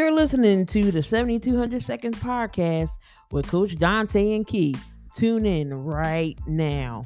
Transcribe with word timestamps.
You're 0.00 0.12
listening 0.12 0.64
to 0.64 0.90
the 0.90 1.02
7200 1.02 1.84
Seconds 1.84 2.18
podcast 2.20 2.88
with 3.32 3.46
Coach 3.46 3.76
Dante 3.76 4.34
and 4.34 4.46
Key. 4.46 4.74
Tune 5.14 5.44
in 5.44 5.74
right 5.74 6.38
now. 6.46 7.04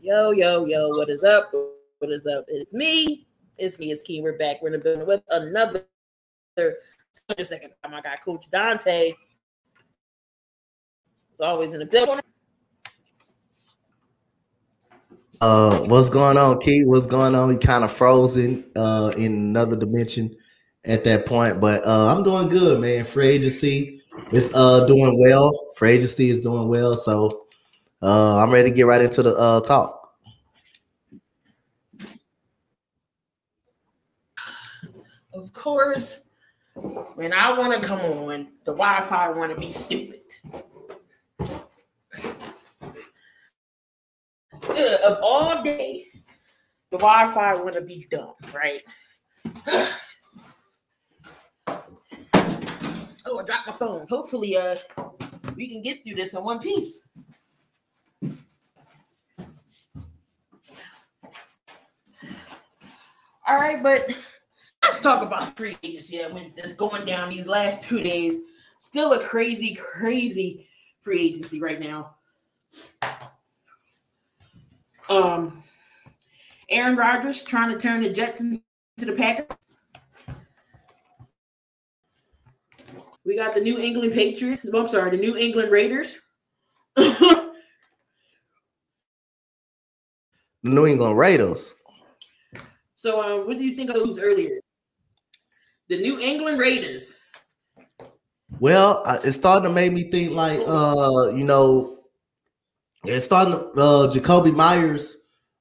Yo, 0.00 0.32
yo, 0.32 0.66
yo, 0.66 0.88
what 0.88 1.08
is 1.08 1.22
up? 1.22 1.52
What 2.00 2.10
is 2.10 2.26
up? 2.26 2.46
It's 2.48 2.72
me. 2.72 3.28
It's 3.58 3.78
me, 3.78 3.92
it's 3.92 4.02
Key. 4.02 4.22
We're 4.22 4.36
back. 4.36 4.60
We're 4.60 4.70
in 4.70 4.72
the 4.72 4.78
building 4.80 5.06
with 5.06 5.22
another 5.30 5.84
second 6.56 7.70
oh 7.84 7.88
time. 7.88 7.94
I 7.94 8.00
got 8.00 8.24
Coach 8.24 8.50
Dante. 8.50 9.14
It's 11.30 11.40
always 11.40 11.74
in 11.74 11.78
the 11.78 11.86
building. 11.86 12.18
Uh, 15.40 15.80
what's 15.86 16.08
going 16.08 16.38
on, 16.38 16.58
Key? 16.60 16.84
What's 16.86 17.06
going 17.06 17.34
on? 17.34 17.48
We 17.48 17.58
kind 17.58 17.84
of 17.84 17.92
frozen 17.92 18.64
uh 18.74 19.12
in 19.16 19.32
another 19.34 19.76
dimension 19.76 20.34
at 20.84 21.04
that 21.04 21.26
point, 21.26 21.60
but 21.60 21.86
uh 21.86 22.06
I'm 22.14 22.22
doing 22.22 22.48
good, 22.48 22.80
man. 22.80 23.04
Free 23.04 23.28
agency 23.28 24.02
is 24.32 24.50
uh 24.54 24.86
doing 24.86 25.20
well. 25.20 25.52
Free 25.76 25.90
agency 25.90 26.30
is 26.30 26.40
doing 26.40 26.68
well, 26.68 26.96
so 26.96 27.46
uh 28.02 28.38
I'm 28.38 28.50
ready 28.50 28.70
to 28.70 28.74
get 28.74 28.86
right 28.86 29.00
into 29.00 29.22
the 29.22 29.34
uh 29.36 29.60
talk. 29.60 30.14
Of 35.34 35.52
course, 35.52 36.22
when 36.74 37.34
I 37.34 37.58
want 37.58 37.78
to 37.78 37.86
come 37.86 38.00
on, 38.00 38.48
the 38.64 38.72
Wi-Fi 38.72 39.30
want 39.32 39.52
to 39.52 39.60
be 39.60 39.72
stupid. 39.72 40.25
Of 44.86 45.18
all 45.22 45.62
day, 45.62 46.06
the 46.90 46.98
Wi-Fi 46.98 47.54
want 47.54 47.74
to 47.74 47.80
be 47.80 48.06
dumb, 48.10 48.34
right? 48.54 48.82
oh, 51.66 53.38
I 53.38 53.42
dropped 53.44 53.66
my 53.66 53.72
phone. 53.72 54.06
Hopefully, 54.08 54.56
uh, 54.56 54.76
we 55.56 55.68
can 55.68 55.82
get 55.82 56.04
through 56.04 56.14
this 56.14 56.34
in 56.34 56.44
one 56.44 56.60
piece. 56.60 57.02
All 63.48 63.56
right, 63.56 63.80
but 63.80 64.10
let's 64.82 64.98
talk 64.98 65.22
about 65.22 65.56
free 65.56 65.76
agency. 65.84 66.16
Yeah, 66.16 66.28
it's 66.56 66.72
going 66.74 67.04
down 67.04 67.30
these 67.30 67.46
last 67.46 67.82
two 67.82 68.02
days, 68.02 68.38
still 68.80 69.12
a 69.12 69.22
crazy, 69.22 69.74
crazy 69.74 70.66
free 71.00 71.20
agency 71.20 71.60
right 71.60 71.78
now. 71.78 72.16
Um, 75.08 75.62
Aaron 76.68 76.96
Rodgers 76.96 77.44
trying 77.44 77.72
to 77.72 77.78
turn 77.78 78.02
the 78.02 78.10
Jets 78.10 78.40
into 78.40 78.60
the 78.98 79.12
Packers. 79.12 79.46
We 83.24 83.36
got 83.36 83.54
the 83.54 83.60
New 83.60 83.78
England 83.78 84.12
Patriots. 84.12 84.64
I'm 84.64 84.86
sorry, 84.86 85.10
the 85.10 85.16
New 85.16 85.36
England 85.36 85.70
Raiders. 85.72 86.16
New 90.62 90.86
England 90.86 91.18
Raiders. 91.18 91.74
So, 92.96 93.22
um, 93.22 93.46
what 93.46 93.56
do 93.56 93.64
you 93.64 93.76
think 93.76 93.90
of 93.90 93.96
those 93.96 94.18
earlier? 94.18 94.60
The 95.88 95.98
New 95.98 96.18
England 96.20 96.58
Raiders. 96.58 97.16
Well, 98.58 99.02
it's 99.24 99.36
starting 99.36 99.68
to 99.68 99.74
make 99.74 99.92
me 99.92 100.10
think 100.10 100.32
like, 100.32 100.60
uh, 100.66 101.30
you 101.34 101.44
know, 101.44 101.95
it's 103.06 103.24
starting. 103.24 103.54
Uh, 103.54 104.10
Jakobi 104.12 104.54
Meyers 104.54 105.16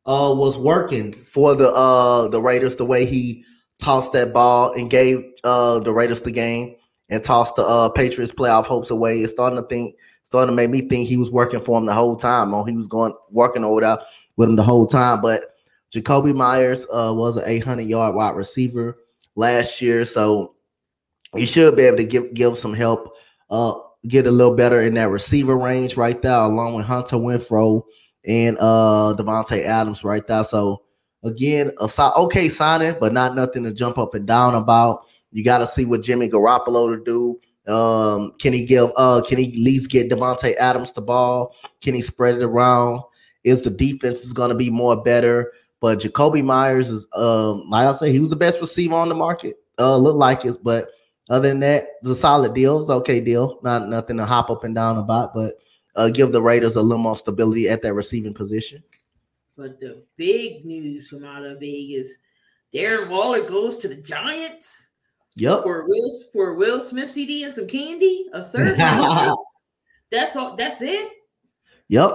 uh, 0.05 0.33
was 0.35 0.57
working 0.57 1.13
for 1.13 1.55
the 1.55 1.69
uh, 1.69 2.27
the 2.27 2.41
Raiders 2.41 2.75
the 2.75 2.85
way 2.85 3.05
he 3.05 3.43
tossed 3.79 4.13
that 4.13 4.33
ball 4.33 4.73
and 4.73 4.89
gave 4.89 5.23
uh, 5.43 5.79
the 5.79 5.93
Raiders 5.93 6.21
the 6.21 6.31
game 6.31 6.75
and 7.09 7.23
tossed 7.23 7.55
the 7.55 7.63
uh, 7.63 7.89
Patriots 7.89 8.33
playoff 8.33 8.65
hopes 8.65 8.89
away. 8.89 9.19
It's 9.19 9.33
starting 9.33 9.61
to 9.61 9.67
think, 9.67 9.95
starting 10.23 10.51
to 10.51 10.55
make 10.55 10.69
me 10.69 10.81
think 10.81 11.07
he 11.07 11.17
was 11.17 11.31
working 11.31 11.61
for 11.61 11.77
him 11.77 11.85
the 11.85 11.93
whole 11.93 12.15
time. 12.15 12.53
Or 12.53 12.67
he 12.67 12.75
was 12.75 12.87
going 12.87 13.13
working 13.31 13.63
over 13.63 13.81
there 13.81 13.97
with 14.37 14.49
him 14.49 14.55
the 14.55 14.63
whole 14.63 14.87
time. 14.87 15.21
But 15.21 15.55
Jakobi 15.93 16.35
Meyers 16.35 16.85
uh, 16.91 17.13
was 17.15 17.37
an 17.37 17.43
800 17.45 17.83
yard 17.83 18.15
wide 18.15 18.35
receiver 18.35 18.97
last 19.35 19.81
year, 19.81 20.05
so 20.05 20.55
he 21.35 21.45
should 21.45 21.75
be 21.75 21.83
able 21.83 21.97
to 21.97 22.05
give 22.05 22.33
give 22.33 22.57
some 22.57 22.73
help 22.73 23.15
uh, 23.49 23.73
get 24.07 24.27
a 24.27 24.31
little 24.31 24.55
better 24.55 24.81
in 24.81 24.93
that 24.95 25.09
receiver 25.09 25.57
range 25.57 25.97
right 25.97 26.21
there, 26.21 26.33
along 26.33 26.75
with 26.75 26.85
Hunter 26.85 27.17
Renfrow 27.17 27.83
and 28.25 28.57
uh 28.59 29.13
Davante 29.17 29.63
Adams 29.63 30.03
right 30.03 30.25
there. 30.27 30.43
So 30.43 30.81
again, 31.23 31.71
a 31.79 32.11
okay 32.17 32.49
signing, 32.49 32.95
but 32.99 33.13
not 33.13 33.35
nothing 33.35 33.63
to 33.63 33.73
jump 33.73 33.97
up 33.97 34.13
and 34.13 34.25
down 34.25 34.55
about. 34.55 35.05
You 35.31 35.43
got 35.43 35.57
to 35.57 35.67
see 35.67 35.85
what 35.85 36.01
Jimmy 36.01 36.29
Garoppolo 36.29 36.95
to 36.95 37.03
do. 37.03 37.39
Um, 37.71 38.31
can 38.39 38.53
he 38.53 38.63
give? 38.63 38.91
Uh, 38.95 39.21
can 39.27 39.37
he 39.37 39.47
at 39.49 39.59
least 39.59 39.89
get 39.89 40.09
Davante 40.09 40.55
Adams 40.55 40.93
the 40.93 41.01
ball? 41.01 41.55
Can 41.81 41.93
he 41.93 42.01
spread 42.01 42.35
it 42.35 42.43
around? 42.43 43.01
Is 43.43 43.63
the 43.63 43.69
defense 43.69 44.23
is 44.23 44.33
going 44.33 44.49
to 44.49 44.55
be 44.55 44.69
more 44.69 45.01
better? 45.01 45.51
But 45.81 45.99
Jakobi 45.99 46.43
Meyers 46.43 46.89
is, 46.89 47.07
um, 47.13 47.69
like 47.69 47.87
I 47.87 47.93
say, 47.93 48.11
he 48.11 48.19
was 48.19 48.29
the 48.29 48.35
best 48.35 48.61
receiver 48.61 48.95
on 48.95 49.09
the 49.09 49.15
market. 49.15 49.57
Uh, 49.77 49.97
look 49.97 50.15
like 50.15 50.45
it, 50.45 50.57
but 50.63 50.89
other 51.29 51.49
than 51.49 51.59
that, 51.61 51.83
it 51.83 51.89
was 52.03 52.17
a 52.17 52.21
solid 52.21 52.53
deal. 52.53 52.79
Was 52.79 52.89
okay 52.89 53.19
deal. 53.19 53.59
Not 53.63 53.89
nothing 53.89 54.17
to 54.17 54.25
hop 54.25 54.49
up 54.49 54.63
and 54.63 54.75
down 54.75 54.97
about, 54.97 55.33
but 55.33 55.53
uh, 55.95 56.09
give 56.09 56.31
the 56.31 56.41
Raiders 56.41 56.75
a 56.75 56.81
little 56.81 57.01
more 57.01 57.17
stability 57.17 57.69
at 57.69 57.81
that 57.81 57.93
receiving 57.93 58.33
position. 58.33 58.83
But 59.57 59.79
the 59.79 60.03
big 60.17 60.65
news 60.65 61.07
from 61.07 61.23
out 61.23 61.45
of 61.45 61.59
Vegas, 61.59 62.13
Darren 62.73 63.09
Waller 63.09 63.41
goes 63.41 63.77
to 63.77 63.87
the 63.87 63.95
Giants. 63.95 64.87
Yep. 65.37 65.63
For 65.63 65.85
Will 65.87 66.09
for 66.31 66.53
Will 66.55 66.79
Smith 66.79 67.11
CD 67.11 67.43
and 67.43 67.53
some 67.53 67.67
candy, 67.67 68.27
a 68.33 68.43
third. 68.43 68.77
that's 70.11 70.35
all. 70.35 70.55
That's 70.55 70.81
it. 70.81 71.09
Yep. 71.89 72.11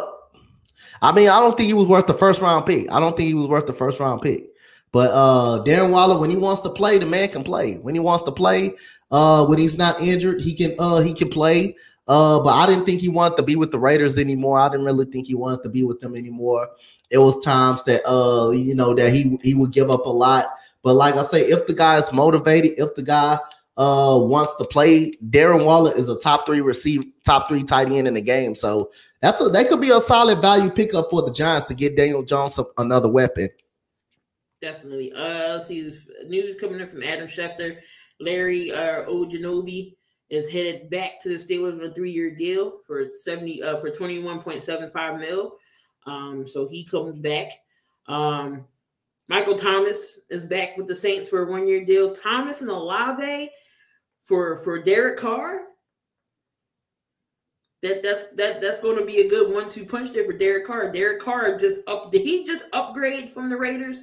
I 1.02 1.12
mean, 1.12 1.28
I 1.28 1.40
don't 1.40 1.56
think 1.56 1.66
he 1.66 1.74
was 1.74 1.86
worth 1.86 2.06
the 2.06 2.14
first 2.14 2.40
round 2.40 2.66
pick. 2.66 2.90
I 2.90 3.00
don't 3.00 3.16
think 3.16 3.28
he 3.28 3.34
was 3.34 3.48
worth 3.48 3.66
the 3.66 3.72
first 3.72 4.00
round 4.00 4.22
pick. 4.22 4.46
But 4.92 5.10
uh 5.12 5.62
Darren 5.64 5.90
Waller, 5.90 6.18
when 6.18 6.30
he 6.30 6.36
wants 6.36 6.62
to 6.62 6.70
play, 6.70 6.98
the 6.98 7.06
man 7.06 7.28
can 7.28 7.44
play. 7.44 7.74
When 7.74 7.94
he 7.94 8.00
wants 8.00 8.24
to 8.24 8.32
play, 8.32 8.74
uh, 9.10 9.46
when 9.46 9.58
he's 9.58 9.76
not 9.76 10.00
injured, 10.00 10.40
he 10.40 10.54
can 10.54 10.74
uh 10.78 11.00
he 11.00 11.12
can 11.12 11.28
play. 11.28 11.76
Uh, 12.08 12.42
but 12.42 12.50
I 12.50 12.66
didn't 12.66 12.86
think 12.86 13.00
he 13.00 13.08
wanted 13.08 13.36
to 13.36 13.44
be 13.44 13.54
with 13.54 13.70
the 13.70 13.78
Raiders 13.78 14.18
anymore. 14.18 14.58
I 14.58 14.68
didn't 14.68 14.84
really 14.84 15.04
think 15.04 15.28
he 15.28 15.36
wanted 15.36 15.62
to 15.62 15.68
be 15.68 15.84
with 15.84 16.00
them 16.00 16.16
anymore. 16.16 16.68
It 17.10 17.18
was 17.18 17.42
times 17.44 17.84
that 17.84 18.02
uh, 18.04 18.50
you 18.50 18.74
know, 18.74 18.94
that 18.94 19.12
he 19.12 19.38
he 19.42 19.54
would 19.54 19.72
give 19.72 19.90
up 19.90 20.06
a 20.06 20.10
lot. 20.10 20.46
But 20.82 20.94
like 20.94 21.14
I 21.14 21.22
say, 21.22 21.42
if 21.42 21.66
the 21.66 21.74
guy 21.74 21.98
is 21.98 22.12
motivated, 22.12 22.74
if 22.78 22.94
the 22.94 23.02
guy 23.02 23.38
uh 23.76 24.18
wants 24.22 24.56
to 24.56 24.64
play, 24.64 25.12
Darren 25.28 25.64
Waller 25.64 25.96
is 25.96 26.08
a 26.08 26.18
top 26.18 26.46
three 26.46 26.60
receive, 26.60 27.04
top 27.24 27.48
three 27.48 27.62
tight 27.62 27.88
end 27.88 28.08
in 28.08 28.14
the 28.14 28.20
game. 28.20 28.54
So 28.54 28.90
that's 29.22 29.40
a 29.40 29.48
that 29.48 29.68
could 29.68 29.80
be 29.80 29.90
a 29.90 30.00
solid 30.00 30.40
value 30.40 30.70
pickup 30.70 31.10
for 31.10 31.22
the 31.22 31.32
Giants 31.32 31.68
to 31.68 31.74
get 31.74 31.96
Daniel 31.96 32.22
Jones 32.22 32.58
another 32.78 33.08
weapon. 33.08 33.50
Definitely. 34.60 35.12
Uh, 35.12 35.54
let's 35.54 35.68
see 35.68 35.90
news 36.26 36.56
coming 36.60 36.80
in 36.80 36.88
from 36.88 37.02
Adam 37.02 37.28
Schefter. 37.28 37.78
Larry 38.20 38.70
uh, 38.72 39.04
is 40.30 40.48
headed 40.48 40.90
back 40.90 41.20
to 41.22 41.28
the 41.28 41.34
Steelers 41.36 41.78
with 41.78 41.90
a 41.90 41.94
three-year 41.94 42.36
deal 42.36 42.80
for 42.86 43.06
70 43.12 43.62
uh, 43.62 43.80
for 43.80 43.90
21.75 43.90 45.20
mil. 45.20 45.56
Um, 46.06 46.46
so 46.46 46.68
he 46.68 46.84
comes 46.84 47.18
back. 47.18 47.50
Um, 48.06 48.66
Michael 49.28 49.56
Thomas 49.56 50.20
is 50.28 50.44
back 50.44 50.76
with 50.76 50.86
the 50.86 50.96
Saints 50.96 51.28
for 51.28 51.42
a 51.42 51.50
one-year 51.50 51.84
deal. 51.84 52.14
Thomas 52.14 52.62
and 52.62 52.70
Olave 52.70 53.50
for 54.24 54.58
for 54.58 54.82
Derek 54.82 55.18
Carr. 55.18 55.62
That 57.82 58.02
that's 58.02 58.24
that 58.36 58.60
that's 58.60 58.80
going 58.80 58.98
to 58.98 59.04
be 59.04 59.20
a 59.20 59.28
good 59.28 59.52
one-two 59.52 59.86
punch 59.86 60.12
there 60.12 60.24
for 60.24 60.32
Derek 60.32 60.66
Carr. 60.66 60.92
Derek 60.92 61.20
Carr 61.20 61.58
just 61.58 61.80
up. 61.86 62.10
Did 62.10 62.22
he 62.22 62.44
just 62.44 62.66
upgrade 62.72 63.30
from 63.30 63.50
the 63.50 63.56
Raiders? 63.56 64.02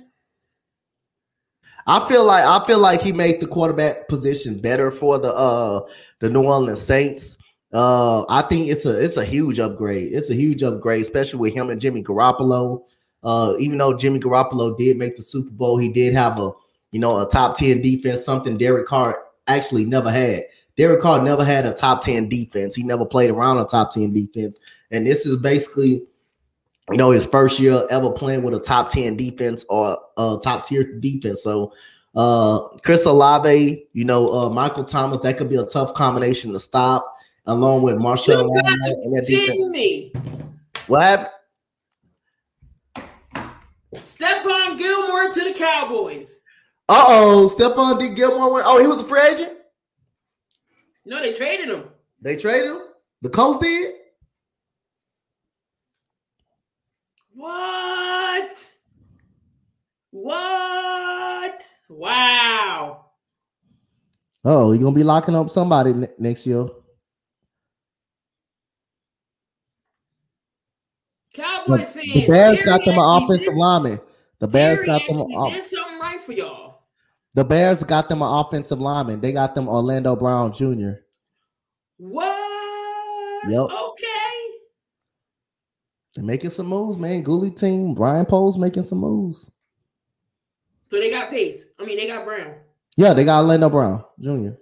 I 1.87 2.05
feel 2.09 2.25
like 2.25 2.43
I 2.43 2.65
feel 2.65 2.79
like 2.79 3.01
he 3.01 3.13
made 3.13 3.39
the 3.39 3.47
quarterback 3.47 4.09
position 4.09 4.59
better 4.59 4.91
for 4.91 5.17
the 5.17 5.33
uh 5.33 5.87
the 6.19 6.29
New 6.29 6.43
Orleans 6.43 6.81
Saints. 6.81 7.37
Uh, 7.73 8.25
I 8.29 8.41
think 8.43 8.69
it's 8.69 8.85
a 8.85 9.03
it's 9.03 9.17
a 9.17 9.25
huge 9.25 9.59
upgrade. 9.59 10.13
It's 10.13 10.29
a 10.29 10.35
huge 10.35 10.63
upgrade, 10.63 11.03
especially 11.03 11.39
with 11.39 11.53
him 11.53 11.69
and 11.69 11.79
Jimmy 11.79 12.03
Garoppolo. 12.03 12.83
Uh, 13.23 13.53
even 13.59 13.77
though 13.77 13.97
Jimmy 13.97 14.19
Garoppolo 14.19 14.77
did 14.77 14.97
make 14.97 15.15
the 15.15 15.23
Super 15.23 15.51
Bowl, 15.51 15.77
he 15.77 15.91
did 15.91 16.13
have 16.13 16.39
a 16.39 16.51
you 16.91 16.99
know 16.99 17.25
a 17.25 17.29
top 17.29 17.57
ten 17.57 17.81
defense, 17.81 18.23
something 18.23 18.57
Derek 18.57 18.85
Carr 18.85 19.23
actually 19.47 19.85
never 19.85 20.11
had. 20.11 20.43
Derek 20.77 21.01
Carr 21.01 21.21
never 21.23 21.43
had 21.43 21.65
a 21.65 21.71
top 21.71 22.03
ten 22.03 22.27
defense. 22.27 22.75
He 22.75 22.83
never 22.83 23.05
played 23.05 23.29
around 23.29 23.59
a 23.59 23.65
top 23.65 23.93
ten 23.93 24.13
defense, 24.13 24.57
and 24.91 25.05
this 25.05 25.25
is 25.25 25.37
basically 25.37 26.03
you 26.91 26.97
know, 26.97 27.11
his 27.11 27.25
first 27.25 27.59
year 27.59 27.85
ever 27.89 28.11
playing 28.11 28.43
with 28.43 28.53
a 28.53 28.59
top 28.59 28.89
10 28.91 29.17
defense 29.17 29.65
or 29.69 29.97
a 30.17 30.37
top 30.41 30.65
tier 30.65 30.83
defense. 30.99 31.43
So 31.43 31.73
uh 32.15 32.59
Chris 32.79 33.05
Olave, 33.05 33.87
you 33.93 34.05
know, 34.05 34.31
uh 34.31 34.49
Michael 34.49 34.83
Thomas, 34.83 35.19
that 35.19 35.37
could 35.37 35.49
be 35.49 35.57
a 35.57 35.65
tough 35.65 35.93
combination 35.93 36.53
to 36.53 36.59
stop, 36.59 37.15
along 37.45 37.81
with 37.83 37.97
Marshall 37.97 38.51
and 38.55 39.15
that 39.15 39.25
defense. 39.27 39.57
Me. 39.71 40.13
What? 40.87 41.33
Stephon 43.93 44.17
Stephon 44.17 44.77
Gilmore 44.77 45.29
to 45.29 45.43
the 45.43 45.55
Cowboys. 45.57 46.39
Uh 46.89 47.05
oh, 47.07 47.55
Stephon 47.57 47.99
D. 47.99 48.15
Gilmore 48.15 48.53
went. 48.53 48.65
Oh, 48.67 48.79
he 48.79 48.87
was 48.87 49.01
a 49.01 49.03
free 49.03 49.21
agent. 49.31 49.57
No, 51.05 51.21
they 51.21 51.33
traded 51.33 51.67
him. 51.69 51.83
They 52.21 52.35
traded 52.35 52.71
him. 52.71 52.81
The 53.21 53.29
Colts 53.29 53.59
did. 53.59 53.93
What? 57.47 58.57
What? 60.11 61.63
Wow. 61.87 63.05
Oh, 64.43 64.73
you're 64.73 64.83
gonna 64.83 64.93
be 64.93 65.03
locking 65.05 65.33
up 65.33 65.49
somebody 65.49 65.93
ne- 65.93 66.07
next 66.19 66.45
year. 66.45 66.65
Cowboys 71.33 71.93
fans. 71.93 72.13
The 72.13 72.27
Bears 72.27 72.63
got 72.63 72.83
them 72.83 72.97
an 72.97 73.23
offensive 73.23 73.45
did- 73.53 73.55
lineman. 73.55 73.99
The 74.39 74.47
Bears 74.49 74.83
got 74.83 75.01
them. 75.07 75.19
A, 75.21 75.49
did 75.51 75.63
something 75.63 75.99
right 75.99 76.19
for 76.19 76.33
y'all. 76.33 76.81
the 77.33 77.45
Bears 77.45 77.81
got 77.81 78.09
them 78.09 78.21
an 78.21 78.27
offensive 78.29 78.81
lineman. 78.81 79.21
They 79.21 79.31
got 79.31 79.55
them 79.55 79.69
Orlando 79.69 80.17
Brown 80.17 80.51
Jr. 80.51 80.99
What? 81.97 82.35
Yep. 83.49 83.69
Okay. 83.71 84.16
They're 86.17 86.25
making 86.25 86.49
some 86.49 86.65
moves, 86.65 86.97
man. 86.97 87.21
Gooley 87.21 87.51
team, 87.51 87.93
Ryan 87.93 88.25
Poles 88.25 88.57
making 88.57 88.81
some 88.81 88.97
moves. 88.97 89.51
So 90.89 90.97
they 90.97 91.11
got 91.11 91.29
Pace. 91.29 91.65
I 91.79 91.85
mean, 91.85 91.95
they 91.95 92.07
got 92.07 92.25
Brown. 92.25 92.55
Yeah, 92.97 93.13
they 93.13 93.23
got 93.23 93.41
Orlando 93.41 93.69
Brown 93.69 94.03
Jr. 94.19 94.55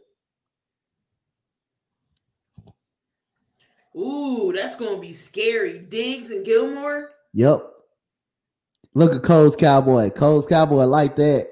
Ooh, 3.98 4.52
that's 4.54 4.76
gonna 4.76 5.00
be 5.00 5.14
scary. 5.14 5.80
Diggs 5.80 6.30
and 6.30 6.46
Gilmore. 6.46 7.12
Yep. 7.34 7.62
Look 8.94 9.16
at 9.16 9.24
Cole's 9.24 9.56
Cowboy. 9.56 10.10
Cole's 10.10 10.46
Cowboy 10.46 10.84
like 10.84 11.16
that. 11.16 11.48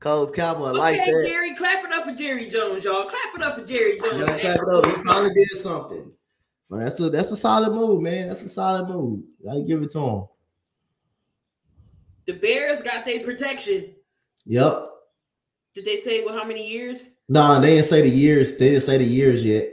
Cole's 0.00 0.30
Cowboy 0.30 0.72
like 0.72 1.00
okay, 1.00 1.10
that. 1.10 1.26
Jerry, 1.26 1.54
clap 1.54 1.86
it 1.86 1.92
up 1.94 2.04
for 2.04 2.12
Jerry 2.12 2.50
Jones, 2.50 2.84
y'all. 2.84 3.06
Clap 3.06 3.34
it 3.34 3.42
up 3.42 3.54
for 3.54 3.64
Jerry 3.64 3.98
Jones. 3.98 4.28
Yeah, 4.28 4.38
clap 4.38 4.56
it 4.56 4.74
up. 4.74 4.84
He 4.84 4.92
finally 5.04 5.32
did 5.32 5.48
something. 5.56 6.12
But 6.70 6.80
that's 6.80 7.00
a 7.00 7.08
that's 7.08 7.30
a 7.30 7.36
solid 7.36 7.72
move, 7.72 8.02
man. 8.02 8.28
That's 8.28 8.42
a 8.42 8.48
solid 8.48 8.88
move. 8.88 9.22
Gotta 9.44 9.62
give 9.62 9.82
it 9.82 9.90
to 9.90 10.00
him. 10.00 10.28
The 12.26 12.34
Bears 12.34 12.82
got 12.82 13.06
their 13.06 13.20
protection. 13.20 13.94
Yep. 14.44 14.90
Did 15.74 15.84
they 15.86 15.96
say 15.96 16.24
well 16.24 16.36
how 16.36 16.44
many 16.44 16.68
years? 16.68 17.04
Nah, 17.28 17.58
they 17.58 17.76
didn't 17.76 17.86
say 17.86 18.02
the 18.02 18.08
years. 18.08 18.56
They 18.56 18.70
didn't 18.70 18.82
say 18.82 18.98
the 18.98 19.04
years 19.04 19.44
yet. 19.44 19.68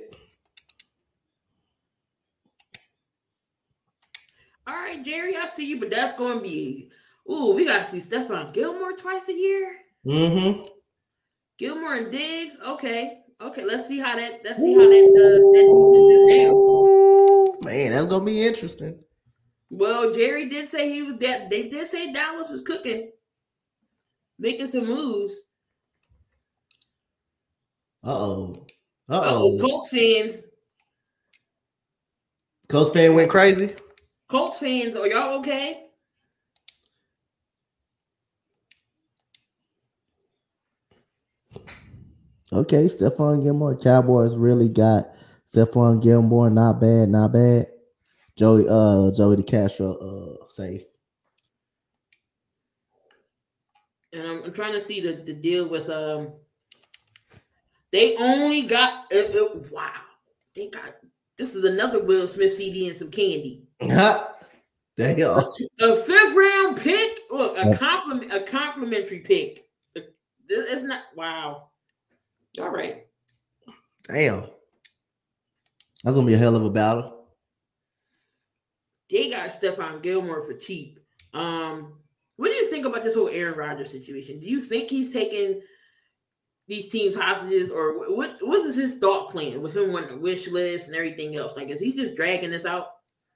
All 4.68 4.76
right, 4.76 5.04
Jerry, 5.04 5.36
I 5.38 5.46
see 5.46 5.68
you, 5.68 5.80
but 5.80 5.90
that's 5.90 6.14
gonna 6.14 6.42
be 6.42 6.92
ooh, 7.30 7.54
we 7.54 7.66
gotta 7.66 7.84
see 7.84 8.00
Stephon 8.00 8.54
Gilmore 8.54 8.94
twice 8.94 9.28
a 9.28 9.34
year. 9.34 9.78
Mm-hmm. 10.06 10.64
Gilmore 11.58 11.96
and 11.96 12.12
Diggs. 12.12 12.58
Okay. 12.66 13.22
Okay, 13.42 13.66
let's 13.66 13.86
see 13.86 14.00
how 14.00 14.16
that 14.16 14.42
let's 14.46 14.60
see 14.60 14.74
how 14.74 14.80
that 14.80 14.88
uh, 14.88 15.44
that 15.52 15.66
defense 15.68 16.12
is 16.14 16.48
now. 16.48 16.75
Man, 17.66 17.92
that's 17.94 18.06
gonna 18.08 18.24
be 18.24 18.46
interesting. 18.46 19.00
Well, 19.72 20.14
Jerry 20.14 20.48
did 20.48 20.70
say 20.70 20.94
he 20.94 21.02
was 21.02 21.18
that 21.20 21.50
they 21.50 21.68
did 21.68 21.88
say 21.88 22.14
Dallas 22.14 22.52
was 22.52 22.62
cooking, 22.62 23.12
making 24.38 24.68
some 24.68 24.86
moves. 24.86 25.40
Uh 28.04 28.14
oh. 28.16 28.66
Uh 29.10 29.22
Oh. 29.26 29.58
Colts 29.60 29.90
fans, 29.90 30.44
Colts 32.70 32.92
fan 32.92 33.16
went 33.16 33.32
crazy. 33.32 33.74
Colts 34.30 34.60
fans, 34.60 34.96
are 34.96 35.08
y'all 35.08 35.40
okay? 35.40 35.82
Okay, 42.54 42.86
Stephon 42.86 43.44
Gilmore. 43.44 43.76
Cowboys 43.76 44.36
really 44.36 44.70
got 44.70 45.08
Stephon 45.56 46.02
Gilmore. 46.02 46.50
Not 46.50 46.82
bad, 46.82 47.10
not 47.10 47.34
bad. 47.34 47.68
Joey, 48.38 48.66
uh, 48.70 49.12
Joey 49.16 49.38
DeCastro, 49.38 49.96
uh, 50.02 50.48
say. 50.48 50.88
And 54.12 54.28
I'm, 54.28 54.44
I'm 54.44 54.54
trying 54.54 54.74
to 54.74 54.82
see 54.82 55.00
the, 55.00 55.14
the 55.14 55.34
deal 55.34 55.68
with 55.68 55.90
um. 55.90 56.34
They 57.92 58.18
only 58.18 58.64
got 58.64 59.06
uh, 59.14 59.20
uh, 59.20 59.60
wow. 59.72 59.94
They 60.54 60.68
got 60.68 60.96
this 61.38 61.56
is 61.56 61.64
another 61.64 62.04
Will 62.04 62.28
Smith 62.28 62.54
CD 62.54 62.88
and 62.88 62.96
some 62.96 63.12
candy. 63.12 63.64
Damn. 63.80 64.30
A 64.98 65.96
fifth 65.96 66.36
round 66.36 66.78
pick, 66.78 67.20
look 67.30 67.58
a 67.58 67.76
compliment, 67.78 68.32
a 68.32 68.42
complimentary 68.42 69.20
pick. 69.20 69.66
This 69.94 70.12
it's 70.48 70.84
not 70.84 71.02
wow. 71.16 71.70
All 72.60 72.70
right, 72.70 73.06
Damn. 74.08 74.46
That's 76.06 76.16
gonna 76.16 76.28
be 76.28 76.36
a 76.36 76.38
hell 76.38 76.56
of 76.56 76.64
a 76.64 76.70
battle. 76.70 77.26
they 79.10 79.30
got 79.32 79.50
Stephon 79.50 80.04
Gilmore 80.04 80.46
for 80.46 80.54
cheap. 80.54 81.00
Um, 81.34 81.94
what 82.38 82.50
do 82.50 82.54
you 82.54 82.70
think 82.70 82.86
about 82.86 83.04
this 83.04 83.16
whole 83.16 83.30
Aaron 83.30 83.58
Rodgers 83.58 83.90
situation? 83.90 84.40
Do 84.40 84.46
you 84.46 84.62
think 84.62 84.90
he's 84.90 85.12
taking 85.12 85.62
these 86.68 86.90
teams 86.90 87.16
hostages, 87.16 87.72
or 87.72 88.16
what? 88.16 88.38
What 88.42 88.66
is 88.68 88.76
his 88.76 88.96
thought 88.96 89.32
plan 89.32 89.64
with 89.64 89.76
him 89.76 89.92
wanting 89.92 90.12
a 90.12 90.18
wish 90.18 90.48
list 90.48 90.88
and 90.88 90.96
everything 90.96 91.36
else? 91.36 91.56
Like, 91.58 91.70
is 91.70 91.80
he 91.80 91.92
just 91.92 92.16
dragging 92.16 92.52
this 92.52 92.68
out? 92.68 92.88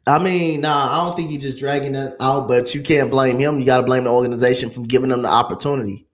I 0.06 0.20
mean, 0.20 0.62
nah, 0.62 0.92
I 0.92 1.06
don't 1.06 1.16
think 1.16 1.32
he's 1.32 1.42
just 1.42 1.58
dragging 1.58 1.96
it 1.96 2.16
out, 2.20 2.48
but 2.48 2.74
you 2.76 2.82
can't 2.82 3.10
blame 3.10 3.40
him. 3.40 3.60
You 3.60 3.66
got 3.66 3.78
to 3.78 3.84
blame 3.84 4.04
the 4.04 4.12
organization 4.12 4.70
for 4.70 4.82
giving 4.82 5.10
them 5.10 5.24
the 5.24 5.30
opportunity, 5.30 6.08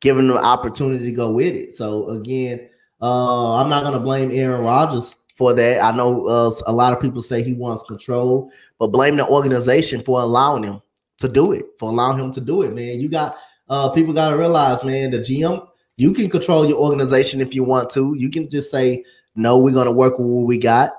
giving 0.00 0.26
them 0.26 0.36
the 0.36 0.42
opportunity 0.42 1.06
to 1.06 1.12
go 1.12 1.32
with 1.32 1.54
it. 1.54 1.72
So 1.72 2.08
again, 2.10 2.68
uh, 3.00 3.56
I'm 3.56 3.70
not 3.70 3.84
gonna 3.84 4.00
blame 4.00 4.30
Aaron 4.32 4.62
Rodgers 4.62 5.16
for 5.34 5.52
that. 5.54 5.82
I 5.82 5.92
know 5.92 6.26
uh, 6.26 6.52
a 6.66 6.72
lot 6.72 6.92
of 6.92 7.00
people 7.00 7.22
say 7.22 7.42
he 7.42 7.54
wants 7.54 7.82
control, 7.84 8.50
but 8.78 8.88
blame 8.88 9.16
the 9.16 9.26
organization 9.26 10.02
for 10.02 10.20
allowing 10.20 10.64
him 10.64 10.82
to 11.18 11.28
do 11.28 11.52
it, 11.52 11.66
for 11.78 11.90
allowing 11.90 12.18
him 12.18 12.32
to 12.32 12.40
do 12.40 12.62
it, 12.62 12.74
man. 12.74 13.00
You 13.00 13.08
got 13.08 13.36
uh, 13.68 13.88
people 13.90 14.12
got 14.12 14.30
to 14.30 14.36
realize, 14.36 14.84
man, 14.84 15.10
the 15.10 15.18
GM, 15.18 15.66
you 15.96 16.12
can 16.12 16.28
control 16.28 16.66
your 16.66 16.78
organization 16.78 17.40
if 17.40 17.54
you 17.54 17.64
want 17.64 17.90
to. 17.90 18.14
You 18.18 18.28
can 18.28 18.48
just 18.48 18.70
say, 18.70 19.04
no, 19.34 19.58
we're 19.58 19.74
gonna 19.74 19.92
work 19.92 20.18
with 20.18 20.26
what 20.26 20.46
we 20.46 20.58
got 20.58 20.92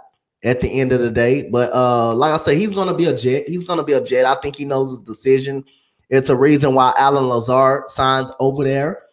at 0.44 0.62
the 0.62 0.68
end 0.68 0.92
of 0.92 1.00
the 1.00 1.12
day. 1.12 1.50
But 1.50 1.74
uh, 1.74 2.14
like 2.16 2.34
I 2.34 2.38
said, 2.38 2.58
he's 2.58 2.72
gonna 2.72 2.96
be 2.96 3.06
a 3.06 3.16
jet. 3.16 3.48
He's 3.48 3.64
gonna 3.64 3.84
be 3.84 3.94
a 3.94 4.04
jet. 4.04 4.26
I 4.26 4.36
think 4.36 4.56
he 4.56 4.66
knows 4.66 4.92
his 4.92 5.00
decision. 5.00 5.64
It's 6.10 6.30
a 6.30 6.36
reason 6.36 6.74
why 6.74 6.94
Allen 6.98 7.28
Lazard 7.28 7.90
signed 7.90 8.30
over 8.40 8.64
there. 8.64 9.04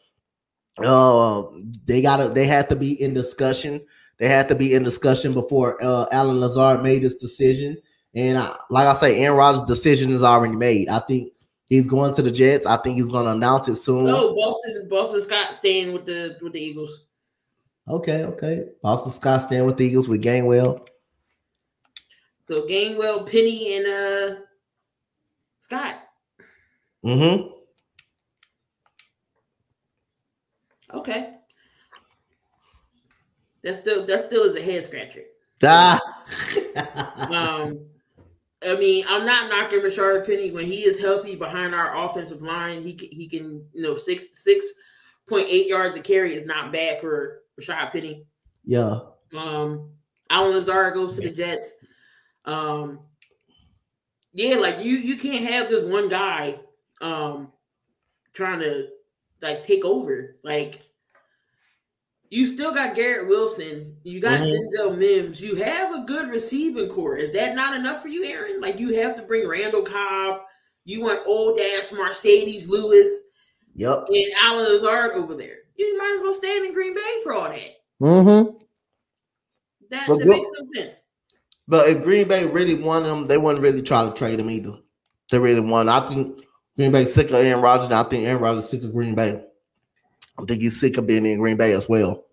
Uh, 0.79 1.43
they 1.85 2.01
gotta 2.01 2.29
they 2.29 2.47
had 2.47 2.69
to 2.71 2.77
be 2.77 3.01
in 3.03 3.15
discussion. 3.15 3.81
They 4.21 4.29
had 4.29 4.51
to 4.51 4.55
be 4.55 4.75
in 4.75 4.83
discussion 4.83 5.33
before 5.33 5.83
uh, 5.83 6.05
Allen 6.13 6.41
Lazard 6.41 6.83
made 6.83 7.03
this 7.03 7.17
decision. 7.17 7.79
And 8.15 8.37
I, 8.37 8.55
like 8.69 8.87
I 8.87 8.93
say, 8.93 9.19
Aaron 9.19 9.39
Rodgers' 9.39 9.65
decision 9.65 10.11
is 10.11 10.23
already 10.23 10.55
made. 10.55 10.91
I 10.91 11.01
think 11.01 11.33
he's 11.71 11.87
going 11.87 12.13
to 12.15 12.21
the 12.21 12.31
Jets. 12.31 12.67
I 12.67 12.77
think 12.77 12.97
he's 12.97 13.09
going 13.09 13.25
to 13.25 13.31
announce 13.31 13.67
it 13.67 13.77
soon. 13.77 14.05
No, 14.05 14.35
Boston, 14.35 14.89
Boston 14.91 15.23
Scott 15.23 15.55
staying 15.55 15.95
with 15.95 16.05
the 16.05 16.37
with 16.43 16.53
the 16.53 16.61
Eagles. 16.61 17.07
Okay, 17.89 18.25
okay. 18.25 18.67
Boston 18.83 19.11
Scott 19.11 19.41
staying 19.41 19.65
with 19.65 19.79
the 19.79 19.85
Eagles 19.85 20.07
with 20.07 20.23
Gainwell. 20.23 20.87
So 22.47 22.67
Gainwell, 22.67 23.27
Penny, 23.27 23.77
and 23.77 23.87
uh 23.87 24.41
Scott. 25.61 25.97
Mm-hmm. 27.03 27.49
Okay. 30.99 31.40
That 33.63 33.77
still 33.77 34.07
that 34.07 34.21
still 34.21 34.45
is 34.45 34.57
a 34.57 34.63
head 34.63 34.85
scratcher. 34.85 35.25
Ah. 35.63 36.01
Um, 37.31 37.87
I 38.67 38.77
mean, 38.77 39.05
I'm 39.09 39.25
not 39.25 39.49
knocking 39.49 39.81
Rashaad 39.81 40.27
Penny 40.27 40.51
when 40.51 40.67
he 40.67 40.85
is 40.85 41.01
healthy 41.01 41.35
behind 41.35 41.75
our 41.75 42.07
offensive 42.07 42.43
line. 42.43 42.83
He 42.83 42.95
can, 42.95 43.09
he 43.11 43.29
can 43.29 43.65
you 43.73 43.83
know 43.83 43.97
six 43.97 44.27
six 44.35 44.65
point 45.29 45.47
eight 45.49 45.67
yards 45.69 45.97
a 45.97 46.01
carry 46.01 46.35
is 46.35 46.45
not 46.45 46.73
bad 46.73 47.01
for 47.01 47.43
Rashaad 47.61 47.91
Penny. 47.93 48.25
yeah. 48.65 49.01
Um, 49.37 49.91
Allen 50.29 50.55
Lazard 50.55 50.95
goes 50.95 51.17
to 51.17 51.23
the 51.23 51.31
Jets. 51.31 51.73
Um, 52.45 53.01
yeah, 54.33 54.57
like 54.57 54.81
you 54.81 54.97
you 54.97 55.17
can't 55.17 55.49
have 55.51 55.69
this 55.69 55.85
one 55.85 56.09
guy 56.09 56.59
um 57.01 57.53
trying 58.33 58.61
to 58.61 58.89
like 59.43 59.63
take 59.63 59.85
over. 59.85 60.37
Like 60.43 60.83
you 62.31 62.47
still 62.47 62.73
got 62.73 62.95
Garrett 62.95 63.29
Wilson, 63.29 63.97
you 64.05 64.21
got 64.21 64.41
Mhm. 64.41 64.53
Denzel 64.73 64.97
Mims, 64.97 65.41
you 65.41 65.57
have 65.57 65.93
a 65.95 66.05
good 66.07 66.31
receiving 66.31 66.89
core. 66.89 67.17
Is 67.17 67.33
that 67.33 67.55
not 67.55 67.75
enough 67.75 68.01
for 68.01 68.09
you, 68.09 68.25
Aaron? 68.25 68.61
Like 68.61 68.79
you 68.79 68.95
have 69.01 69.17
to 69.17 69.23
bring 69.23 69.47
Randall 69.49 69.83
Cobb, 69.83 70.41
you 70.85 71.03
want 71.03 71.21
old 71.27 71.59
ass 71.61 71.91
Marcedes 71.91 72.69
Lewis 72.69 73.09
Yep. 73.75 74.07
and 74.09 74.33
Allen 74.43 74.65
Lazard 74.73 75.13
over 75.13 75.35
there. 75.35 75.59
You 75.77 75.99
might 75.99 76.15
as 76.17 76.23
well 76.23 76.35
stay 76.35 76.57
in 76.59 76.73
Green 76.73 76.95
Bay 76.95 77.21
for 77.23 77.33
all 77.35 77.49
that. 77.49 77.71
Mm-hmm. 78.01 78.57
That, 79.91 80.05
But 80.07 80.19
that 80.21 80.27
makes 80.27 80.49
no 80.59 80.67
sense. 80.83 81.01
But 81.67 81.89
if 81.89 82.03
Green 82.05 82.29
Bay 82.29 82.47
really 82.47 82.75
wanted 82.75 83.09
him, 83.09 83.27
they 83.27 83.39
wouldn't 83.39 83.63
really 83.63 83.83
try 83.83 84.05
to 84.05 84.15
trade 84.15 84.39
him 84.41 84.51
either. 84.51 84.73
They 85.31 85.39
really 85.39 85.61
want. 85.61 85.89
I 85.89 86.07
think 86.09 86.45
Green 86.77 86.93
Bay 86.93 87.05
sick 87.05 87.29
of 87.31 87.37
Aaron 87.37 87.63
Rodgers. 87.63 87.87
And 87.87 87.95
I 87.95 88.03
think 88.05 88.25
Aaron 88.27 88.43
Rodgers 88.43 88.65
is 88.65 88.71
sick 88.71 88.83
of 88.83 88.93
Green 88.93 89.15
Bay. 89.15 89.45
I 90.39 90.45
think 90.45 90.63
he's 90.63 90.81
sick 90.81 90.97
of 90.97 91.07
being 91.07 91.27
in 91.27 91.39
Green 91.39 91.57
Bay 91.57 91.73
as 91.73 91.89
well. 91.89 92.25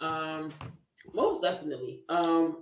Um, 0.00 0.52
most 1.12 1.42
definitely. 1.42 2.02
Um, 2.08 2.58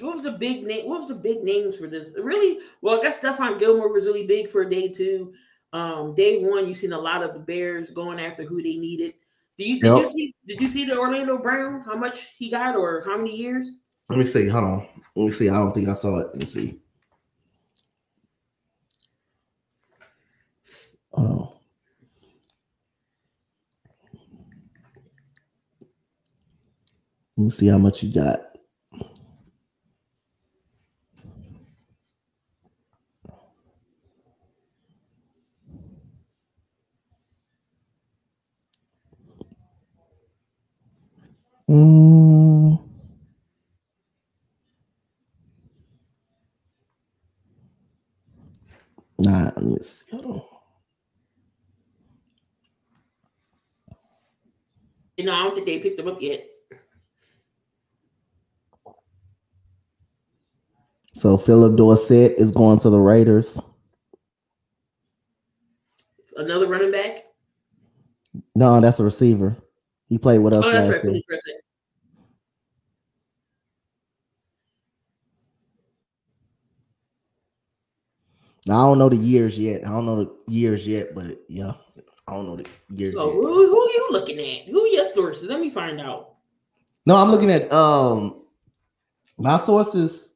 what 0.00 0.14
was 0.14 0.22
the 0.22 0.32
big 0.32 0.64
name? 0.64 0.88
What 0.88 1.00
was 1.00 1.08
the 1.08 1.14
big 1.14 1.42
names 1.42 1.76
for 1.76 1.86
this? 1.86 2.08
Really? 2.16 2.60
Well, 2.82 2.98
I 2.98 3.02
guess 3.02 3.20
Stephon 3.20 3.58
Gilmore 3.58 3.92
was 3.92 4.06
really 4.06 4.26
big 4.26 4.50
for 4.50 4.64
day 4.64 4.88
two. 4.88 5.32
Um, 5.72 6.14
day 6.14 6.42
one, 6.42 6.66
you've 6.66 6.76
seen 6.76 6.92
a 6.92 6.98
lot 6.98 7.22
of 7.22 7.34
the 7.34 7.40
Bears 7.40 7.90
going 7.90 8.20
after 8.20 8.44
who 8.44 8.62
they 8.62 8.76
needed. 8.76 9.14
Do 9.58 9.64
you 9.68 9.80
did 9.80 9.88
yep. 9.88 9.98
you 9.98 10.06
see 10.06 10.34
did 10.46 10.60
you 10.60 10.68
see 10.68 10.84
the 10.84 10.98
Orlando 10.98 11.38
Brown? 11.38 11.80
How 11.80 11.96
much 11.96 12.28
he 12.36 12.50
got 12.50 12.76
or 12.76 13.02
how 13.04 13.16
many 13.16 13.34
years? 13.36 13.70
Let 14.08 14.18
me 14.18 14.24
see. 14.24 14.48
Hold 14.48 14.64
on. 14.64 14.88
Let 15.16 15.24
me 15.24 15.30
see. 15.30 15.48
I 15.48 15.56
don't 15.56 15.72
think 15.72 15.88
I 15.88 15.94
saw 15.94 16.20
it. 16.20 16.28
Let 16.28 16.36
me 16.36 16.44
see. 16.44 16.80
Hold 21.12 21.28
on. 21.28 21.55
Let 27.36 27.44
me 27.44 27.50
see 27.50 27.66
how 27.66 27.78
much 27.78 28.02
you 28.02 28.14
got. 28.14 28.40
Mm. 41.68 42.78
Nah, 49.18 49.50
let 49.56 49.62
me 49.62 49.78
see. 49.80 50.06
Hold 50.12 50.26
on. 50.26 50.42
You 55.16 55.24
know, 55.24 55.34
I 55.34 55.42
don't 55.42 55.54
think 55.54 55.66
they 55.66 55.78
picked 55.78 55.96
them 55.96 56.08
up 56.08 56.20
yet. 56.20 56.46
So 61.26 61.36
Philip 61.36 61.76
Dorsett 61.76 62.38
is 62.38 62.52
going 62.52 62.78
to 62.78 62.88
the 62.88 63.00
Raiders. 63.00 63.58
Another 66.36 66.68
running 66.68 66.92
back? 66.92 67.24
No, 68.54 68.80
that's 68.80 69.00
a 69.00 69.02
receiver. 69.02 69.56
He 70.08 70.18
played 70.18 70.38
with 70.38 70.54
us 70.54 70.64
oh, 70.64 70.68
last 70.68 71.02
year. 71.02 71.20
Now, 78.68 78.84
I 78.84 78.88
don't 78.88 78.98
know 78.98 79.08
the 79.08 79.16
years 79.16 79.58
yet. 79.58 79.84
I 79.84 79.90
don't 79.90 80.06
know 80.06 80.22
the 80.22 80.32
years 80.46 80.86
yet, 80.86 81.12
but 81.12 81.40
yeah, 81.48 81.72
I 82.28 82.34
don't 82.34 82.46
know 82.46 82.54
the 82.54 82.68
years. 82.90 83.16
Oh, 83.18 83.32
who, 83.32 83.66
who, 83.66 83.80
are 83.80 83.90
you 83.90 84.08
looking 84.12 84.38
at? 84.38 84.68
Who 84.70 84.84
are 84.84 84.86
your 84.86 85.06
sources? 85.06 85.48
Let 85.48 85.58
me 85.58 85.70
find 85.70 86.00
out. 86.00 86.34
No, 87.04 87.16
I'm 87.16 87.32
looking 87.32 87.50
at 87.50 87.72
um 87.72 88.44
my 89.38 89.56
sources 89.56 90.32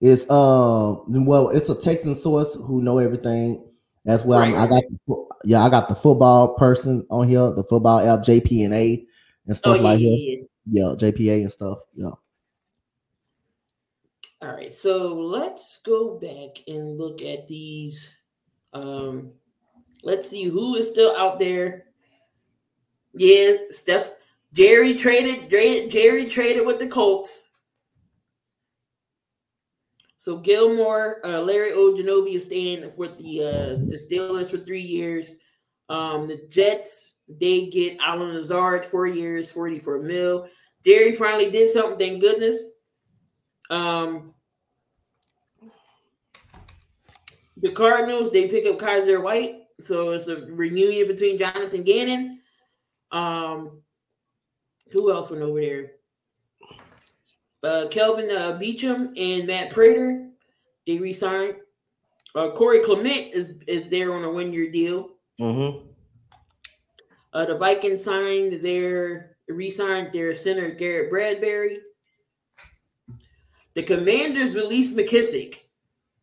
is 0.00 0.26
uh 0.30 0.96
well, 1.06 1.50
it's 1.50 1.68
a 1.68 1.78
Texan 1.78 2.14
source 2.14 2.54
who 2.54 2.82
know 2.82 2.98
everything 2.98 3.64
as 4.06 4.24
well. 4.24 4.40
Right. 4.40 4.54
I 4.54 4.66
got 4.66 4.82
the, 5.06 5.26
yeah, 5.44 5.62
I 5.62 5.70
got 5.70 5.88
the 5.88 5.94
football 5.94 6.54
person 6.54 7.06
on 7.10 7.28
here, 7.28 7.52
the 7.52 7.64
football 7.64 8.00
app 8.00 8.24
JP 8.24 8.64
and 8.64 8.74
A 8.74 9.06
and 9.46 9.56
stuff 9.56 9.78
oh, 9.78 9.82
like 9.82 10.00
yeah, 10.00 10.08
that. 10.08 10.46
Yeah. 10.66 10.88
yeah, 10.88 11.10
JPA 11.10 11.42
and 11.42 11.52
stuff. 11.52 11.78
Yeah. 11.94 12.10
All 14.42 14.54
right, 14.54 14.72
so 14.72 15.14
let's 15.14 15.80
go 15.84 16.18
back 16.18 16.62
and 16.66 16.96
look 16.96 17.20
at 17.20 17.46
these. 17.46 18.10
Um, 18.72 19.32
let's 20.02 20.30
see 20.30 20.44
who 20.44 20.76
is 20.76 20.88
still 20.88 21.14
out 21.16 21.38
there. 21.38 21.84
Yeah, 23.12 23.56
Steph. 23.70 24.12
Jerry 24.54 24.94
traded. 24.94 25.50
Jerry 25.50 26.24
traded 26.24 26.66
with 26.66 26.78
the 26.78 26.86
Colts. 26.86 27.49
So 30.20 30.36
Gilmore, 30.36 31.24
uh, 31.24 31.40
Larry 31.40 31.70
Ogunjobi 31.70 32.34
is 32.34 32.44
staying 32.44 32.92
with 32.98 33.16
the 33.16 33.42
uh, 33.42 33.68
the 33.88 33.98
Steelers 33.98 34.50
for 34.50 34.58
three 34.58 34.82
years. 34.82 35.36
Um, 35.88 36.28
the 36.28 36.46
Jets 36.50 37.14
they 37.26 37.70
get 37.70 37.96
Allen 38.04 38.34
Lazard 38.34 38.84
four 38.84 39.06
years, 39.06 39.50
forty 39.50 39.78
for 39.78 39.98
mil. 39.98 40.46
Jerry 40.84 41.12
finally 41.12 41.50
did 41.50 41.70
something. 41.70 41.98
Thank 41.98 42.20
goodness. 42.20 42.66
Um, 43.70 44.34
the 47.56 47.72
Cardinals 47.72 48.30
they 48.30 48.46
pick 48.46 48.66
up 48.66 48.78
Kyzir 48.78 49.22
White, 49.22 49.62
so 49.80 50.10
it's 50.10 50.26
a 50.26 50.36
reunion 50.36 51.08
between 51.08 51.38
Jonathan 51.38 51.82
Gannon. 51.82 52.42
Um, 53.10 53.80
who 54.92 55.10
else 55.10 55.30
went 55.30 55.42
over 55.42 55.62
there? 55.62 55.92
Uh, 57.62 57.86
Kelvin 57.90 58.30
uh, 58.30 58.58
Beachum 58.58 59.12
and 59.16 59.46
Matt 59.46 59.70
Prater 59.70 60.30
they 60.86 60.98
resigned. 60.98 61.54
Uh, 62.34 62.50
Corey 62.50 62.80
Clement 62.80 63.32
is 63.32 63.54
is 63.66 63.88
there 63.88 64.14
on 64.14 64.24
a 64.24 64.30
one 64.30 64.52
year 64.52 64.70
deal. 64.70 65.10
Mm-hmm. 65.40 65.86
Uh, 67.32 67.44
the 67.44 67.56
Vikings 67.56 68.02
signed 68.02 68.60
their 68.62 69.36
re-signed 69.48 70.10
their 70.12 70.34
center 70.34 70.70
Garrett 70.70 71.10
Bradbury. 71.10 71.78
The 73.74 73.82
Commanders 73.82 74.56
released 74.56 74.96
McKissic. 74.96 75.56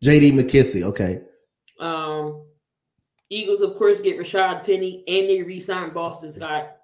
JD 0.04 0.34
McKissic, 0.34 0.84
okay. 0.84 1.22
Um, 1.80 2.44
Eagles, 3.30 3.62
of 3.62 3.76
course, 3.78 4.02
get 4.02 4.18
Rashaad 4.18 4.66
Penny, 4.66 5.04
and 5.08 5.30
they 5.30 5.44
re-signed 5.44 5.94
Boston 5.94 6.32
Scott 6.32 6.78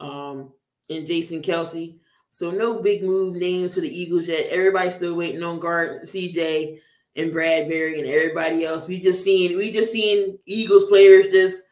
um, 0.00 0.52
and 0.90 1.06
Jason 1.06 1.42
Kelce. 1.42 1.96
So 2.32 2.50
no 2.50 2.80
big 2.80 3.04
move 3.04 3.36
names 3.36 3.74
for 3.74 3.82
the 3.82 4.00
Eagles 4.00 4.26
yet. 4.26 4.46
Everybody's 4.48 4.96
still 4.96 5.14
waiting 5.14 5.42
on 5.42 5.60
guard 5.60 6.04
CJ 6.04 6.80
and 7.14 7.30
Bradberry 7.30 7.98
and 7.98 8.06
everybody 8.06 8.64
else. 8.64 8.88
We 8.88 9.00
just 9.00 9.22
seen 9.22 9.58
we 9.58 9.70
just 9.70 9.92
seen 9.92 10.38
Eagles 10.46 10.86
players 10.86 11.26
just 11.26 11.62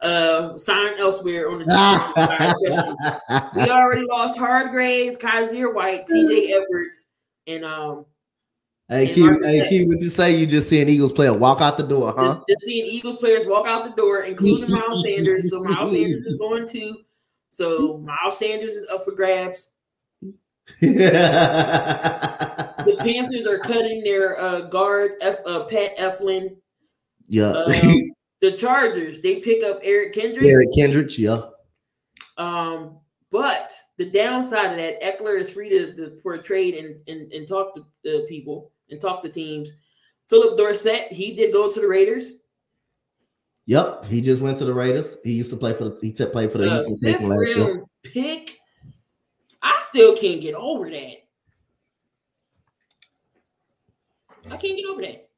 uh 0.00 0.56
sign 0.56 0.98
elsewhere 0.98 1.50
on 1.50 1.58
the 1.58 1.66
we 3.54 3.70
already 3.70 4.06
lost 4.10 4.38
Hargrave, 4.38 5.18
Kyzir 5.18 5.74
White, 5.74 6.06
TJ 6.06 6.52
Edwards, 6.52 7.06
and 7.46 7.66
um 7.66 8.06
Hey, 8.90 9.04
hey, 9.04 9.66
Q, 9.68 9.86
would 9.88 10.00
you 10.00 10.08
say 10.08 10.34
you 10.34 10.46
just 10.46 10.70
seeing 10.70 10.88
Eagles 10.88 11.12
player 11.12 11.34
walk 11.34 11.60
out 11.60 11.76
the 11.76 11.82
door, 11.82 12.14
huh? 12.16 12.28
Just, 12.28 12.42
just 12.48 12.64
seeing 12.64 12.86
Eagles 12.86 13.18
players 13.18 13.46
walk 13.46 13.66
out 13.66 13.84
the 13.84 13.90
door, 13.90 14.22
including 14.22 14.70
Miles 14.70 15.02
Sanders. 15.02 15.50
So 15.50 15.62
Miles 15.62 15.92
Sanders 15.92 16.24
is 16.24 16.36
going 16.38 16.66
too. 16.66 16.96
So 17.50 17.98
Miles 17.98 18.38
Sanders 18.38 18.72
is 18.72 18.88
up 18.88 19.04
for 19.04 19.14
grabs. 19.14 19.72
The 20.80 22.46
Panthers 22.98 23.46
are 23.46 23.58
cutting 23.58 24.02
their 24.04 24.40
uh, 24.40 24.62
guard, 24.62 25.12
F, 25.20 25.38
uh, 25.46 25.64
Pat 25.64 25.96
Elflein. 25.98 26.56
Yeah. 27.28 27.50
Um, 27.50 28.12
the 28.40 28.52
Chargers, 28.52 29.20
they 29.20 29.36
pick 29.36 29.62
up 29.64 29.80
Eric 29.82 30.14
Kendricks. 30.14 30.46
Eric 30.46 30.68
Kendricks, 30.76 31.18
yeah. 31.18 31.42
Um, 32.36 32.98
but 33.30 33.70
the 33.98 34.06
downside 34.06 34.72
of 34.72 34.78
that, 34.78 35.02
Ekeler 35.02 35.40
is 35.40 35.52
free 35.52 35.68
to, 35.70 35.94
to 35.94 36.16
for 36.22 36.38
trade 36.38 36.74
and, 36.74 37.00
and 37.08 37.30
and 37.32 37.46
talk 37.46 37.74
to 37.74 37.84
the 38.04 38.24
people 38.28 38.72
and 38.90 39.00
talk 39.00 39.22
to 39.22 39.28
teams. 39.28 39.72
Philip 40.28 40.56
Dorsett, 40.56 41.08
he 41.10 41.34
did 41.34 41.52
go 41.52 41.70
to 41.70 41.80
the 41.80 41.88
Raiders. 41.88 42.32
Yep, 43.66 44.06
he 44.06 44.22
just 44.22 44.40
went 44.40 44.56
to 44.58 44.64
the 44.64 44.72
Raiders. 44.72 45.18
He 45.24 45.32
used 45.32 45.50
to 45.50 45.56
play 45.56 45.74
for 45.74 45.84
the 45.84 45.98
he 46.00 46.12
t- 46.12 46.24
played 46.26 46.50
for 46.50 46.58
the 46.58 46.70
uh, 46.70 46.74
Houston 46.74 46.98
Texans 47.00 47.28
last 47.28 47.56
year. 47.56 47.84
Pick, 48.02 48.58
I 49.68 49.82
still 49.82 50.16
can't 50.16 50.40
get 50.40 50.54
over 50.54 50.90
that. 50.90 51.16
I 54.50 54.56
can't 54.56 54.76
get 54.76 54.86
over 54.86 55.02
that. 55.02 55.28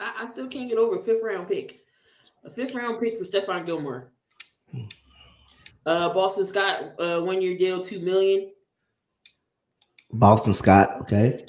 I, 0.00 0.12
I 0.20 0.26
still 0.26 0.46
can't 0.48 0.68
get 0.68 0.76
over 0.78 0.98
a 0.98 1.02
fifth 1.02 1.22
round 1.22 1.48
pick. 1.48 1.80
A 2.44 2.50
fifth 2.50 2.74
round 2.74 3.00
pick 3.00 3.18
for 3.18 3.24
Stephon 3.24 3.64
Gilmore. 3.64 4.12
Uh, 5.86 6.12
Boston 6.12 6.44
Scott, 6.44 6.92
uh, 6.98 7.20
one 7.20 7.40
year 7.40 7.56
deal, 7.56 7.82
two 7.82 8.00
million. 8.00 8.50
Boston 10.12 10.52
Scott, 10.52 11.00
okay. 11.00 11.46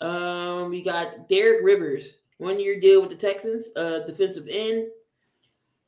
Um, 0.00 0.70
we 0.70 0.82
got 0.82 1.28
Derek 1.28 1.62
Rivers, 1.62 2.14
one 2.42 2.60
year 2.60 2.80
deal 2.80 3.00
with 3.00 3.10
the 3.10 3.16
Texans, 3.16 3.68
uh, 3.76 4.00
defensive 4.00 4.48
end. 4.50 4.88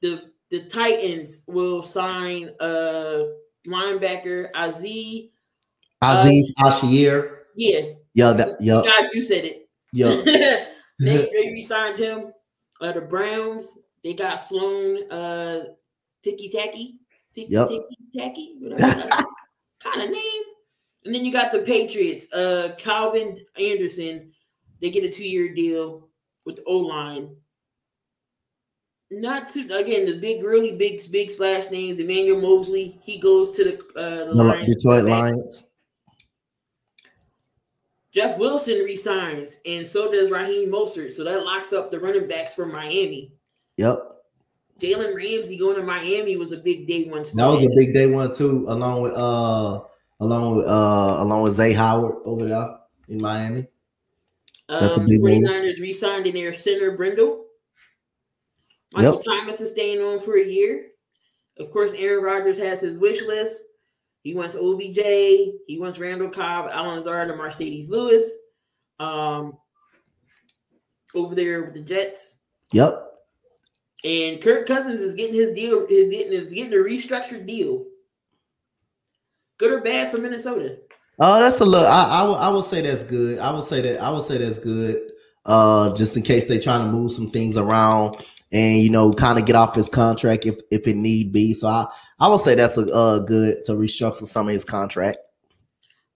The 0.01 0.31
the 0.51 0.65
Titans 0.67 1.43
will 1.47 1.83
sign 1.83 2.51
uh 2.61 3.25
linebacker 3.67 4.51
Aziz. 4.55 5.31
Aziz 6.03 6.55
uh, 6.63 6.69
Ashir. 6.69 7.47
Yeah. 7.57 7.81
Yeah, 8.15 8.33
that, 8.33 8.61
yeah. 8.61 8.83
God, 8.85 9.11
you 9.13 9.23
said 9.23 9.45
it. 9.45 9.69
Yeah. 9.93 10.09
they, 11.01 11.17
they 11.17 11.51
re-signed 11.53 11.99
him. 11.99 12.33
Uh, 12.81 12.93
the 12.93 13.01
Browns 13.01 13.77
they 14.05 14.13
got 14.13 14.37
Sloan 14.37 15.11
uh, 15.11 15.65
Tiki 16.23 16.51
Taki. 16.51 16.97
Tiki 17.35 17.53
yep. 17.53 17.69
Tiki 17.69 17.85
Taki. 18.17 18.55
kind 19.83 20.03
of 20.03 20.11
name. 20.11 20.43
And 21.05 21.15
then 21.15 21.25
you 21.25 21.33
got 21.33 21.53
the 21.53 21.61
Patriots. 21.61 22.31
Uh, 22.33 22.75
Calvin 22.79 23.39
Anderson, 23.59 24.33
they 24.81 24.91
get 24.91 25.05
a 25.05 25.11
two-year 25.11 25.55
deal 25.55 26.09
with 26.45 26.57
the 26.57 26.65
O 26.65 26.77
line. 26.79 27.37
Not 29.11 29.49
to 29.51 29.61
again 29.73 30.07
the 30.07 30.19
big, 30.19 30.43
really 30.43 30.77
big, 30.77 31.01
big 31.13 31.31
splash 31.31 31.71
names. 31.71 32.01
Emmanuel 32.01 32.41
Moseley, 32.41 32.99
he 33.03 33.19
goes 33.19 33.51
to 33.53 33.65
the, 33.65 34.01
uh, 34.01 34.27
the, 34.27 34.35
The 34.35 34.45
Lions. 34.45 34.77
Detroit 34.77 35.05
Lions. 35.05 35.65
Jeff 38.13 38.39
Wilson 38.39 38.79
resigns, 38.85 39.59
and 39.67 39.87
so 39.87 40.11
does 40.11 40.31
Raheem 40.31 40.71
Mostert. 40.71 41.13
So 41.13 41.25
that 41.25 41.45
locks 41.45 41.73
up 41.73 41.91
the 41.91 41.99
running 41.99 42.29
backs 42.29 42.55
for 42.55 42.65
Miami. 42.65 43.33
Yep. 43.77 43.99
Jalen 44.81 45.17
Ramsey 45.17 45.57
going 45.57 45.77
to 45.77 45.83
Miami 45.83 46.37
was 46.37 46.53
a 46.53 46.57
big 46.57 46.87
day 46.87 47.05
one. 47.05 47.23
That 47.35 47.47
was 47.47 47.65
a 47.65 47.77
big 47.77 47.93
day 47.93 48.07
one 48.07 48.33
too, 48.35 48.67
along 48.69 49.03
with 49.03 49.13
uh 49.17 49.81
along 50.21 50.57
with 50.57 50.67
uh 50.67 51.17
along 51.19 51.43
with 51.43 51.55
Zay 51.55 51.73
Howard 51.73 52.17
over 52.25 52.45
there 52.47 52.77
in 53.09 53.21
Miami. 53.21 53.67
That's 54.69 54.97
a 54.97 55.01
um, 55.01 55.07
49ers 55.07 55.81
re-signed 55.81 56.27
in 56.27 56.35
their 56.35 56.55
center 56.55 56.97
Brendel. 56.97 57.45
Michael 58.93 59.19
Thomas 59.19 59.61
is 59.61 59.71
staying 59.71 60.01
on 60.01 60.21
for 60.21 60.39
a 60.39 60.45
year. 60.45 60.87
Of 61.59 61.71
course, 61.71 61.93
Aaron 61.97 62.25
Rodgers 62.25 62.59
has 62.59 62.81
his 62.81 62.99
wish 62.99 63.23
list. 63.23 63.63
He 64.23 64.35
wants 64.35 64.57
OBJ. 64.57 64.99
He 65.67 65.79
wants 65.79 65.99
Randall 65.99 66.31
Cobb, 66.31 66.71
Allen 66.73 66.97
Lazard, 66.97 67.31
and 67.31 67.39
Marcedes 67.39 67.89
Lewis. 67.89 68.33
Um, 68.99 69.59
over 71.15 71.35
there 71.35 71.65
with 71.65 71.75
the 71.75 71.81
Jets. 71.81 72.37
Yep. 72.73 73.03
And 74.05 74.41
Kirk 74.41 74.67
Cousins 74.67 75.01
is 75.01 75.15
getting 75.15 75.35
his 75.35 75.51
deal, 75.51 75.87
is 75.89 76.11
getting, 76.11 76.33
is 76.33 76.53
getting 76.53 76.73
a 76.73 76.77
restructured 76.77 77.47
deal. 77.47 77.85
Good 79.59 79.73
or 79.73 79.81
bad 79.81 80.11
for 80.11 80.19
Minnesota? 80.19 80.79
Oh, 81.19 81.41
that's 81.41 81.61
a 81.61 81.65
look. 81.65 81.87
I, 81.87 82.05
I 82.05 82.25
would 82.25 82.37
I 82.37 82.49
would 82.51 82.65
say 82.65 82.81
that's 82.81 83.03
good. 83.05 83.39
I 83.39 83.53
would 83.53 83.65
say 83.65 83.81
that 83.83 84.01
I 84.01 84.11
would 84.11 84.25
say 84.25 84.39
that's 84.39 84.59
good. 84.59 85.13
Uh, 85.47 85.95
just 85.95 86.17
in 86.17 86.23
case 86.23 86.49
they 86.49 86.59
trying 86.59 86.85
to 86.85 86.91
move 86.91 87.13
some 87.13 87.31
things 87.31 87.57
around 87.57 88.17
and 88.51 88.79
you 88.79 88.91
know 88.91 89.13
kind 89.13 89.39
of 89.39 89.45
get 89.45 89.57
off 89.57 89.75
his 89.75 89.89
contract 89.89 90.47
if 90.47 90.57
if 90.71 90.87
it 90.87 90.97
need 90.97 91.33
be. 91.33 91.53
So 91.53 91.69
I 91.69 91.87
I 92.19 92.29
would 92.29 92.41
say 92.41 92.55
that's 92.55 92.77
a 92.77 92.93
uh, 92.93 93.19
good 93.21 93.65
to 93.65 93.73
restructure 93.73 94.27
some 94.27 94.49
of 94.49 94.55
his 94.55 94.65
contract. 94.65 95.19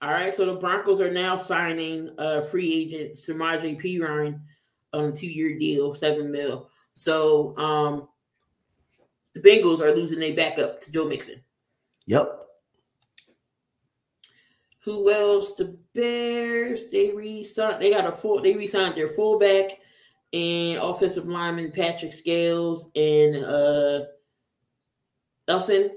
All 0.00 0.10
right, 0.10 0.32
so 0.32 0.46
the 0.46 0.54
Broncos 0.54 1.00
are 1.00 1.10
now 1.12 1.36
signing 1.36 2.10
uh 2.18 2.42
free 2.42 2.72
agent 2.72 3.16
Samaje 3.16 3.80
Perine 3.80 4.40
on 4.92 5.06
a 5.06 5.12
two-year 5.12 5.58
deal, 5.58 5.94
seven 5.94 6.32
mil. 6.32 6.70
So 6.94 7.56
um 7.58 8.08
the 9.34 9.40
Bengals 9.40 9.80
are 9.80 9.94
losing 9.94 10.18
their 10.18 10.34
backup 10.34 10.80
to 10.80 10.92
Joe 10.92 11.06
Mixon. 11.06 11.42
Yep. 12.06 12.47
Who 14.88 15.12
else? 15.12 15.54
The 15.54 15.76
Bears. 15.92 16.88
They 16.88 17.12
re-signed. 17.12 17.78
They 17.78 17.90
got 17.90 18.11
a 18.11 18.12
full. 18.12 18.40
They 18.40 18.57
re-signed 18.57 18.95
their 18.95 19.11
fullback 19.11 19.73
and 20.33 20.78
offensive 20.78 21.28
lineman 21.28 21.73
Patrick 21.73 22.14
Scales 22.14 22.90
and 22.97 23.45
uh 23.45 24.04
Elson. 25.47 25.90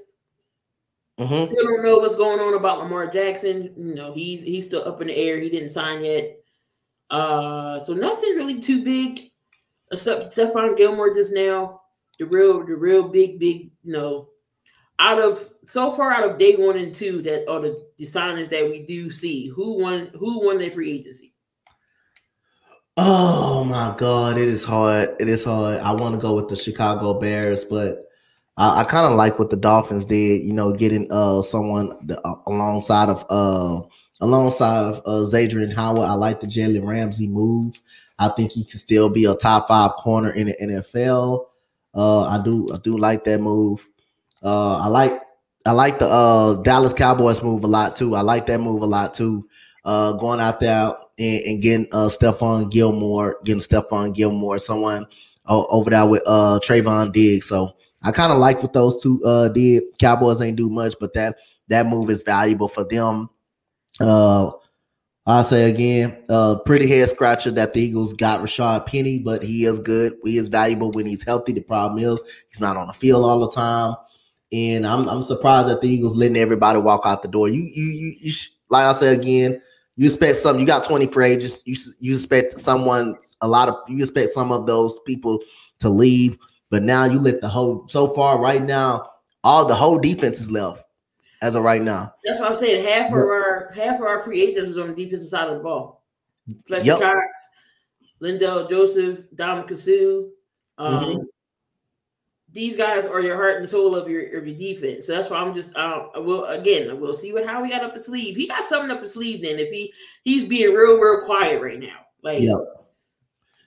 hmm 1.18 1.26
Still 1.46 1.48
don't 1.48 1.84
know 1.84 2.00
what's 2.00 2.16
going 2.16 2.42
on 2.42 2.54
about 2.56 2.80
Lamar 2.80 3.08
Jackson. 3.08 3.74
You 3.78 3.96
know, 3.96 4.12
he's 4.12 4.42
he's 4.42 4.66
still 4.66 4.86
up 4.86 5.00
in 5.00 5.08
the 5.08 5.16
air. 5.16 5.40
He 5.40 5.50
didn't 5.50 5.70
sign 5.70 6.04
yet. 6.04 6.38
Uh, 7.10 7.80
so 7.80 7.94
nothing 7.94 8.36
really 8.36 8.60
too 8.60 8.84
big, 8.84 9.32
except 9.90 10.36
Stephon 10.36 10.76
Gilmore 10.76 11.14
just 11.14 11.32
now. 11.32 11.80
The 12.20 12.26
real, 12.26 12.66
the 12.66 12.76
real 12.76 13.08
big, 13.08 13.40
big, 13.40 13.72
you 13.84 13.94
know, 13.94 14.31
out 15.02 15.20
of 15.20 15.50
so 15.66 15.92
far 15.92 16.14
out 16.14 16.30
of 16.30 16.38
day 16.38 16.56
one 16.56 16.78
and 16.78 16.94
two 16.94 17.22
that 17.24 17.50
are 17.50 17.60
the, 17.60 17.86
the 17.98 18.06
signings 18.06 18.50
that 18.50 18.70
we 18.70 18.86
do 18.86 19.10
see. 19.10 19.48
Who 19.48 19.80
won? 19.80 20.12
Who 20.14 20.46
won 20.46 20.60
their 20.60 20.72
free 20.72 20.92
agency? 20.92 21.34
Oh 22.98 23.64
my 23.64 23.96
god, 23.98 24.38
it 24.38 24.48
is 24.48 24.64
hard. 24.64 25.16
It 25.20 25.28
is 25.28 25.44
hard. 25.44 25.80
I 25.80 25.92
want 25.94 26.14
to 26.14 26.22
go 26.22 26.36
with 26.36 26.50
the 26.50 26.56
Chicago 26.56 27.20
Bears, 27.20 27.66
but 27.66 28.06
I, 28.58 28.82
I 28.82 28.84
kind 28.84 29.08
of 29.08 29.18
like 29.18 29.40
what 29.40 29.50
the 29.50 29.58
Dolphins 29.58 30.06
did. 30.06 30.44
You 30.44 30.54
know, 30.54 30.72
getting 30.72 31.08
uh 31.12 31.42
someone 31.42 31.98
the, 32.06 32.22
uh, 32.22 32.36
alongside 32.46 33.10
of 33.10 33.26
uh 33.30 33.82
alongside 34.22 34.84
of 34.84 35.00
uh 35.06 35.26
Zadrian 35.28 35.74
Howard. 35.74 36.08
I 36.08 36.14
like 36.14 36.42
the 36.42 36.48
Jalen 36.48 36.86
Ramsey 36.86 37.28
move. 37.28 37.80
I 38.20 38.28
think 38.30 38.52
he 38.52 38.64
can 38.64 38.78
still 38.78 39.10
be 39.10 39.26
a 39.26 39.34
top 39.34 39.68
five 39.68 39.94
corner 39.94 40.30
in 40.30 40.48
the 40.48 40.56
NFL. 40.62 41.46
Uh, 41.96 42.28
I 42.28 42.44
do 42.44 42.70
I 42.72 42.78
do 42.78 43.00
like 43.00 43.24
that 43.24 43.42
move. 43.42 43.88
Uh, 44.44 44.78
I 44.78 44.88
like 44.88 45.22
I 45.66 45.72
like 45.72 46.00
the 46.00 46.08
uh 46.08 46.62
Dallas 46.64 46.94
Cowboys 46.94 47.44
move 47.44 47.64
a 47.64 47.68
lot 47.68 47.96
too. 47.96 48.16
I 48.16 48.22
like 48.22 48.48
that 48.48 48.60
move 48.60 48.82
a 48.82 48.88
lot 48.88 49.14
too. 49.14 49.48
Uh, 49.84 50.14
going 50.14 50.40
out 50.40 50.60
there 50.60 50.94
and, 51.20 51.42
and 51.42 51.62
getting 51.62 51.88
uh 51.92 52.10
Stephon 52.10 52.72
Gilmore, 52.72 53.38
getting 53.44 53.62
Stephon 53.62 54.16
Gilmore, 54.16 54.58
someone 54.58 55.06
over 55.48 55.90
there 55.90 56.06
with 56.06 56.24
uh 56.26 56.60
Trevon 56.64 57.12
Diggs. 57.14 57.48
So 57.48 57.76
I 58.04 58.12
kind 58.12 58.32
of 58.32 58.40
like 58.40 58.64
what 58.64 58.74
those 58.74 59.02
two 59.02 59.22
uh 59.24 59.50
did. 59.50 59.84
Cowboys 60.00 60.42
ain't 60.42 60.58
do 60.58 60.70
much, 60.70 60.96
but 61.00 61.14
that 61.14 61.38
that 61.68 61.88
move 61.88 62.10
is 62.10 62.24
valuable 62.24 62.68
for 62.68 62.84
them. 62.84 63.30
Uh 64.00 64.52
I'll 65.28 65.44
say 65.44 65.70
again, 65.70 66.24
uh 66.30 66.58
pretty 66.66 66.88
head 66.88 67.08
scratcher 67.10 67.52
that 67.52 67.76
the 67.76 67.82
Eagles 67.82 68.16
got 68.16 68.42
Rashaad 68.42 68.88
Penny, 68.88 69.20
but 69.20 69.44
he 69.44 69.66
is 69.66 69.80
good. 69.80 70.14
He 70.24 70.38
is 70.38 70.50
valuable 70.50 70.92
when 70.92 71.06
he's 71.06 71.24
healthy. 71.24 71.54
The 71.54 71.62
problem 71.62 72.04
is 72.04 72.24
he's 72.50 72.60
not 72.60 72.78
on 72.78 72.88
the 72.88 72.94
field 72.94 73.24
all 73.26 73.40
the 73.42 73.52
time. 73.52 73.96
And 74.52 74.86
I'm 74.86 75.08
I'm 75.08 75.24
surprised 75.24 75.70
that 75.70 75.82
the 75.82 75.88
Eagles 75.88 76.18
letting 76.18 76.38
everybody 76.38 76.80
walk 76.80 77.02
out 77.06 77.22
the 77.22 77.30
door. 77.30 77.48
You 77.48 77.62
you 77.62 77.86
you, 77.86 78.16
you 78.20 78.34
like 78.70 78.84
I 78.84 78.94
said 78.94 79.20
again, 79.20 79.62
you 79.96 80.08
expect 80.08 80.38
some. 80.38 80.60
You 80.60 80.66
got 80.66 80.84
20 80.84 81.08
free 81.08 81.32
agents. 81.32 81.64
You 81.66 81.76
you 82.00 82.16
expect 82.16 82.60
someone 82.60 83.18
a 83.42 83.48
lot 83.48 83.70
of 83.70 83.76
you 83.88 84.04
expect 84.04 84.32
some 84.32 84.52
of 84.52 84.66
those 84.66 85.00
people 85.06 85.40
to 85.80 85.90
leave, 85.90 86.38
but 86.70 86.84
now 86.84 87.06
you 87.06 87.20
let 87.20 87.42
the 87.42 87.48
whole 87.48 87.88
so 87.88 88.08
far 88.14 88.40
right 88.40 88.62
now 88.62 89.10
all 89.44 89.66
the 89.68 89.76
whole 89.76 90.00
defense 90.00 90.40
is 90.40 90.52
left 90.52 90.84
as 91.42 91.56
of 91.56 91.64
right 91.64 91.82
now. 91.82 92.14
That's 92.24 92.40
what 92.40 92.50
I'm 92.50 92.56
saying. 92.56 92.86
Half 92.86 93.08
of 93.12 93.20
our 93.20 93.72
half 93.74 93.96
of 94.00 94.06
our 94.06 94.22
free 94.22 94.42
agents 94.42 94.72
is 94.72 94.78
on 94.78 94.94
the 94.94 95.06
defensive 95.06 95.30
side 95.30 95.48
of 95.50 95.58
the 95.58 95.64
ball. 95.64 96.04
Fletcher 96.68 96.86
Yep. 96.86 97.00
Cox, 97.00 97.48
Lindell 98.20 98.68
Joseph, 98.68 99.20
Dominic 99.36 99.78
Sue. 99.78 100.32
Um, 100.78 101.04
Mhm. 101.04 101.26
These 102.54 102.76
guys 102.76 103.06
are 103.06 103.22
your 103.22 103.38
heart 103.38 103.58
and 103.58 103.70
soul 103.70 103.96
of 103.96 104.10
your 104.10 104.24
of 104.38 104.48
your 104.48 104.58
defense. 104.58 105.08
So 105.08 105.16
that's 105.16 105.30
why 105.30 105.38
I'm 105.38 105.56
just 105.56 105.76
um, 105.76 106.10
I 106.14 106.20
will 106.20 106.46
again 106.46 106.90
I 106.90 106.94
will 106.94 107.16
see 107.16 107.32
what 107.32 107.46
how 107.46 107.64
he 107.64 107.72
got 107.72 107.84
up 107.84 107.94
his 107.94 108.06
sleeve. 108.06 108.36
He 108.36 108.48
got 108.48 108.66
something 108.66 108.92
up 108.92 109.02
his 109.02 109.14
sleeve. 109.14 109.42
Then 109.42 109.58
if 109.58 109.70
he 109.70 109.94
he's 110.24 110.46
being 110.46 110.74
real 110.74 110.98
real 110.98 111.26
quiet 111.26 111.62
right 111.62 111.80
now. 111.80 112.06
Like 112.24 112.42
Yep. 112.42 112.58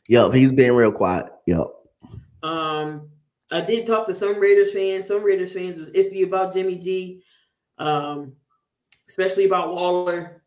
Yep. 0.09 0.33
He's 0.35 0.53
being 0.53 0.75
real 0.75 0.93
quiet. 0.93 1.27
Yep. 1.47 1.67
Um, 2.43 3.09
I 3.51 3.63
did 3.63 3.87
talk 3.87 4.07
to 4.07 4.15
some 4.15 4.39
Raiders 4.39 4.73
fans. 4.73 5.07
Some 5.07 5.25
Raiders 5.25 5.55
fans 5.55 5.79
was 5.79 5.91
iffy 5.91 6.27
about 6.27 6.53
Jimmy 6.53 6.77
G, 6.77 7.23
um, 7.79 8.35
especially 9.09 9.47
about 9.47 9.73
Waller 9.75 10.44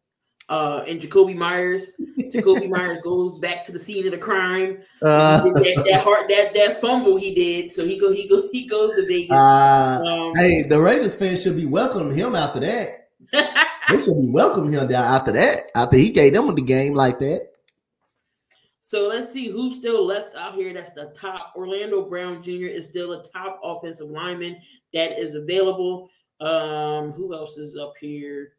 uh, 0.49 0.83
and 0.87 1.01
Jakobi 1.01 1.35
Meyers. 1.35 1.91
Jakobi 2.17 2.69
Meyers 2.75 3.01
goes 3.01 3.37
back 3.39 3.65
to 3.65 3.71
the 3.71 3.79
scene 3.79 4.05
of 4.05 4.11
the 4.11 4.17
crime. 4.17 4.79
Uh, 5.01 5.43
that, 5.43 5.83
that 5.89 6.03
heart 6.03 6.29
that 6.29 6.53
that 6.53 6.79
fumble 6.81 7.17
he 7.17 7.33
did. 7.35 7.71
So 7.71 7.85
he 7.85 7.97
go 7.99 8.11
he 8.11 8.27
go 8.27 8.47
he 8.51 8.67
goes 8.67 8.95
to 8.95 9.05
Vegas. 9.07 9.31
uh, 9.31 10.01
Um, 10.05 10.33
hey, 10.35 10.63
the 10.63 10.79
Raiders 10.79 11.15
fans 11.15 11.41
should 11.41 11.55
be 11.57 11.65
welcoming 11.65 12.17
him 12.17 12.35
after 12.35 12.59
that. 12.61 13.09
They 13.89 13.97
should 13.99 14.19
be 14.19 14.29
welcoming 14.31 14.73
him 14.73 14.89
down 14.89 15.05
after 15.05 15.31
that. 15.31 15.71
After 15.73 15.95
he 15.95 16.09
gave 16.09 16.33
them 16.33 16.53
the 16.53 16.61
game 16.61 16.93
like 16.93 17.19
that. 17.19 17.51
So 18.81 19.07
let's 19.07 19.31
see 19.31 19.47
who's 19.49 19.75
still 19.77 20.05
left 20.05 20.35
out 20.35 20.55
here. 20.55 20.73
That's 20.73 20.91
the 20.91 21.13
top. 21.17 21.53
Orlando 21.55 22.01
Brown 22.03 22.43
Jr. 22.43 22.67
is 22.67 22.87
still 22.87 23.13
a 23.13 23.23
top 23.23 23.61
offensive 23.63 24.09
lineman 24.09 24.57
that 24.93 25.17
is 25.17 25.35
available. 25.35 26.09
Um, 26.41 27.13
who 27.13 27.33
else 27.33 27.57
is 27.57 27.77
up 27.77 27.93
here? 28.01 28.56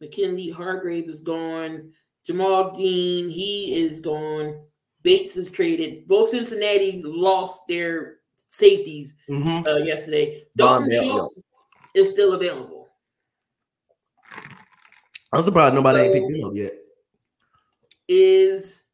McKinley 0.00 0.50
Hargrave 0.50 1.08
is 1.08 1.20
gone. 1.20 1.92
Jamal 2.26 2.76
Dean, 2.76 3.30
he 3.30 3.82
is 3.84 4.00
gone. 4.00 4.60
Bates 5.02 5.36
is 5.36 5.50
traded. 5.50 6.06
Both 6.08 6.30
Cincinnati 6.30 7.02
lost 7.04 7.62
their 7.68 8.18
safeties 8.48 9.14
Mhm. 9.28 9.66
uh, 9.66 9.76
yesterday. 9.84 10.46
Dalton 10.56 10.90
Schultz 10.90 11.42
is 11.94 12.10
still 12.10 12.34
available. 12.34 12.88
I'm 15.32 15.42
surprised 15.42 15.74
nobody 15.74 16.00
ain't 16.00 16.14
So- 16.14 16.20
picked 16.20 16.34
him 16.36 16.44
up 16.44 16.54
yet. 16.54 16.74
is 18.08 18.84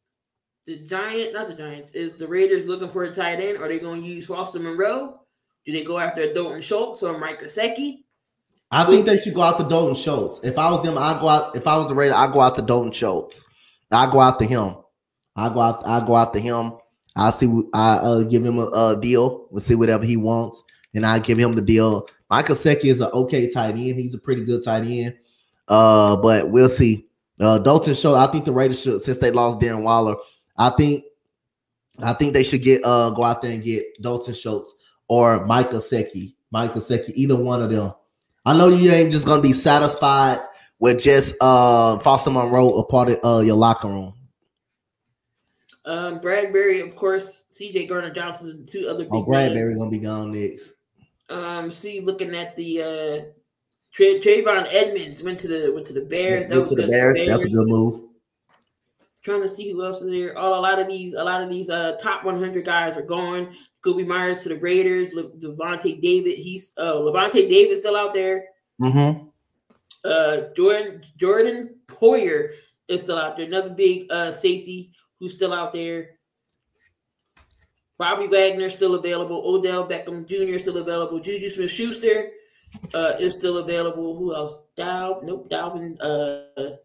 the 0.65 0.77
Giant, 0.79 1.33
not 1.33 1.47
the 1.47 1.53
Giants, 1.53 1.91
is 1.91 2.13
the 2.13 2.27
Raiders 2.27 2.65
looking 2.65 2.89
for 2.89 3.03
a 3.03 3.13
tight 3.13 3.39
end? 3.39 3.57
Are 3.59 3.67
they 3.67 3.79
going 3.79 4.01
to 4.01 4.07
use 4.07 4.25
Foster 4.25 4.59
Monroe? 4.59 5.19
Do 5.65 5.71
they 5.71 5.83
go 5.83 5.97
after 5.99 6.33
Dalton 6.33 6.61
Schultz 6.61 7.03
or 7.03 7.17
Mike 7.17 7.41
Gesicki? 7.41 8.02
I 8.73 8.85
think 8.85 9.05
they 9.05 9.17
should 9.17 9.35
go 9.35 9.43
out 9.43 9.59
to 9.59 9.69
Dalton 9.69 9.93
Schultz. 9.93 10.43
If 10.43 10.57
I 10.57 10.71
was 10.71 10.81
them, 10.81 10.97
I'd 10.97 11.21
go 11.21 11.27
out. 11.27 11.55
If 11.55 11.67
I 11.67 11.77
was 11.77 11.87
the 11.87 11.93
Raiders, 11.93 12.15
I'd 12.15 12.33
go 12.33 12.41
out 12.41 12.55
to 12.55 12.63
Dalton 12.63 12.91
Schultz. 12.91 13.45
I 13.91 14.11
go 14.11 14.19
out 14.19 14.39
to 14.39 14.47
him. 14.47 14.77
I 15.35 15.49
go 15.49 15.59
out. 15.59 15.85
I 15.85 16.03
go 16.03 16.15
out 16.15 16.33
to 16.33 16.39
him. 16.39 16.73
I 17.15 17.29
see. 17.29 17.45
I 17.71 17.97
uh, 17.97 18.23
give 18.23 18.43
him 18.43 18.57
a, 18.57 18.65
a 18.65 18.99
deal. 18.99 19.47
We'll 19.51 19.61
see 19.61 19.75
whatever 19.75 20.05
he 20.05 20.17
wants, 20.17 20.63
and 20.95 21.05
I 21.05 21.19
give 21.19 21.37
him 21.37 21.53
the 21.53 21.61
deal. 21.61 22.07
Michael 22.31 22.55
Secchi 22.55 22.85
is 22.85 22.99
an 22.99 23.11
okay 23.13 23.47
tight 23.47 23.75
end. 23.75 23.99
He's 23.99 24.15
a 24.15 24.19
pretty 24.19 24.43
good 24.43 24.63
tight 24.63 24.85
end. 24.85 25.17
Uh, 25.67 26.15
but 26.15 26.49
we'll 26.49 26.67
see. 26.67 27.07
Uh, 27.39 27.59
Dalton 27.59 27.93
Schultz. 27.93 28.17
I 28.17 28.31
think 28.31 28.45
the 28.45 28.53
Raiders 28.53 28.81
should, 28.81 29.03
since 29.03 29.19
they 29.19 29.29
lost 29.29 29.59
Darren 29.59 29.83
Waller, 29.83 30.15
I 30.57 30.71
think, 30.71 31.03
I 32.01 32.13
think 32.13 32.33
they 32.33 32.43
should 32.43 32.63
get 32.63 32.83
uh 32.83 33.11
go 33.11 33.23
out 33.23 33.43
there 33.43 33.51
and 33.51 33.63
get 33.63 34.01
Dalton 34.01 34.33
Schultz 34.33 34.73
or 35.07 35.45
Mike 35.45 35.69
Gesicki, 35.69 36.33
Mike 36.49 36.71
Gesicki, 36.71 37.11
either 37.13 37.39
one 37.39 37.61
of 37.61 37.69
them. 37.69 37.93
I 38.45 38.57
know 38.57 38.67
you 38.67 38.91
ain't 38.91 39.11
just 39.11 39.25
gonna 39.25 39.41
be 39.41 39.53
satisfied 39.53 40.39
with 40.79 41.01
just 41.01 41.35
uh 41.41 41.99
Foster 41.99 42.29
Monroe 42.29 42.77
a 42.77 42.85
part 42.85 43.09
of 43.09 43.19
uh, 43.23 43.41
your 43.41 43.55
locker 43.55 43.87
room. 43.87 44.13
Um, 45.85 46.19
Bradberry, 46.19 46.81
of 46.81 46.95
course, 46.95 47.45
CJ 47.51 47.89
Gardner 47.89 48.09
Johnson, 48.11 48.49
and 48.49 48.67
two 48.67 48.87
other. 48.87 49.07
oh, 49.11 49.23
Bradberry 49.23 49.77
gonna 49.77 49.89
be 49.89 49.99
gone 49.99 50.31
next. 50.31 50.73
Um, 51.29 51.71
see, 51.71 52.01
looking 52.01 52.35
at 52.35 52.55
the 52.55 52.81
uh 52.81 53.31
Tra- 53.93 54.19
Trayvon 54.19 54.67
Edmunds 54.73 55.21
went 55.21 55.39
to 55.39 55.47
the 55.47 55.71
went 55.71 55.85
to 55.87 55.93
the 55.93 56.01
Bears. 56.01 56.47
That 56.47 56.57
went 56.57 56.69
to 56.69 56.75
the 56.75 56.87
Bears. 56.87 57.17
Bears. 57.17 57.29
That's 57.29 57.45
a 57.45 57.49
good 57.49 57.67
move. 57.67 58.09
Trying 59.23 59.41
to 59.43 59.49
see 59.49 59.71
who 59.71 59.85
else 59.85 60.01
is 60.01 60.09
there. 60.09 60.37
All 60.37 60.59
a 60.59 60.59
lot 60.59 60.79
of 60.79 60.87
these, 60.87 61.13
a 61.13 61.23
lot 61.23 61.41
of 61.41 61.49
these 61.49 61.69
uh 61.69 61.93
top 62.01 62.23
100 62.23 62.65
guys 62.65 62.97
are 62.97 63.03
going. 63.03 63.53
Kobe 63.83 64.03
Myers 64.03 64.43
to 64.43 64.49
the 64.49 64.57
Raiders. 64.57 65.13
Le- 65.13 65.29
Lavonte 65.29 66.01
David, 66.01 66.37
he's 66.37 66.71
uh 66.77 66.93
Lavonte 66.93 67.49
David 67.49 67.79
still 67.79 67.97
out 67.97 68.13
there. 68.13 68.45
Mm-hmm. 68.81 69.27
Uh, 70.05 70.53
Jordan 70.55 71.03
Jordan 71.17 71.75
Poyer 71.87 72.53
is 72.87 73.01
still 73.01 73.17
out 73.17 73.37
there. 73.37 73.45
Another 73.45 73.69
big 73.69 74.11
uh 74.11 74.31
safety 74.31 74.91
who's 75.19 75.33
still 75.33 75.53
out 75.53 75.73
there. 75.73 76.11
Bobby 77.97 78.27
Wagner 78.27 78.69
still 78.69 78.95
available. 78.95 79.43
Odell 79.45 79.87
Beckham 79.87 80.25
Jr. 80.25 80.59
still 80.59 80.77
available. 80.77 81.19
Juju 81.19 81.49
Smith 81.49 81.71
Schuster 81.71 82.31
uh, 82.93 83.13
is 83.19 83.35
still 83.35 83.59
available. 83.59 84.15
Who 84.17 84.35
else? 84.35 84.59
Dow, 84.75 85.21
nope, 85.23 85.49
Dalvin, 85.49 85.97
uh, 86.01 86.75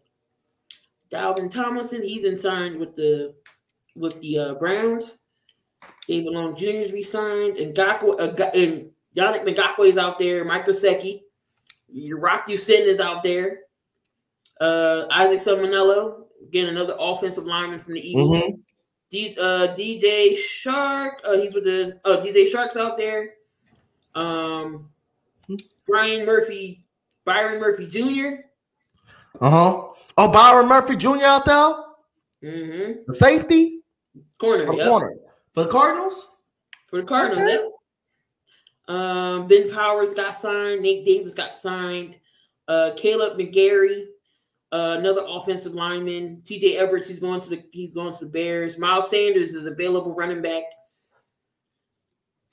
Dalvin 1.11 1.51
Tomlinson. 1.51 2.03
He's 2.03 2.21
been 2.21 2.37
signed 2.37 2.79
with 2.79 2.95
the 2.95 3.33
with 3.95 4.19
the 4.21 4.39
uh, 4.39 4.53
Browns. 4.55 5.18
David 6.09 6.33
Long 6.33 6.55
Jr. 6.55 6.65
is 6.65 6.91
re-signed, 6.91 7.57
and 7.57 7.75
Gakwe, 7.75 8.19
uh, 8.19 8.49
and 8.55 8.89
Yannick 9.15 9.45
Ngakoue 9.45 9.89
is 9.89 9.97
out 9.97 10.17
there. 10.17 10.43
Mike 10.43 10.65
Gesicki, 10.65 11.21
Rock 12.13 12.49
Ya-Sin 12.49 12.87
is 12.87 12.99
out 12.99 13.21
there. 13.21 13.59
Uh, 14.59 15.05
Isaac 15.11 15.39
Seumalo, 15.39 16.23
again 16.43 16.67
another 16.67 16.95
offensive 16.99 17.45
lineman 17.45 17.79
from 17.79 17.93
the 17.93 18.09
Eagles. 18.09 18.37
Mm-hmm. 18.37 18.61
D, 19.11 19.35
uh, 19.39 19.67
DJ 19.75 20.33
Chark, 20.33 21.17
uh, 21.27 21.33
he's 21.33 21.53
with 21.53 21.65
the 21.65 21.99
uh, 22.05 22.17
DJ 22.17 22.51
Chark's 22.51 22.75
out 22.75 22.97
there. 22.97 23.35
Um, 24.15 24.89
Brian 25.87 26.25
Murphy, 26.25 26.85
Byron 27.23 27.59
Murphy 27.59 27.85
Jr. 27.85 28.41
Uh 29.41 29.49
huh. 29.49 29.87
Oh, 30.17 30.31
Byron 30.31 30.67
Murphy 30.67 30.95
Jr. 30.95 31.23
out 31.23 31.45
there. 31.45 31.73
Mm-hmm. 32.43 32.91
The 33.07 33.13
safety 33.13 33.81
corner, 34.39 34.73
yep. 34.73 34.87
corner 34.87 35.13
for 35.59 35.65
the 35.65 35.71
Cardinals. 35.71 36.37
For 36.87 37.01
the 37.01 37.07
Cardinals, 37.07 37.39
okay. 37.39 37.63
yep. 38.87 38.95
Um, 38.95 39.47
Ben 39.47 39.69
Powers 39.69 40.13
got 40.13 40.35
signed. 40.35 40.81
Nate 40.81 41.05
Davis 41.05 41.33
got 41.33 41.57
signed. 41.57 42.17
Uh, 42.67 42.91
Kaleb 42.95 43.37
McGary, 43.37 44.05
uh, 44.71 44.95
another 44.99 45.23
offensive 45.27 45.73
lineman. 45.73 46.41
T.J. 46.45 46.77
Edwards, 46.77 47.07
he's 47.07 47.19
going 47.19 47.41
to 47.41 47.49
the 47.49 47.63
he's 47.71 47.93
going 47.93 48.13
to 48.13 48.19
the 48.19 48.31
Bears. 48.31 48.77
Miles 48.77 49.09
Sanders 49.09 49.53
is 49.53 49.65
available 49.65 50.15
running 50.15 50.41
back. 50.41 50.63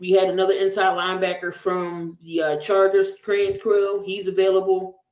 We 0.01 0.11
had 0.11 0.29
another 0.29 0.55
inside 0.55 0.97
linebacker 0.99 1.55
from 1.55 2.19
the 2.23 2.43
uh, 2.43 2.57
Chargers, 2.57 3.13
Crane 3.23 3.61
Quill. 3.61 4.03
He's 4.03 4.27
available. 4.27 5.03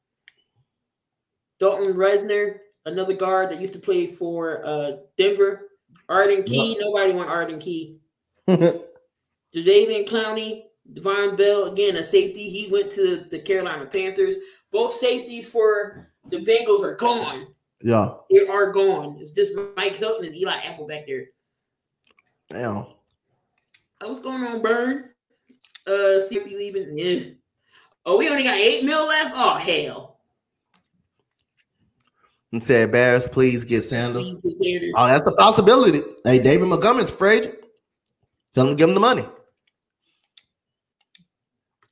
Dalton 1.61 1.95
Risner, 1.95 2.57
another 2.87 3.15
guard 3.15 3.51
that 3.51 3.61
used 3.61 3.73
to 3.75 3.79
play 3.79 4.09
for 4.09 4.67
uh, 4.67 4.93
Denver. 5.17 5.69
Arden 6.09 6.43
Key, 6.43 6.77
nobody 6.79 7.13
want 7.13 7.31
Arden 7.31 7.59
Key. 7.59 7.99
Jadeveon 8.49 10.09
Clowney, 10.09 10.65
Divine 10.93 11.37
Bell, 11.37 11.65
again, 11.65 11.97
a 11.97 12.05
safety. 12.05 12.49
He 12.49 12.71
went 12.71 12.91
to 12.93 13.25
the 13.31 13.39
Carolina 13.39 13.87
Panthers. 13.87 14.37
Both 14.71 14.95
safeties 14.95 15.49
for 15.49 16.13
the 16.31 16.45
Bengals 16.45 16.83
are 16.83 16.97
gone. 16.97 17.47
Yeah. 17.83 18.15
They 18.31 18.47
are 18.47 18.73
gone. 18.73 19.19
It's 19.21 19.31
just 19.31 19.53
Mike 19.77 19.97
Hilton 19.97 20.27
and 20.27 20.37
Eli 20.37 20.57
Apple 20.65 20.87
back 20.87 21.07
there. 21.07 21.27
Damn. 22.51 22.87
What's 24.01 24.21
going 24.21 24.43
on, 24.43 24.63
Burn? 24.63 25.11
Uh, 25.87 26.21
CP 26.21 26.53
leaving. 26.53 26.99
Yeah. 26.99 27.35
Oh, 28.07 28.19
we 28.19 28.29
only 28.29 28.43
got 28.43 28.57
eight 28.57 28.85
mil 28.85 29.07
left. 29.07 29.33
Oh 29.35 29.57
hell. 29.57 30.14
And 32.55 32.63
said, 32.63 32.93
Bears, 32.93 33.27
please 33.27 33.65
get 33.65 33.83
Sanders. 33.83 34.33
Oh, 34.95 35.07
that's 35.07 35.27
a 35.27 35.33
possibility. 35.33 36.03
Hey, 36.25 36.39
David 36.39 36.69
Montgomery's 36.69 37.09
afraid. 37.09 37.53
Tell 38.53 38.69
him 38.69 38.75
to 38.75 38.77
give 38.77 38.89
him 38.89 38.95
the 38.95 39.01
money. 39.01 39.27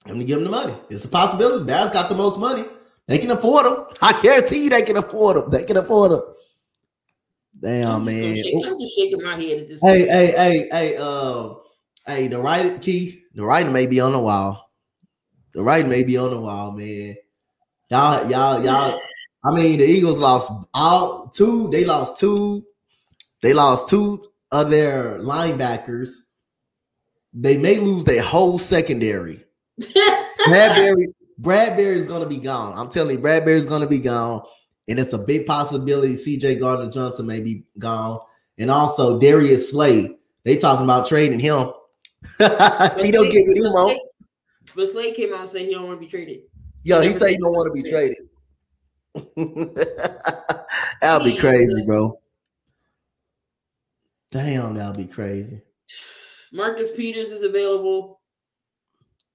Tell 0.06 0.14
him 0.14 0.20
to 0.20 0.24
give 0.24 0.38
him 0.38 0.44
the 0.44 0.50
money. 0.50 0.76
It's 0.88 1.04
a 1.04 1.08
possibility. 1.08 1.64
Bears 1.64 1.90
got 1.90 2.08
the 2.08 2.14
most 2.14 2.38
money. 2.38 2.64
They 3.08 3.18
can 3.18 3.32
afford 3.32 3.66
them. 3.66 3.86
I 4.02 4.22
guarantee 4.22 4.64
you 4.64 4.70
they 4.70 4.82
can 4.82 4.96
afford 4.96 5.36
them. 5.36 5.50
They 5.50 5.64
can 5.64 5.76
afford 5.78 6.12
them. 6.12 6.22
Damn, 7.60 7.90
I'm 7.90 8.04
man. 8.04 8.36
Shake, 8.36 8.64
I'm 8.64 8.80
just 8.80 8.96
shaking 8.96 9.22
my 9.22 9.34
head 9.34 9.58
at 9.58 9.68
this. 9.68 9.80
Hey, 9.80 9.98
point. 9.98 10.10
hey, 10.10 10.26
hey, 10.36 10.68
hey, 10.70 10.96
uh, 10.96 11.54
Hey, 12.06 12.26
the 12.28 12.38
right 12.38 12.80
key, 12.80 13.24
the 13.34 13.44
right 13.44 13.68
may 13.68 13.86
be 13.86 14.00
on 14.00 14.12
the 14.12 14.18
wall. 14.18 14.70
The 15.54 15.62
right 15.62 15.86
may 15.86 16.02
be 16.02 16.16
on 16.16 16.30
the 16.30 16.40
wall, 16.40 16.72
man. 16.72 17.16
Y'all, 17.90 18.28
y'all, 18.28 18.64
y'all. 18.64 19.00
I 19.44 19.50
mean, 19.50 19.78
the 19.78 19.84
Eagles 19.84 20.18
lost 20.18 20.52
all 20.72 21.28
two. 21.28 21.68
They 21.70 21.84
lost 21.84 22.18
two. 22.18 22.64
They 23.42 23.52
lost 23.52 23.88
two 23.88 24.28
of 24.52 24.70
their 24.70 25.18
linebackers. 25.18 26.10
They 27.34 27.56
may 27.56 27.78
lose 27.78 28.04
their 28.04 28.22
whole 28.22 28.58
secondary. 28.58 29.44
Bradberry, 29.80 31.06
Bradberry 31.40 31.96
is 31.96 32.06
gonna 32.06 32.26
be 32.26 32.38
gone. 32.38 32.78
I'm 32.78 32.90
telling 32.90 33.16
you, 33.16 33.22
Bradberry 33.22 33.56
is 33.56 33.66
gonna 33.66 33.88
be 33.88 33.98
gone, 33.98 34.42
and 34.88 34.98
it's 34.98 35.12
a 35.12 35.18
big 35.18 35.46
possibility. 35.46 36.14
C.J. 36.14 36.56
Gardner 36.56 36.90
Johnson 36.90 37.26
may 37.26 37.40
be 37.40 37.64
gone, 37.78 38.20
and 38.58 38.70
also 38.70 39.18
Darius 39.18 39.70
Slay. 39.70 40.18
They 40.44 40.56
talking 40.56 40.84
about 40.84 41.06
trading 41.06 41.40
him 41.40 41.70
he 42.38 43.10
don't 43.10 43.30
give 43.30 43.48
it 43.48 43.56
him 43.56 43.72
on. 43.72 43.98
But 44.74 44.90
Slade 44.90 45.14
came 45.14 45.34
out 45.34 45.40
and 45.40 45.48
said 45.48 45.62
he 45.62 45.70
don't 45.72 45.86
want 45.86 46.00
to 46.00 46.06
be 46.06 46.10
traded. 46.10 46.42
Yo, 46.84 47.00
he, 47.00 47.08
he 47.08 47.14
said 47.14 47.30
he 47.30 47.36
don't 47.36 47.52
want 47.52 47.74
to 47.74 47.82
be 47.82 47.88
traded. 47.88 48.18
that'll 51.00 51.24
be 51.24 51.36
crazy, 51.36 51.86
bro. 51.86 52.18
Damn, 54.30 54.74
that'll 54.74 54.94
be 54.94 55.06
crazy. 55.06 55.60
Marcus 56.52 56.90
Peters 56.92 57.30
is 57.30 57.42
available. 57.42 58.20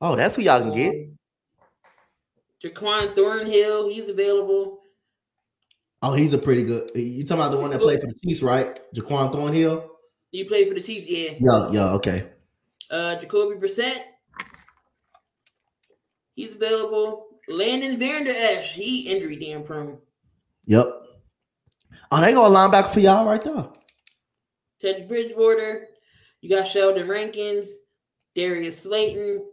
Oh, 0.02 0.16
that's 0.16 0.36
who 0.36 0.44
y'all 0.44 0.62
can 0.62 0.74
get. 0.74 0.94
Um, 0.96 1.18
Jaquan 2.63 3.16
Thornhill, 3.16 3.90
he's 3.90 4.10
available. 4.10 4.82
Oh, 6.02 6.13
he's 6.13 6.34
a 6.34 6.38
pretty 6.38 6.63
good. 6.63 6.92
You 6.96 7.24
talking 7.24 7.42
about 7.42 7.52
the 7.52 7.60
one 7.60 7.72
that 7.72 7.82
played 7.82 8.02
for 8.02 8.08
the 8.08 8.16
Chiefs, 8.24 8.42
right? 8.42 8.80
Jaquan 8.96 9.32
Thornhill. 9.32 9.92
You 10.32 10.46
played 10.46 10.68
for 10.68 10.74
the 10.74 10.82
Chiefs, 10.82 11.10
yeah. 11.10 11.38
Yeah, 11.40 11.72
yeah, 11.72 11.94
okay. 11.94 12.30
Uh, 12.90 13.16
Jacoby 13.16 13.56
Brissett, 13.56 14.00
he's 16.36 16.56
available. 16.56 17.27
Landon 17.47 17.97
Vander 17.97 18.33
Esch, 18.36 18.73
he 18.73 19.10
injury 19.12 19.38
damn 19.38 19.63
prone. 19.63 19.97
Yep. 20.65 20.86
Oh, 22.12 22.21
they 22.21 22.33
got 22.33 22.51
a 22.51 22.53
linebacker 22.53 22.89
for 22.89 22.99
y'all 22.99 23.27
right 23.27 23.43
there. 23.43 23.67
Ted 24.81 25.07
Bridgewater. 25.07 25.88
You 26.41 26.55
got 26.55 26.67
Sheldon 26.67 27.07
Rankins, 27.07 27.69
Darius 28.36 28.81
Slayton, 28.81 29.43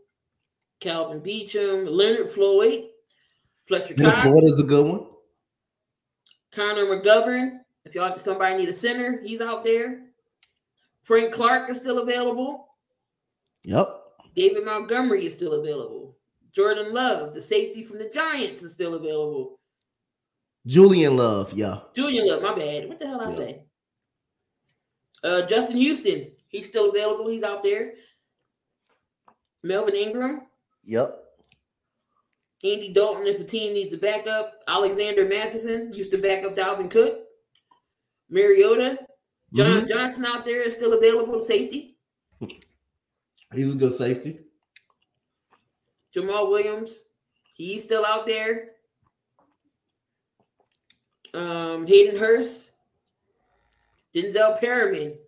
Kelvin 0.80 1.20
Beachum, 1.20 1.88
Leonard 1.88 2.30
Floyd, 2.30 2.88
Fletcher 3.66 3.94
Leonard 3.96 4.14
Cox. 4.14 4.26
Floyd 4.26 4.44
is 4.44 4.58
a 4.58 4.64
good 4.64 4.86
one. 4.86 5.06
Connor 6.52 6.84
McGovern. 6.84 7.60
If 7.84 7.94
y'all 7.94 8.18
somebody 8.18 8.56
need 8.56 8.68
a 8.68 8.72
center, 8.72 9.20
he's 9.22 9.40
out 9.40 9.64
there. 9.64 10.02
Frank 11.02 11.32
Clark 11.32 11.70
is 11.70 11.78
still 11.78 12.00
available. 12.00 12.68
Yep. 13.64 14.00
David 14.36 14.64
Montgomery 14.64 15.26
is 15.26 15.34
still 15.34 15.54
available. 15.54 16.03
Jordan 16.54 16.92
Love, 16.92 17.34
the 17.34 17.42
safety 17.42 17.82
from 17.82 17.98
the 17.98 18.08
Giants, 18.08 18.62
is 18.62 18.72
still 18.72 18.94
available. 18.94 19.58
Julian 20.66 21.16
Love, 21.16 21.52
yeah. 21.52 21.80
Julian 21.94 22.26
Love, 22.26 22.42
my 22.42 22.54
bad. 22.54 22.88
What 22.88 23.00
the 23.00 23.06
hell 23.06 23.20
I 23.20 23.30
say? 23.32 23.62
Uh, 25.22 25.42
Justin 25.42 25.76
Houston, 25.76 26.30
he's 26.48 26.68
still 26.68 26.90
available. 26.90 27.28
He's 27.28 27.42
out 27.42 27.62
there. 27.62 27.94
Melvin 29.62 29.94
Ingram. 29.94 30.42
Yep. 30.84 31.20
Andy 32.62 32.92
Dalton, 32.92 33.26
if 33.26 33.40
a 33.40 33.44
team 33.44 33.74
needs 33.74 33.92
a 33.92 33.98
backup. 33.98 34.62
Alexander 34.68 35.26
Mattison 35.26 35.92
used 35.92 36.10
to 36.12 36.18
back 36.18 36.44
up 36.44 36.54
Dalvin 36.54 36.90
Cook. 36.90 37.20
Mariota. 38.30 38.98
John 39.52 39.82
mm-hmm. 39.82 39.86
Johnson 39.86 40.24
out 40.24 40.44
there 40.44 40.60
is 40.60 40.74
still 40.74 40.94
available 40.94 41.38
to 41.38 41.44
safety. 41.44 41.96
He's 43.52 43.74
a 43.74 43.78
good 43.78 43.92
safety. 43.92 44.40
Jamaal 46.14 46.50
Williams, 46.50 47.04
he's 47.54 47.82
still 47.82 48.04
out 48.06 48.26
there. 48.26 48.70
Um, 51.32 51.86
Hayden 51.86 52.18
Hurst, 52.18 52.70
Denzel 54.14 54.60
Perryman. 54.60 55.18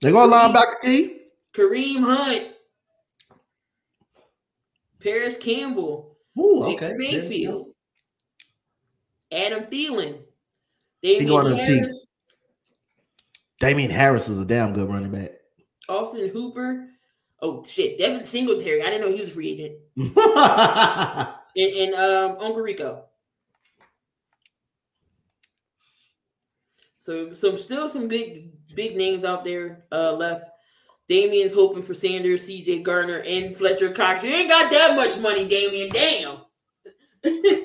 They 0.00 0.12
go 0.12 0.26
linebacker 0.26 0.80
key. 0.80 1.16
Kareem 1.52 2.02
Hunt, 2.02 2.48
Parris 5.02 5.36
Campbell, 5.36 6.16
Ooh, 6.38 6.64
okay. 6.64 6.94
Mayfield, 6.96 7.74
Adam 9.30 9.64
Thielen, 9.64 10.20
He 11.02 11.18
Damian 11.18 11.28
going 11.28 11.58
Harris. 11.58 12.06
Damien 13.58 13.90
Harris 13.90 14.28
is 14.28 14.38
a 14.38 14.44
damn 14.46 14.72
good 14.72 14.88
running 14.88 15.10
back. 15.10 15.32
Austin 15.88 16.30
Hooper. 16.30 16.88
Oh 17.42 17.64
shit, 17.64 17.98
Devin 17.98 18.24
Singletary. 18.24 18.82
I 18.82 18.86
didn't 18.86 19.00
know 19.02 19.12
he 19.12 19.20
was 19.20 19.30
a 19.30 19.32
free 19.32 19.74
agent. 19.96 21.26
And, 21.56 21.74
and 21.74 21.94
um, 21.94 22.36
Uncle 22.38 22.62
Rico. 22.62 23.06
So 27.00 27.32
some 27.32 27.56
still 27.56 27.88
some 27.88 28.06
big 28.06 28.52
big 28.76 28.96
names 28.96 29.24
out 29.24 29.44
there 29.44 29.84
uh, 29.90 30.12
left. 30.12 30.44
Damien's 31.08 31.54
hoping 31.54 31.82
for 31.82 31.92
Sanders, 31.92 32.48
CJ 32.48 32.84
Garner, 32.84 33.22
and 33.26 33.56
Fletcher 33.56 33.90
Cox. 33.90 34.22
You 34.22 34.30
ain't 34.30 34.48
got 34.48 34.70
that 34.70 34.94
much 34.94 35.18
money, 35.18 35.48
Damien. 35.48 35.88
Damn. 35.92 36.36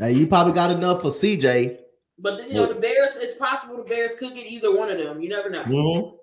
hey, 0.00 0.12
you 0.12 0.26
probably 0.26 0.54
got 0.54 0.72
enough 0.72 1.02
for 1.02 1.10
CJ. 1.10 1.78
But 2.18 2.48
you 2.48 2.54
know, 2.54 2.66
the 2.66 2.74
Bears, 2.74 3.14
it's 3.14 3.38
possible 3.38 3.76
the 3.76 3.84
Bears 3.84 4.16
could 4.16 4.34
get 4.34 4.46
either 4.46 4.76
one 4.76 4.90
of 4.90 4.98
them. 4.98 5.20
You 5.20 5.28
never 5.28 5.50
know. 5.50 5.62
Mhm. 5.62 6.17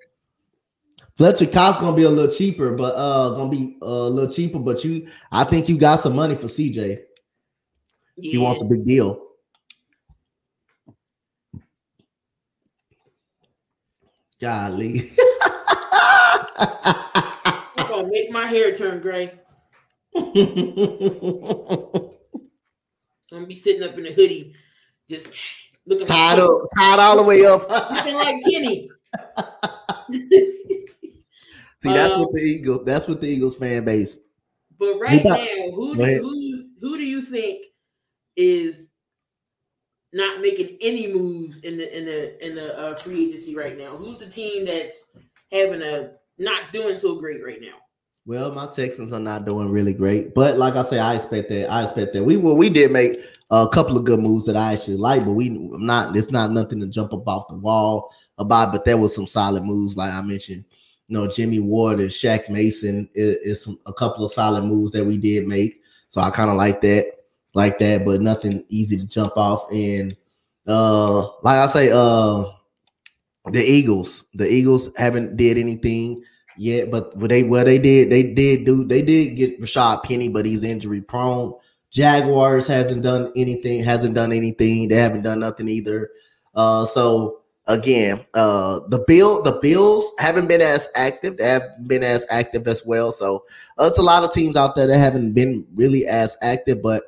Fletcher 1.17 1.45
Cox 1.45 1.78
gonna 1.80 1.95
be 1.95 2.04
a 2.04 2.10
little 2.10 2.34
cheaper, 2.34 2.73
but 2.73 2.93
uh, 2.95 3.36
gonna 3.36 3.49
be 3.49 3.78
a 3.82 3.86
little 3.88 4.32
cheaper. 4.32 4.60
But 4.60 4.84
you, 4.84 5.10
I 5.32 5.45
think 5.45 5.69
you 5.69 5.78
got 5.78 6.01
some 6.01 6.15
money 6.15 6.36
for 6.36 6.47
CJ. 6.47 6.99
He 8.17 8.38
wants 8.38 8.62
a 8.62 8.65
big 8.65 8.86
deal. 8.86 9.21
Golly. 14.41 15.10
I'm 17.78 17.88
gonna 17.88 18.08
make 18.10 18.30
my 18.32 18.45
hair 18.47 18.75
turn 18.75 18.99
gray. 18.99 19.32
I'm 20.15 20.34
gonna 23.32 23.47
be 23.47 23.56
sitting 23.56 23.84
up 23.84 23.97
in 23.97 24.06
a 24.06 24.12
hoodie, 24.12 24.54
just 25.10 25.28
looking 25.86 26.06
tied 26.06 26.39
up, 26.39 26.51
tied 26.78 26.99
all 26.99 27.15
the 27.15 27.23
way 27.23 27.45
up. 27.45 27.69
looking 27.69 28.15
like 28.15 28.43
Kenny. 28.43 28.89
See, 31.85 31.93
that's 31.93 32.13
Um, 32.15 32.21
what 32.21 32.33
the 32.33 32.41
Eagles. 32.41 32.85
That's 32.85 33.07
what 33.07 33.21
the 33.21 33.27
Eagles 33.27 33.57
fan 33.57 33.85
base. 33.85 34.19
But 34.79 34.97
right 34.99 35.23
now, 35.23 35.35
who 35.75 35.95
do, 35.95 36.03
who 36.03 36.65
who 36.81 36.97
do 36.97 37.03
you 37.03 37.21
think 37.21 37.65
is 38.35 38.89
not 40.11 40.41
making 40.41 40.77
any 40.81 41.13
moves 41.13 41.59
in 41.59 41.77
the 41.77 41.97
in 41.97 42.05
the 42.05 42.45
in 42.45 42.55
the 42.55 42.77
uh, 42.77 42.95
free 42.95 43.27
agency 43.27 43.55
right 43.55 43.77
now? 43.77 43.95
Who's 43.95 44.17
the 44.17 44.27
team 44.27 44.65
that's 44.65 45.05
having 45.51 45.81
a 45.81 46.13
not 46.37 46.73
doing 46.73 46.97
so 46.97 47.15
great 47.19 47.43
right 47.45 47.61
now? 47.61 47.75
Well, 48.25 48.51
my 48.51 48.65
Texans 48.65 49.13
are 49.13 49.19
not 49.19 49.45
doing 49.45 49.69
really 49.69 49.93
great, 49.93 50.33
but 50.33 50.57
like 50.57 50.75
I 50.75 50.81
say, 50.81 50.99
I 50.99 51.13
expect 51.13 51.49
that. 51.49 51.69
I 51.71 51.83
expect 51.83 52.13
that 52.13 52.23
we 52.23 52.37
will. 52.37 52.57
We 52.57 52.69
did 52.71 52.91
make 52.91 53.19
a 53.51 53.67
couple 53.71 53.95
of 53.95 54.05
good 54.05 54.19
moves 54.19 54.47
that 54.47 54.55
I 54.55 54.73
actually 54.73 54.97
like, 54.97 55.23
but 55.23 55.33
we 55.33 55.49
not. 55.49 56.15
It's 56.17 56.31
not 56.31 56.51
nothing 56.51 56.79
to 56.79 56.87
jump 56.87 57.13
up 57.13 57.27
off 57.27 57.47
the 57.47 57.59
wall 57.59 58.11
about. 58.39 58.71
But 58.71 58.83
there 58.83 58.97
was 58.97 59.13
some 59.13 59.27
solid 59.27 59.63
moves, 59.63 59.95
like 59.95 60.11
I 60.11 60.21
mentioned. 60.23 60.65
You 61.07 61.13
know, 61.13 61.27
Jimmy 61.27 61.59
Ward 61.59 61.99
and 61.99 62.09
Shaq 62.09 62.49
Mason 62.49 63.09
is, 63.13 63.35
is 63.37 63.63
some, 63.63 63.79
a 63.85 63.93
couple 63.93 64.25
of 64.25 64.31
solid 64.31 64.63
moves 64.63 64.91
that 64.93 65.05
we 65.05 65.17
did 65.17 65.47
make. 65.47 65.81
So 66.07 66.21
I 66.21 66.31
kind 66.31 66.49
of 66.49 66.57
like 66.57 66.81
that, 66.81 67.05
like 67.53 67.77
that, 67.79 68.05
but 68.05 68.21
nothing 68.21 68.65
easy 68.69 68.97
to 68.97 69.05
jump 69.05 69.37
off. 69.37 69.71
And 69.71 70.15
uh, 70.67 71.21
like 71.43 71.57
I 71.57 71.67
say, 71.67 71.91
uh, 71.91 72.45
the 73.51 73.63
Eagles, 73.63 74.25
the 74.33 74.47
Eagles 74.47 74.89
haven't 74.95 75.37
did 75.37 75.57
anything 75.57 76.23
yet, 76.57 76.89
but 76.89 77.15
what 77.17 77.29
they 77.29 77.43
what 77.43 77.65
they 77.65 77.77
did, 77.77 78.09
they 78.09 78.33
did 78.33 78.65
do 78.65 78.83
they 78.83 79.01
did 79.01 79.35
get 79.35 79.61
Rashaad 79.61 80.03
Penny, 80.03 80.29
but 80.29 80.45
he's 80.45 80.63
injury 80.63 81.01
prone. 81.01 81.53
Jaguars 81.91 82.67
hasn't 82.67 83.03
done 83.03 83.31
anything, 83.35 83.83
hasn't 83.83 84.15
done 84.15 84.33
anything. 84.33 84.87
They 84.87 84.95
haven't 84.95 85.21
done 85.21 85.39
nothing 85.39 85.69
either. 85.69 86.09
Uh, 86.55 86.85
so 86.85 87.41
again, 87.67 88.25
uh, 88.34 88.80
the 88.89 89.04
bill 89.08 89.41
the 89.43 89.60
Bills 89.62 90.13
haven't 90.19 90.47
been 90.47 90.62
as 90.62 90.89
active. 90.95 91.38
They 91.38 91.47
haven't 91.47 91.88
been 91.88 92.04
as 92.04 92.25
active 92.30 92.67
as 92.67 92.86
well. 92.86 93.12
So 93.12 93.45
uh, 93.78 93.86
it's 93.86 93.97
a 93.97 94.04
lot 94.04 94.23
of 94.23 94.34
teams 94.34 94.56
out 94.56 94.75
there 94.75 94.88
that 94.88 94.97
haven't 94.97 95.34
been 95.34 95.65
really 95.75 96.06
as 96.06 96.38
active. 96.41 96.82
But 96.82 97.04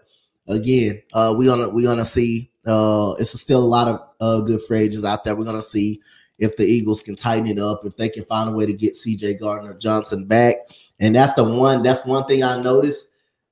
again, 0.48 1.02
uh, 1.14 1.36
we 1.38 1.46
gonna 1.46 1.70
we 1.70 1.84
gonna 1.84 2.06
see. 2.06 2.52
Uh, 2.66 3.16
it's 3.20 3.40
still 3.40 3.64
a 3.64 3.66
lot 3.66 3.88
of 3.88 4.02
uh, 4.20 4.42
good 4.42 4.62
free 4.62 4.80
agents 4.80 5.06
out 5.06 5.24
there. 5.24 5.36
We're 5.36 5.46
gonna 5.46 5.62
see 5.62 6.02
if 6.38 6.56
the 6.58 6.66
Eagles 6.66 7.02
can 7.02 7.16
tighten 7.16 7.48
it 7.48 7.60
up, 7.60 7.82
if 7.86 7.96
they 7.96 8.10
can 8.10 8.26
find 8.26 8.50
a 8.50 8.54
way 8.54 8.66
to 8.66 8.74
get 8.74 8.94
CJ 8.94 9.40
Gardner 9.40 9.74
Johnson 9.74 10.26
back. 10.26 10.56
And 11.00 11.16
that's 11.16 11.34
the 11.34 11.44
one, 11.44 11.84
that's 11.84 12.06
one 12.06 12.26
thing 12.26 12.44
I 12.44 12.62
noticed. 12.62 13.08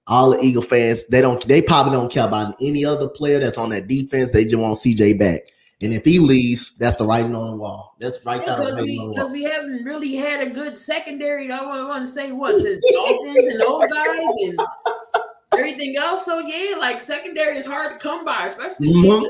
All 0.08 0.32
the 0.32 0.40
Eagle 0.40 0.62
fans, 0.62 1.08
they 1.08 1.20
don't 1.20 1.44
they 1.48 1.64
probably 1.64 1.94
don't 1.94 2.12
care 2.12 2.28
about 2.28 2.56
any 2.62 2.86
other 2.86 3.10
player 3.10 3.40
that's 3.40 3.58
on 3.58 3.70
that 3.70 3.88
defense. 3.88 4.32
They 4.32 4.44
just 4.44 4.58
want 4.58 4.78
CJ 4.78 5.18
back. 5.18 5.42
And 5.82 5.94
if 5.94 6.06
he 6.06 6.20
leaves, 6.20 6.74
that's 6.78 6.96
the 6.96 7.06
writing 7.06 7.36
on 7.36 7.52
the 7.52 7.58
wall. 7.58 7.96
That's 8.00 8.26
right 8.26 8.46
there. 8.46 8.58
the 8.58 8.64
Because 8.64 8.82
we, 8.84 8.98
on 8.98 9.08
the 9.08 9.14
because 9.14 9.32
we 9.32 9.44
haven't 9.44 9.84
really 9.84 10.16
had 10.16 10.48
a 10.48 10.50
good 10.50 10.78
secondary. 10.78 11.52
I 11.52 11.66
want, 11.66 12.06
to 12.06 12.12
say 12.12 12.32
what 12.32 12.58
since 12.58 12.82
Dolphins 12.94 13.38
and 13.38 13.62
old 13.64 13.84
guys 13.92 14.30
and 14.44 14.60
everything 15.54 15.96
else. 15.98 16.24
So 16.24 16.40
yeah, 16.40 16.78
like 16.78 17.02
secondary 17.02 17.58
is 17.58 17.66
hard 17.66 17.92
to 17.94 18.00
come 18.00 18.24
by, 18.24 18.48
especially. 18.48 18.88
Mhm. 18.88 19.26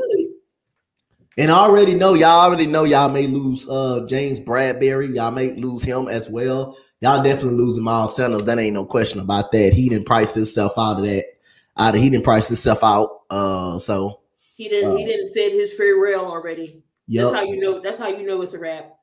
And 1.37 1.51
I 1.51 1.55
already 1.55 1.95
know 1.95 2.13
y'all 2.13 2.45
already 2.45 2.67
know 2.67 2.83
y'all 2.83 3.09
may 3.09 3.27
lose 3.27 3.67
uh 3.67 4.05
James 4.07 4.39
Bradberry. 4.39 5.15
Y'all 5.15 5.31
may 5.31 5.51
lose 5.53 5.83
him 5.83 6.07
as 6.07 6.29
well. 6.29 6.77
Y'all 7.01 7.23
definitely 7.23 7.57
losing 7.57 7.83
Miles 7.83 8.15
Sanders. 8.15 8.45
That 8.45 8.59
ain't 8.59 8.73
no 8.73 8.85
question 8.85 9.19
about 9.19 9.51
that. 9.51 9.73
He 9.73 9.89
didn't 9.89 10.05
price 10.05 10.33
himself 10.33 10.73
out 10.77 10.99
of 10.99 11.05
that. 11.05 11.25
Out 11.77 11.95
of 11.95 12.01
he 12.01 12.09
didn't 12.09 12.23
price 12.23 12.47
himself 12.47 12.83
out. 12.83 13.21
Uh 13.31 13.79
so 13.79 14.21
He 14.55 14.69
didn't. 14.69 14.97
he 14.97 15.05
didn't 15.05 15.29
said 15.29 15.51
his 15.51 15.73
farewell 15.73 16.25
already. 16.25 16.83
yeah. 17.07 17.23
That's 17.23 17.35
how 17.35 17.43
you 17.43 17.59
know. 17.59 17.79
That's 17.81 17.99
how 17.99 18.07
you 18.07 18.25
know 18.25 18.41
it's 18.41 18.53
a 18.53 18.59
wrap. 18.59 18.95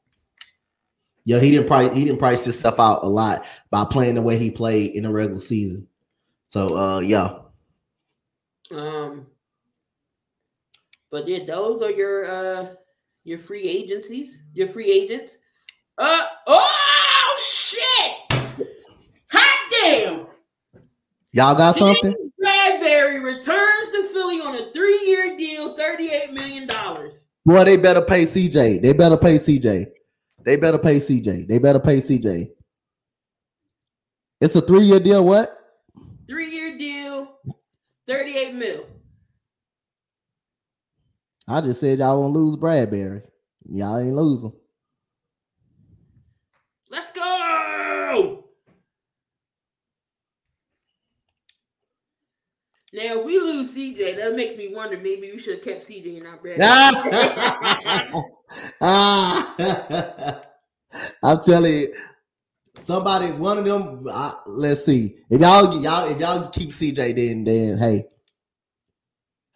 Yeah, 1.25 1.39
he 1.39 1.51
didn't 1.51 1.69
price 1.69 1.93
he 1.95 2.05
didn't 2.05 2.19
price 2.19 2.45
this 2.45 2.59
stuff 2.59 2.81
out 2.81 3.05
a 3.05 3.09
lot 3.09 3.45
by 3.71 3.85
playing 3.85 4.17
the 4.17 4.23
way 4.23 4.39
he 4.39 4.51
played 4.51 4.95
in 4.95 5.05
the 5.05 5.13
regular 5.13 5.41
season. 5.41 5.87
So 6.49 6.77
uh 6.77 7.01
yeah. 7.01 7.39
Um, 8.75 9.27
but 11.11 11.29
yeah, 11.29 11.45
those 11.45 11.83
are 11.83 11.91
your 11.91 12.31
uh 12.31 12.75
your 13.25 13.39
free 13.39 13.69
agencies, 13.69 14.43
your 14.55 14.69
free 14.69 14.91
agents. 14.91 15.39
Uh 15.99 16.23
oh 16.47 17.39
shit! 17.39 18.67
Hot 19.31 19.71
damn! 19.71 20.27
Y'all 21.33 21.55
got 21.55 21.77
something? 21.77 22.32
Bradberry 22.63 23.23
returns 23.25 23.89
to 23.89 24.09
Philly 24.13 24.37
on 24.41 24.55
a 24.55 24.73
three-year 24.73 25.37
deal, 25.37 25.77
thirty-eight 25.77 26.33
million 26.33 26.67
dollars. 26.67 27.25
Boy, 27.45 27.65
they 27.65 27.77
better 27.77 28.03
pay 28.03 28.25
CJ. 28.25 28.83
They 28.83 28.93
better 28.93 29.17
pay 29.17 29.37
CJ. 29.37 29.87
They 30.45 30.57
better 30.57 30.79
pay 30.79 30.97
CJ. 30.97 31.49
They 31.49 31.59
better 31.59 31.81
pay 31.81 31.97
CJ. 31.97 32.51
It's 34.41 34.55
a 34.55 34.61
three-year 34.61 35.01
deal. 35.01 35.25
What? 35.25 35.57
Three-year 36.29 36.79
deal, 36.79 37.37
thirty-eight 38.07 38.55
mil. 38.55 38.87
I 41.49 41.61
just 41.61 41.81
said 41.81 41.99
y'all 41.99 42.21
won't 42.21 42.35
lose 42.35 42.57
Bradberry. 42.57 43.25
Y'all 43.69 43.99
ain't 43.99 44.15
losing. 44.15 44.53
Let's 46.91 47.11
go! 47.11 47.42
Now 52.93 53.21
if 53.21 53.25
we 53.25 53.39
lose 53.39 53.75
CJ. 53.75 54.17
That 54.17 54.35
makes 54.37 54.57
me 54.57 54.75
wonder. 54.75 54.97
Maybe 54.97 55.33
we 55.33 55.39
should 55.39 55.55
have 55.55 55.65
kept 55.65 55.89
CJ 55.89 56.17
and 56.17 56.25
not 56.25 56.43
Bradberry. 56.43 58.23
ah. 58.83 60.43
I'm 61.23 61.41
telling 61.41 61.73
you, 61.73 61.95
somebody, 62.79 63.33
one 63.33 63.57
of 63.59 63.65
them. 63.65 64.07
Let's 64.47 64.85
see 64.85 65.17
if 65.31 65.41
y'all 65.41 65.81
y'all 65.81 66.11
if 66.11 66.21
y'all 66.21 66.51
keep 66.51 66.71
CJ, 66.71 67.17
then 67.17 67.45
then 67.45 67.79
hey, 67.79 68.05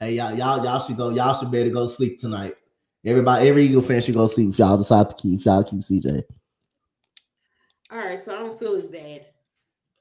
hey 0.00 0.14
y'all 0.14 0.34
y'all 0.34 0.64
y'all 0.64 0.80
should 0.80 0.96
go. 0.96 1.10
Y'all 1.10 1.34
should 1.34 1.50
better 1.50 1.70
go 1.70 1.86
to 1.86 1.92
sleep 1.92 2.18
tonight. 2.18 2.54
Everybody, 3.04 3.48
every 3.48 3.64
Eagle 3.64 3.82
fan 3.82 4.00
should 4.00 4.14
go 4.14 4.26
sleep 4.26 4.48
if 4.48 4.58
y'all 4.58 4.78
decide 4.78 5.10
to 5.10 5.16
keep. 5.16 5.44
Y'all 5.44 5.62
keep 5.62 5.80
CJ. 5.80 6.22
All 7.90 7.98
right, 7.98 8.18
so 8.18 8.34
I 8.34 8.38
don't 8.38 8.58
feel 8.58 8.76
as 8.76 8.86
bad. 8.86 9.26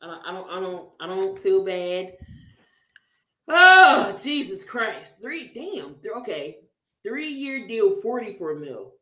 I 0.02 0.08
don't, 0.08 0.26
I 0.26 0.32
don't, 0.32 0.50
I 0.50 0.60
don't, 0.60 0.90
I 1.02 1.08
don't 1.08 1.40
feel 1.40 1.64
bad. 1.64 2.14
Oh, 3.48 4.18
Jesus 4.22 4.64
Christ! 4.64 5.22
Three, 5.22 5.52
damn. 5.54 5.96
Okay, 6.18 6.60
three-year 7.04 7.68
deal, 7.68 8.02
forty-four 8.02 8.56
mil. 8.56 8.94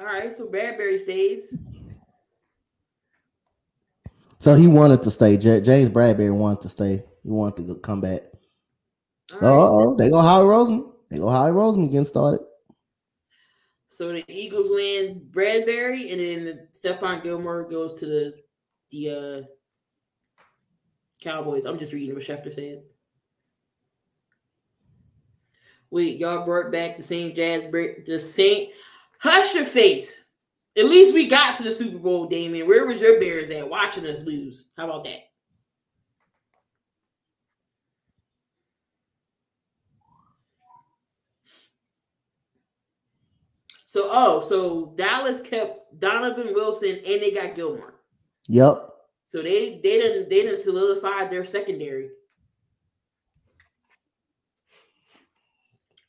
All 0.00 0.06
right, 0.06 0.32
so 0.32 0.46
Bradberry 0.46 1.00
stays. 1.00 1.54
So 4.38 4.54
he 4.54 4.68
wanted 4.68 5.02
to 5.02 5.10
stay. 5.10 5.36
J- 5.36 5.60
James 5.60 5.90
Bradberry 5.90 6.34
wanted 6.34 6.60
to 6.62 6.68
stay. 6.68 7.04
He 7.24 7.30
wanted 7.30 7.66
to 7.66 7.74
come 7.76 8.00
back. 8.00 8.20
so 9.34 9.88
right. 9.88 9.98
they 9.98 10.10
go 10.10 10.20
Howie 10.20 10.44
Roseman. 10.44 10.92
They 11.10 11.18
go 11.18 11.28
Howie 11.28 11.50
Roseman 11.50 11.90
getting 11.90 12.04
started. 12.04 12.40
So 13.98 14.12
the 14.12 14.24
Eagles 14.28 14.70
land 14.70 15.22
Bradberry, 15.32 16.12
and 16.12 16.20
then 16.20 16.68
Stephon 16.72 17.20
Gilmore 17.20 17.68
goes 17.68 17.94
to 17.94 18.06
the 18.06 18.34
the 18.90 19.10
uh, 19.10 19.42
Cowboys. 21.20 21.64
I'm 21.64 21.80
just 21.80 21.92
reading 21.92 22.14
what 22.14 22.22
Schefter 22.22 22.54
said. 22.54 22.82
Wait, 25.90 26.18
y'all 26.18 26.44
brought 26.44 26.70
back 26.70 26.96
the 26.96 27.02
same 27.02 27.34
jazz 27.34 27.66
break, 27.72 28.06
the 28.06 28.20
same. 28.20 28.68
Hush 29.18 29.56
your 29.56 29.64
face. 29.64 30.26
At 30.76 30.84
least 30.84 31.12
we 31.12 31.26
got 31.26 31.56
to 31.56 31.64
the 31.64 31.72
Super 31.72 31.98
Bowl, 31.98 32.28
Damien. 32.28 32.68
Where 32.68 32.86
was 32.86 33.00
your 33.00 33.18
Bears 33.18 33.50
at 33.50 33.68
watching 33.68 34.06
us 34.06 34.22
lose? 34.22 34.68
How 34.76 34.84
about 34.84 35.02
that? 35.06 35.22
So, 43.98 44.08
oh, 44.12 44.38
so 44.38 44.92
Dallas 44.94 45.40
kept 45.40 45.98
Donovan 45.98 46.54
Wilson 46.54 47.00
and 47.04 47.20
they 47.20 47.32
got 47.32 47.56
Gilmore. 47.56 47.94
Yep. 48.48 48.90
So 49.24 49.42
they 49.42 49.80
they 49.82 49.98
didn't 49.98 50.30
they 50.30 50.42
didn't 50.42 50.60
solidify 50.60 51.24
their 51.24 51.44
secondary. 51.44 52.10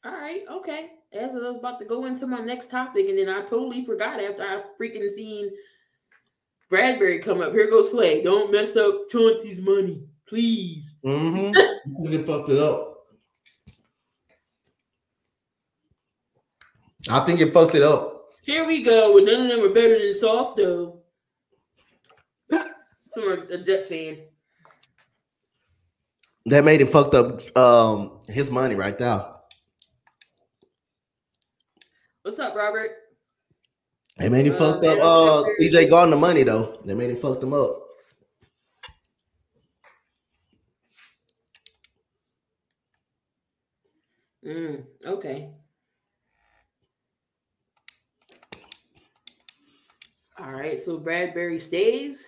All 0.06 0.12
right, 0.12 0.43
okay. 0.52 0.91
As 1.12 1.32
I 1.32 1.39
was 1.39 1.56
about 1.56 1.80
to 1.80 1.86
go 1.86 2.06
into 2.06 2.28
my 2.28 2.41
next 2.41 2.69
topic, 2.69 3.10
and 3.10 3.17
then 3.17 3.28
I 3.28 3.41
totally 3.41 3.84
forgot 3.84 4.21
after 4.21 4.43
I 4.43 4.62
freaking 4.80 5.10
seen 5.10 5.49
Bradberry 6.71 7.23
come 7.23 7.41
up. 7.41 7.54
Here 7.54 7.71
goes 7.71 7.89
Slay. 7.89 8.21
Don't 8.21 8.52
mess 8.52 8.75
up 8.75 9.10
Chauncey's 9.10 9.62
money, 9.62 10.04
please. 10.28 10.93
Mm-hmm. 11.04 12.04
you 12.04 12.23
fucked 12.23 12.49
it 12.49 12.60
up. 12.60 12.88
I 17.10 17.19
think 17.26 17.39
you 17.39 17.50
fucked 17.52 17.76
it 17.76 17.82
up. 17.82 18.26
Here 18.43 18.65
we 18.65 18.84
go. 18.84 19.13
With 19.13 19.26
none 19.26 19.41
of 19.41 19.48
them 19.50 19.65
are 19.65 19.74
better 19.74 19.98
than 19.98 20.13
Sauce, 20.13 20.54
though. 20.54 21.02
Some 23.10 23.24
are 23.24 23.43
a 23.50 23.58
Jets 23.58 23.88
fan. 23.88 24.17
That 26.45 26.63
made 26.63 26.82
it 26.82 26.89
fucked 26.89 27.15
up 27.15 27.41
um 27.58 28.22
his 28.28 28.52
money 28.52 28.76
right 28.76 29.00
now. 29.00 29.41
What's 32.22 32.38
up, 32.39 32.56
Robert? 32.56 32.91
They 34.17 34.30
made 34.30 34.45
him 34.45 34.54
uh, 34.54 34.58
fucked 34.58 34.86
up 34.86 35.00
uh 35.00 35.43
CJ 35.60 35.89
Gardner 35.89 36.17
money 36.17 36.43
though. 36.43 36.80
They 36.86 36.93
made 36.93 37.10
him 37.10 37.17
fucked 37.17 37.43
him 37.43 37.54
up. 37.54 37.84
Mm, 44.45 44.86
okay. 45.06 45.59
All 50.41 50.54
right, 50.54 50.80
so 50.80 50.97
Bradberry 50.97 51.62
stays. 51.62 52.25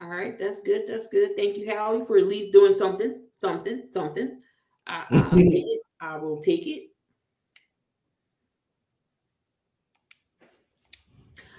All 0.00 0.08
right, 0.08 0.38
that's 0.38 0.60
good. 0.60 0.82
That's 0.88 1.06
good. 1.08 1.36
Thank 1.36 1.56
you, 1.56 1.70
Howie, 1.70 2.04
for 2.06 2.16
at 2.18 2.26
least 2.26 2.52
doing 2.52 2.72
something, 2.72 3.20
something, 3.36 3.84
something. 3.90 4.40
I, 4.86 5.04
I'll 5.10 5.30
take 5.34 5.46
it. 5.52 5.80
I 6.00 6.16
will 6.16 6.40
take 6.40 6.66
it. 6.66 6.90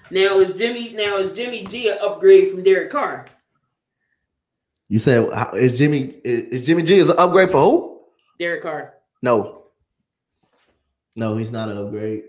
Now 0.10 0.40
is 0.40 0.54
Jimmy 0.54 0.94
now 0.94 1.18
is 1.18 1.36
Jimmy 1.36 1.66
G 1.66 1.90
an 1.90 1.98
upgrade 2.02 2.52
from 2.52 2.64
Derek 2.64 2.92
Carr? 2.92 3.26
You 4.88 5.00
said 5.00 5.28
is 5.54 5.78
Jimmy 5.78 6.16
is 6.24 6.66
Jimmy 6.66 6.84
G 6.84 6.96
is 6.96 7.10
an 7.10 7.18
upgrade 7.20 7.50
for 7.50 7.60
who? 7.60 8.02
Derek 8.40 8.64
Carr. 8.64 8.94
No. 9.22 9.66
No, 11.18 11.36
he's 11.36 11.52
not 11.52 11.68
an 11.68 11.78
upgrade. 11.78 12.26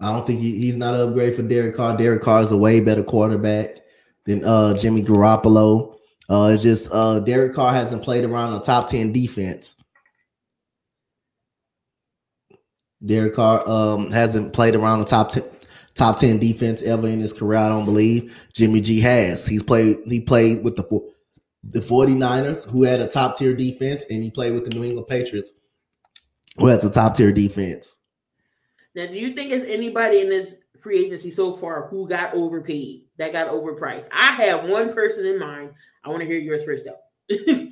I 0.00 0.12
don't 0.12 0.26
think 0.26 0.40
he, 0.40 0.58
he's 0.58 0.76
not 0.76 0.94
an 0.94 1.08
upgrade 1.08 1.34
for 1.34 1.42
Derek 1.42 1.76
Carr. 1.76 1.96
Derek 1.96 2.22
Carr 2.22 2.40
is 2.40 2.52
a 2.52 2.56
way 2.56 2.80
better 2.80 3.02
quarterback 3.02 3.76
than 4.24 4.44
uh, 4.44 4.74
Jimmy 4.74 5.02
Garoppolo. 5.02 5.96
Uh, 6.28 6.52
it's 6.54 6.62
just 6.62 6.88
uh, 6.92 7.20
Derek 7.20 7.54
Carr 7.54 7.72
hasn't 7.72 8.02
played 8.02 8.24
around 8.24 8.54
a 8.54 8.60
top 8.60 8.88
10 8.88 9.12
defense. 9.12 9.76
Derek 13.04 13.34
Carr 13.34 13.68
um, 13.68 14.10
hasn't 14.10 14.52
played 14.52 14.74
around 14.74 15.00
a 15.00 15.04
top 15.04 15.30
10 15.30 15.42
top 15.94 16.16
10 16.16 16.38
defense 16.38 16.82
ever 16.82 17.08
in 17.08 17.20
his 17.20 17.32
career, 17.32 17.58
I 17.58 17.68
don't 17.68 17.84
believe. 17.84 18.48
Jimmy 18.54 18.80
G 18.80 19.00
has. 19.00 19.46
He's 19.46 19.62
played 19.62 19.98
he 20.06 20.20
played 20.20 20.64
with 20.64 20.76
the 20.76 20.84
the 21.62 21.80
49ers 21.80 22.68
who 22.68 22.84
had 22.84 23.00
a 23.00 23.06
top 23.06 23.36
tier 23.36 23.54
defense 23.54 24.04
and 24.08 24.22
he 24.22 24.30
played 24.30 24.54
with 24.54 24.64
the 24.64 24.70
New 24.70 24.84
England 24.84 25.08
Patriots 25.08 25.52
who 26.56 26.68
has 26.68 26.84
a 26.84 26.90
top 26.90 27.16
tier 27.16 27.32
defense. 27.32 27.99
Now, 28.94 29.06
do 29.06 29.14
you 29.14 29.34
think 29.34 29.50
there's 29.50 29.68
anybody 29.68 30.20
in 30.20 30.28
this 30.28 30.56
free 30.80 31.04
agency 31.04 31.30
so 31.30 31.54
far 31.54 31.88
who 31.88 32.08
got 32.08 32.34
overpaid, 32.34 33.04
that 33.18 33.32
got 33.32 33.48
overpriced? 33.48 34.08
I 34.12 34.32
have 34.32 34.68
one 34.68 34.92
person 34.92 35.26
in 35.26 35.38
mind. 35.38 35.72
I 36.04 36.08
want 36.08 36.22
to 36.22 36.26
hear 36.26 36.38
yours 36.38 36.64
first, 36.64 36.84
though. 36.84 37.28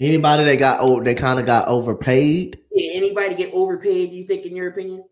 anybody 0.00 0.44
that 0.44 0.58
got 0.58 0.78
oh, 0.80 1.02
they 1.02 1.14
kind 1.14 1.40
of 1.40 1.46
got 1.46 1.68
overpaid. 1.68 2.58
Yeah, 2.72 2.96
anybody 2.96 3.34
get 3.34 3.54
overpaid? 3.54 4.12
You 4.12 4.26
think, 4.26 4.44
in 4.44 4.54
your 4.54 4.68
opinion? 4.68 5.04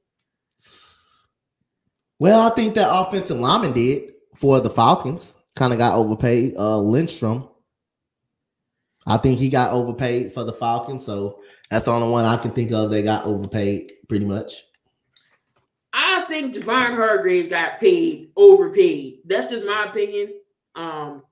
Well, 2.19 2.41
I 2.41 2.55
think 2.55 2.75
that 2.75 2.89
offensive 2.91 3.39
lineman 3.39 3.73
did 3.73 4.13
for 4.35 4.61
the 4.61 4.71
Falcons. 4.71 5.35
Kind 5.57 5.73
of 5.73 5.79
got 5.79 5.97
overpaid. 5.97 6.57
Uh, 6.57 6.79
Lindstrom. 6.79 7.49
I 9.07 9.17
think 9.17 9.39
he 9.39 9.49
got 9.49 9.73
overpaid 9.73 10.35
for 10.35 10.45
the 10.45 10.53
Falcons, 10.53 11.07
so 11.07 11.41
that's 11.71 11.87
the 11.87 11.93
only 11.93 12.11
one 12.11 12.27
I 12.27 12.37
can 12.37 12.51
think 12.51 12.73
of. 12.73 12.91
They 12.91 13.03
got 13.03 13.25
overpaid 13.25 13.93
pretty 14.09 14.27
much. 14.27 14.65
I 15.93 16.25
think 16.29 16.55
Javon 16.55 16.95
Hargrave 16.95 17.51
got 17.51 17.81
paid, 17.81 18.31
overpaid. 18.37 19.21
That's 19.25 19.49
just 19.49 19.65
my 19.65 19.85
opinion. 19.85 20.35
Um, 20.75 21.23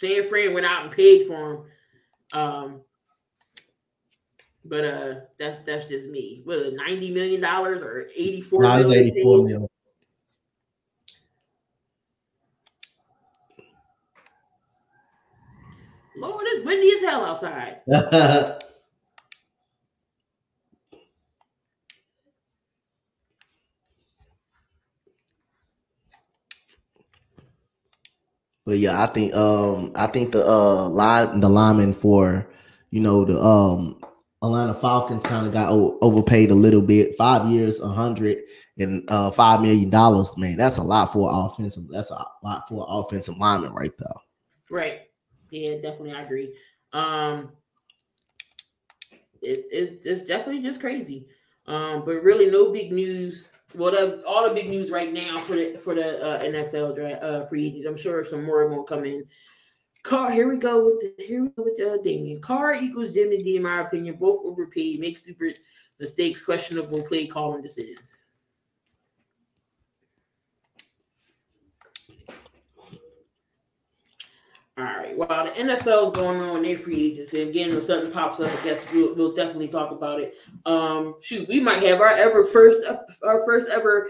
San 0.00 0.28
Fran 0.28 0.54
went 0.54 0.66
out 0.66 0.84
and 0.84 0.92
paid 0.92 1.26
for 1.26 1.52
him. 1.52 1.62
Um, 2.32 2.80
but 4.64 4.84
uh, 4.84 5.14
that's 5.38 5.64
that's 5.66 5.86
just 5.86 6.08
me. 6.08 6.42
What 6.44 6.72
ninety 6.74 7.10
million 7.10 7.40
dollars 7.40 7.82
or 7.82 8.06
eighty 8.16 8.40
four? 8.40 8.62
No, 8.62 8.78
it's 8.78 8.90
eighty 8.90 9.22
four 9.22 9.38
million. 9.38 9.66
Lord, 16.16 16.44
it's 16.48 16.64
windy 16.64 16.92
as 16.92 17.00
hell 17.00 17.24
outside. 17.24 17.80
But 28.70 28.78
yeah, 28.78 29.02
I 29.02 29.06
think 29.06 29.34
um 29.34 29.90
I 29.96 30.06
think 30.06 30.30
the 30.30 30.46
uh 30.46 30.88
line 30.90 31.40
the 31.40 31.48
lineman 31.48 31.92
for 31.92 32.48
you 32.92 33.00
know 33.00 33.24
the 33.24 33.36
um 33.36 34.00
Atlanta 34.44 34.74
Falcons 34.74 35.24
kind 35.24 35.44
of 35.44 35.52
got 35.52 35.72
o- 35.72 35.98
overpaid 36.02 36.52
a 36.52 36.54
little 36.54 36.80
bit. 36.80 37.16
Five 37.18 37.50
years, 37.50 37.80
a 37.80 37.88
hundred 37.88 38.38
and 38.78 39.02
uh 39.10 39.32
five 39.32 39.60
million 39.60 39.90
dollars. 39.90 40.36
Man, 40.38 40.56
that's 40.56 40.76
a 40.76 40.84
lot 40.84 41.12
for 41.12 41.28
offensive. 41.32 41.88
That's 41.90 42.12
a 42.12 42.24
lot 42.44 42.68
for 42.68 42.86
offensive 42.88 43.38
lineman 43.38 43.72
right 43.72 43.90
there. 43.98 44.14
Right. 44.70 45.00
Yeah, 45.50 45.78
definitely. 45.82 46.12
I 46.12 46.22
agree. 46.22 46.54
Um, 46.92 47.50
it, 49.42 49.64
it's 49.72 50.06
it's 50.06 50.28
definitely 50.28 50.62
just 50.62 50.78
crazy. 50.78 51.26
Um, 51.66 52.04
but 52.04 52.22
really, 52.22 52.48
no 52.48 52.70
big 52.70 52.92
news 52.92 53.48
well, 53.74 53.92
the, 53.92 54.22
all 54.26 54.48
the 54.48 54.54
big 54.54 54.68
news 54.68 54.90
right 54.90 55.12
now 55.12 55.38
for 55.38 55.54
the 55.54 55.80
for 55.82 55.94
the 55.94 56.22
uh, 56.22 56.42
NFL 56.42 56.96
draft 56.96 57.22
uh, 57.22 57.46
free 57.46 57.66
agents. 57.66 57.86
I'm 57.86 57.96
sure 57.96 58.24
some 58.24 58.44
more 58.44 58.68
will 58.68 58.82
come 58.82 59.04
in. 59.04 59.24
Carr, 60.02 60.30
here 60.30 60.48
we 60.48 60.56
go 60.56 60.84
with 60.84 61.00
the, 61.00 61.22
here 61.22 61.42
we 61.42 61.48
go 61.50 61.64
with 61.64 61.80
uh, 61.80 62.02
Damien. 62.02 62.40
Carr 62.40 62.74
equals 62.74 63.12
Jimmy 63.12 63.38
D, 63.38 63.56
in 63.56 63.62
my 63.62 63.80
opinion. 63.80 64.16
Both 64.16 64.40
overpaid, 64.44 64.98
make 64.98 65.18
stupid 65.18 65.58
mistakes, 65.98 66.42
questionable 66.42 67.02
play 67.02 67.26
calling 67.26 67.62
decisions. 67.62 68.22
All 74.80 74.86
right. 74.86 75.14
While 75.14 75.44
the 75.44 75.50
NFL 75.50 76.06
is 76.06 76.18
going 76.18 76.40
on 76.40 76.56
in 76.58 76.62
their 76.62 76.78
free 76.78 77.12
agency, 77.12 77.42
again, 77.42 77.76
if 77.76 77.84
something 77.84 78.10
pops 78.10 78.40
up, 78.40 78.48
I 78.48 78.64
guess 78.64 78.90
we'll, 78.94 79.14
we'll 79.14 79.34
definitely 79.34 79.68
talk 79.68 79.90
about 79.90 80.20
it. 80.20 80.34
Um, 80.64 81.16
shoot, 81.20 81.46
we 81.48 81.60
might 81.60 81.82
have 81.82 82.00
our 82.00 82.08
ever 82.08 82.46
first, 82.46 82.80
our 83.22 83.44
first 83.44 83.68
ever 83.68 84.08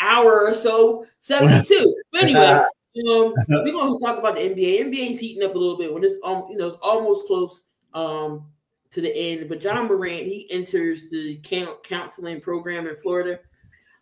hour 0.00 0.48
or 0.48 0.54
so, 0.54 1.06
seventy-two. 1.20 1.94
but 2.10 2.22
anyway, 2.24 2.40
um, 2.40 3.34
we're 3.48 3.70
going 3.70 3.96
to 3.96 4.04
talk 4.04 4.18
about 4.18 4.34
the 4.34 4.40
NBA. 4.40 4.86
NBA 4.86 5.10
is 5.10 5.20
heating 5.20 5.44
up 5.44 5.54
a 5.54 5.58
little 5.58 5.78
bit 5.78 5.94
when 5.94 6.02
it's 6.02 6.16
um, 6.24 6.46
you 6.50 6.56
know, 6.56 6.66
it's 6.66 6.76
almost 6.82 7.28
close 7.28 7.62
um 7.94 8.46
to 8.90 9.00
the 9.00 9.14
end. 9.14 9.48
But 9.48 9.62
Ja 9.62 9.80
Morant, 9.80 10.26
he 10.26 10.48
enters 10.50 11.08
the 11.10 11.38
count 11.44 11.84
counseling 11.84 12.40
program 12.40 12.88
in 12.88 12.96
Florida. 12.96 13.38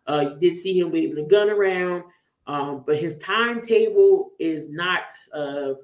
Uh, 0.07 0.31
you 0.33 0.41
did 0.41 0.57
see 0.57 0.79
him 0.79 0.91
waving 0.91 1.23
a 1.23 1.29
gun 1.29 1.51
around. 1.51 2.05
Um, 2.47 2.83
but 2.87 2.97
his 2.97 3.19
timetable 3.19 4.31
is 4.39 4.71
not 4.71 5.03
uh 5.35 5.75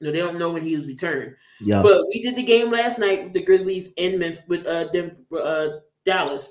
you 0.00 0.06
know, 0.06 0.12
they 0.12 0.18
don't 0.18 0.38
know 0.38 0.50
when 0.50 0.62
he's 0.62 0.86
returned. 0.86 1.34
Yeah. 1.60 1.82
But 1.82 2.02
we 2.08 2.22
did 2.22 2.36
the 2.36 2.42
game 2.42 2.70
last 2.70 2.98
night 2.98 3.24
with 3.24 3.32
the 3.32 3.42
Grizzlies 3.42 3.88
in 3.96 4.18
Memphis 4.18 4.42
with 4.46 4.66
uh, 4.66 4.88
them, 4.92 5.16
uh 5.38 5.68
Dallas. 6.04 6.50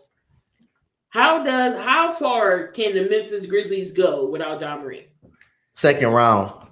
How 1.09 1.43
does 1.43 1.81
how 1.81 2.11
far 2.13 2.67
can 2.67 2.93
the 2.93 3.09
Memphis 3.09 3.45
Grizzlies 3.45 3.91
go 3.91 4.29
without 4.29 4.59
John 4.59 4.81
Morant? 4.81 5.05
Second 5.73 6.09
round. 6.09 6.67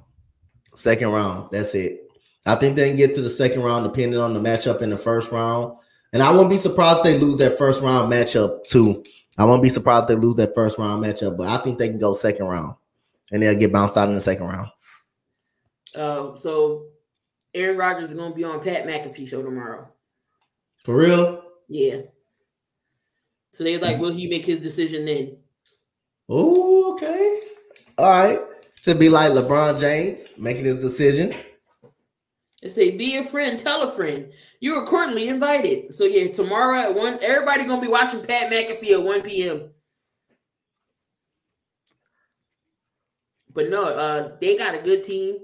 Second 0.74 1.10
round. 1.10 1.50
That's 1.52 1.76
it. 1.76 2.02
I 2.46 2.56
think 2.56 2.76
they 2.76 2.90
can 2.90 2.98
get 2.98 3.16
to 3.16 3.22
the 3.22 3.30
second 3.30 3.62
round 3.62 3.86
depending 3.86 4.20
on 4.20 4.34
the 4.34 4.42
matchup 4.42 4.82
in 4.82 4.90
the 4.90 4.98
first 4.98 5.32
round. 5.32 5.78
And 6.12 6.22
I 6.22 6.32
won't 6.32 6.50
be 6.50 6.58
surprised 6.58 7.00
if 7.00 7.04
they 7.04 7.18
lose 7.18 7.38
that 7.38 7.58
first 7.58 7.82
round 7.82 8.12
matchup 8.12 8.66
too. 8.66 9.04
I 9.38 9.46
won't 9.46 9.64
be 9.64 9.70
surprised 9.70 10.04
if 10.04 10.08
they 10.10 10.16
lose 10.16 10.36
that 10.36 10.54
first 10.54 10.78
round 10.78 11.04
matchup, 11.04 11.38
but 11.38 11.48
I 11.48 11.64
think 11.64 11.80
they 11.80 11.88
can 11.88 12.00
go 12.00 12.14
second 12.14 12.46
round 12.46 12.76
and 13.32 13.42
they'll 13.42 13.58
get 13.58 13.72
bounced 13.72 13.98
out 13.98 14.10
in 14.10 14.16
the 14.16 14.22
second 14.22 14.48
round. 14.48 14.70
Uh, 15.96 16.36
so 16.36 16.88
Aaron 17.54 17.78
Rodgers 17.78 18.12
is 18.12 18.18
gonna 18.18 18.34
be 18.34 18.44
on 18.44 18.64
Pat 18.64 18.86
McAfee 18.86 19.28
show 19.28 19.44
tomorrow. 19.44 19.88
For 20.78 20.98
real? 20.98 21.44
Yeah. 21.70 22.02
So 23.52 23.64
they 23.64 23.78
like, 23.78 24.00
will 24.00 24.12
he 24.12 24.28
make 24.28 24.46
his 24.46 24.60
decision 24.60 25.06
then? 25.06 25.38
Oh, 26.28 26.94
okay. 26.94 27.40
All 27.98 28.10
right. 28.10 28.40
Should 28.82 29.00
be 29.00 29.10
like 29.10 29.32
LeBron 29.32 29.80
James 29.80 30.34
making 30.38 30.66
his 30.66 30.82
decision. 30.82 31.34
They 32.62 32.70
say, 32.70 32.98
be 32.98 33.18
a 33.18 33.26
friend, 33.26 33.60
tell 33.60 33.84
a 33.84 33.92
friend. 33.92 34.32
You 34.60 34.76
are 34.76 34.88
currently 34.88 35.28
invited. 35.28 35.94
So 35.94 36.06
yeah, 36.06 36.32
tomorrow 36.32 36.80
at 36.80 36.96
one, 36.96 37.20
everybody 37.22 37.66
gonna 37.66 37.82
be 37.82 37.88
watching 37.88 38.24
Pat 38.26 38.52
McAfee 38.52 38.94
at 38.94 39.04
1 39.04 39.22
p.m. 39.22 39.70
But 43.54 43.70
no, 43.70 43.86
uh, 43.86 44.32
they 44.42 44.58
got 44.58 44.76
a 44.76 44.80
good 44.80 45.04
team. 45.04 45.38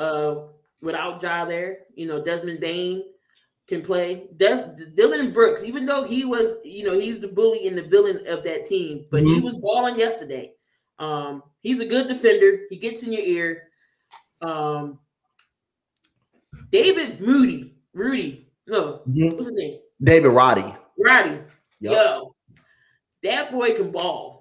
Uh, 0.00 0.46
without 0.80 1.22
Ja 1.22 1.44
there, 1.44 1.80
you 1.94 2.06
know, 2.06 2.24
Desmond 2.24 2.58
Bane 2.58 3.04
can 3.68 3.82
play. 3.82 4.28
Des- 4.38 4.74
Dillon 4.94 5.30
Brooks, 5.30 5.62
even 5.62 5.84
though 5.84 6.04
he 6.04 6.24
was, 6.24 6.56
you 6.64 6.84
know, 6.84 6.98
he's 6.98 7.20
the 7.20 7.28
bully 7.28 7.68
and 7.68 7.76
the 7.76 7.82
villain 7.82 8.16
of 8.26 8.42
that 8.44 8.64
team, 8.64 9.04
but 9.10 9.22
he 9.22 9.38
Mhm. 9.38 9.42
was 9.42 9.56
balling 9.56 9.98
yesterday. 9.98 10.54
Um, 10.98 11.42
he's 11.60 11.80
a 11.80 11.86
good 11.86 12.08
defender. 12.08 12.62
He 12.70 12.76
gets 12.78 13.02
in 13.02 13.12
your 13.12 13.22
ear. 13.22 13.68
Um, 14.40 14.98
David 16.70 17.20
Moody, 17.20 17.76
Rudy, 17.92 18.50
no, 18.66 19.02
Mhm. 19.06 19.34
what's 19.34 19.48
his 19.48 19.52
name? 19.52 19.80
David 20.02 20.28
Roddy. 20.28 20.74
Roddy. 20.96 21.38
Yep. 21.80 21.92
Yo, 21.92 22.34
that 23.22 23.52
boy 23.52 23.74
can 23.74 23.90
ball. 23.90 24.39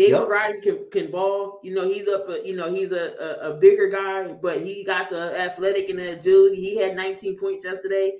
David 0.00 0.20
Yep. 0.20 0.28
Roddy 0.28 0.60
can, 0.62 0.86
can 0.90 1.10
ball. 1.10 1.60
You 1.62 1.74
know, 1.74 1.86
he's 1.86 2.08
up. 2.08 2.26
A, 2.30 2.40
you 2.42 2.56
know, 2.56 2.72
he's 2.72 2.90
a, 2.90 3.12
a, 3.20 3.50
a 3.50 3.54
bigger 3.58 3.90
guy, 3.90 4.32
but 4.32 4.62
he 4.62 4.82
got 4.82 5.10
the 5.10 5.38
athletic 5.38 5.90
and 5.90 5.98
the 5.98 6.12
agility. 6.12 6.56
He 6.56 6.78
had 6.78 6.96
19 6.96 7.36
points 7.38 7.66
yesterday. 7.66 8.14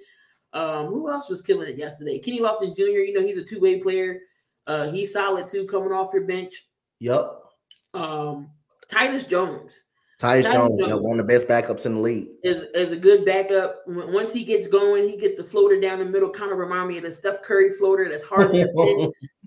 Um, 0.53 0.89
who 0.89 1.11
else 1.11 1.31
was 1.31 1.41
killing 1.41 1.71
it 1.71 1.79
yesterday? 1.79 2.19
Kenny 2.19 2.39
Lofton 2.39 2.77
Jr. 2.77 2.83
You 2.83 3.15
know, 3.15 3.23
he's 3.23 3.39
a 3.39 3.45
two 3.45 3.61
way 3.61 3.81
player. 3.81 4.21
Uh, 4.67 4.91
he's 4.91 5.15
solid 5.15 5.49
too, 5.49 5.65
coming 5.65 5.91
off 5.91 6.13
your 6.13 6.27
bench. 6.27 6.67
Yep. 6.99 7.31
Um, 7.95 8.51
Titus 8.91 9.25
Jones 9.25 9.85
Tyus 10.21 10.43
Tyus 10.43 10.53
Jones, 10.53 10.79
Jones. 10.81 10.89
yeah, 10.89 10.95
one 10.97 11.19
of 11.19 11.27
the 11.27 11.33
best 11.33 11.49
backups 11.49 11.87
in 11.87 11.95
the 11.95 12.01
league. 12.03 12.29
is, 12.45 12.67
is 12.75 12.93
a 12.93 12.97
good 12.97 13.25
backup. 13.25 13.85
Once 13.87 14.35
he 14.35 14.45
gets 14.45 14.67
going, 14.67 15.09
he 15.09 15.17
gets 15.17 15.39
the 15.39 15.45
floater 15.45 15.81
down 15.81 15.99
the 15.99 16.05
middle. 16.05 16.29
Kind 16.29 16.53
of 16.53 16.59
remind 16.59 16.89
me 16.89 16.99
of 16.99 17.05
the 17.05 17.13
Steph 17.13 17.41
Curry 17.41 17.73
floater. 17.73 18.07
That's 18.07 18.23
hard. 18.23 18.53
to. 18.53 19.13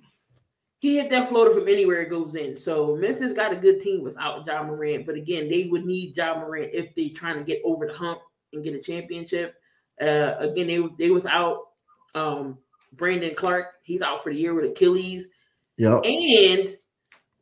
he 0.84 0.98
hit 0.98 1.10
that 1.12 1.30
floater 1.30 1.52
from 1.58 1.70
anywhere 1.70 2.02
it 2.02 2.10
goes 2.10 2.36
in. 2.36 2.58
So 2.58 2.98
Memphis 2.98 3.32
got 3.32 3.54
a 3.54 3.56
good 3.56 3.80
team 3.80 4.04
without 4.04 4.46
John 4.46 4.68
Morant, 4.68 5.06
but 5.06 5.16
again, 5.16 5.48
they 5.48 5.70
would 5.72 5.86
need 5.86 6.14
John 6.14 6.40
Morant 6.40 6.72
if 6.74 6.94
they're 6.94 7.08
trying 7.16 7.38
to 7.38 7.44
get 7.46 7.62
over 7.64 7.88
the 7.88 7.94
hump 7.94 8.20
and 8.52 8.62
get 8.66 8.76
a 8.76 8.80
championship. 8.80 9.56
Uh, 10.02 10.34
again, 10.40 10.68
they 10.68 10.86
they 11.00 11.10
without 11.10 11.70
um, 12.16 12.58
Brandon 12.92 13.34
Clarke. 13.34 13.76
He's 13.84 14.02
out 14.02 14.22
for 14.26 14.34
the 14.34 14.38
year 14.38 14.54
with 14.54 14.72
Achilles, 14.72 15.30
Yep. 15.78 16.02
and 16.04 16.76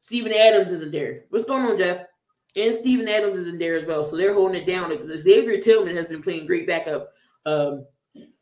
Steven 0.02 0.34
Adams 0.34 0.72
isn't 0.72 0.92
there. 0.92 1.24
What's 1.32 1.46
going 1.46 1.66
on, 1.66 1.80
Jeff? 1.80 2.06
And 2.56 2.76
Steven 2.76 3.08
Adams 3.08 3.40
isn't 3.40 3.58
there 3.58 3.76
as 3.76 3.88
well, 3.88 4.06
so 4.06 4.18
they're 4.18 4.36
holding 4.36 4.62
it 4.62 4.68
down. 4.68 4.92
Xavier 5.20 5.60
Tillman 5.60 5.96
has 5.96 6.06
been 6.06 6.22
playing 6.22 6.46
great 6.46 6.68
backup 6.68 7.12
um, 7.48 7.88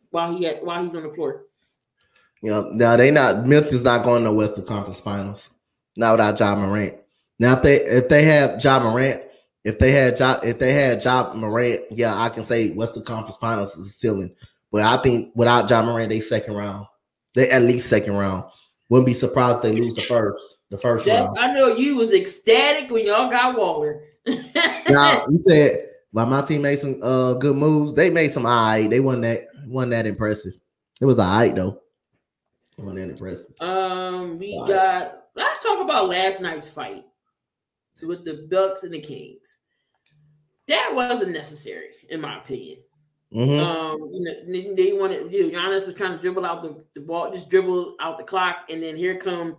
while 0.09 0.35
he 0.35 0.43
had, 0.43 0.57
while 0.61 0.83
he's 0.83 0.93
on 0.93 1.03
the 1.03 1.09
floor. 1.13 1.45
Yeah, 2.41 2.63
now 2.71 2.95
they 2.95 3.11
not 3.11 3.45
Memphis 3.45 3.83
not 3.83 4.03
going 4.03 4.23
to 4.23 4.31
Western 4.31 4.65
Conference 4.65 5.01
Finals. 5.01 5.49
Not 5.97 6.13
without 6.13 6.37
John 6.37 6.59
Morant. 6.59 6.95
Now 7.39 7.53
if 7.53 7.63
they 7.63 7.75
if 7.77 8.09
they 8.09 8.23
have 8.23 8.59
John 8.59 8.83
Morant, 8.83 9.21
if 9.65 9.79
they 9.79 9.91
had 9.91 10.17
John 10.17 10.39
if 10.43 10.59
they 10.59 10.73
had 10.73 11.01
John 11.01 11.37
Morant, 11.37 11.81
yeah, 11.91 12.17
I 12.17 12.29
can 12.29 12.43
say 12.43 12.71
Western 12.71 13.03
Conference 13.03 13.37
Finals 13.37 13.75
is 13.75 13.87
a 13.87 13.91
ceiling. 13.91 14.33
But 14.71 14.83
I 14.83 15.01
think 15.01 15.31
without 15.35 15.67
John 15.67 15.85
Morant, 15.85 16.09
they 16.09 16.19
second 16.19 16.53
round. 16.53 16.85
They 17.33 17.49
at 17.49 17.63
least 17.63 17.89
second 17.89 18.13
round. 18.13 18.45
Wouldn't 18.89 19.07
be 19.07 19.13
surprised 19.13 19.57
if 19.57 19.63
they 19.63 19.71
lose 19.73 19.95
the 19.95 20.01
first, 20.01 20.57
the 20.69 20.77
first 20.77 21.05
Jeff, 21.05 21.25
round. 21.25 21.39
I 21.39 21.53
know 21.53 21.67
you 21.67 21.95
was 21.95 22.11
ecstatic 22.11 22.89
when 22.89 23.05
y'all 23.05 23.29
got 23.29 23.57
Waller. 23.57 24.03
Now 24.89 25.23
you 25.29 25.39
said 25.47 25.89
while 26.11 26.25
my 26.25 26.41
team 26.41 26.63
made 26.63 26.79
some 26.79 26.99
uh 27.03 27.33
good 27.33 27.55
moves, 27.55 27.93
they 27.93 28.09
made 28.09 28.31
some 28.31 28.45
eye. 28.45 28.87
They 28.87 28.99
wasn't 28.99 29.23
that 29.23 29.47
wasn't 29.67 29.91
that 29.91 30.07
impressive. 30.07 30.53
It 31.01 31.05
was 31.05 31.19
all 31.19 31.31
right 31.31 31.55
though. 31.55 31.79
That 32.85 33.09
impressive. 33.09 33.55
Um, 33.61 34.39
we 34.39 34.57
got. 34.67 35.25
Let's 35.35 35.63
talk 35.63 35.81
about 35.81 36.09
last 36.09 36.41
night's 36.41 36.69
fight 36.69 37.03
with 38.01 38.25
the 38.25 38.47
Bucks 38.49 38.83
and 38.83 38.93
the 38.93 38.99
Kings. 38.99 39.57
That 40.67 40.91
wasn't 40.93 41.31
necessary, 41.31 41.89
in 42.09 42.21
my 42.21 42.37
opinion. 42.39 42.79
Mhm. 43.33 43.59
Um, 43.59 44.09
you 44.11 44.21
know, 44.21 44.33
they, 44.47 44.73
they 44.73 44.93
wanted. 44.93 45.31
You 45.31 45.51
know, 45.51 45.59
Giannis 45.59 45.85
was 45.85 45.95
trying 45.95 46.13
to 46.13 46.21
dribble 46.21 46.45
out 46.45 46.63
the, 46.63 46.83
the 46.95 47.01
ball, 47.01 47.31
just 47.31 47.49
dribble 47.49 47.95
out 47.99 48.17
the 48.17 48.23
clock, 48.23 48.57
and 48.69 48.81
then 48.81 48.95
here 48.95 49.17
come 49.17 49.57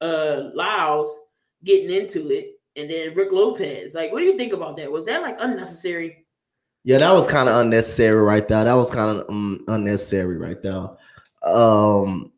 uh 0.00 0.50
Lyles 0.54 1.16
getting 1.64 1.90
into 1.90 2.30
it, 2.30 2.60
and 2.76 2.90
then 2.90 3.14
Rick 3.14 3.32
Lopez. 3.32 3.94
Like, 3.94 4.12
what 4.12 4.20
do 4.20 4.26
you 4.26 4.36
think 4.36 4.52
about 4.52 4.76
that? 4.76 4.90
Was 4.90 5.04
that 5.04 5.22
like 5.22 5.36
unnecessary? 5.38 6.26
Yeah, 6.84 6.98
that 6.98 7.12
was 7.12 7.26
kind 7.26 7.48
of 7.48 7.56
unnecessary 7.56 8.22
right 8.22 8.46
there. 8.46 8.64
That 8.64 8.74
was 8.74 8.90
kind 8.90 9.18
of 9.18 9.28
um, 9.28 9.64
unnecessary 9.68 10.38
right 10.38 10.62
there. 10.62 10.88
Um, 11.42 12.32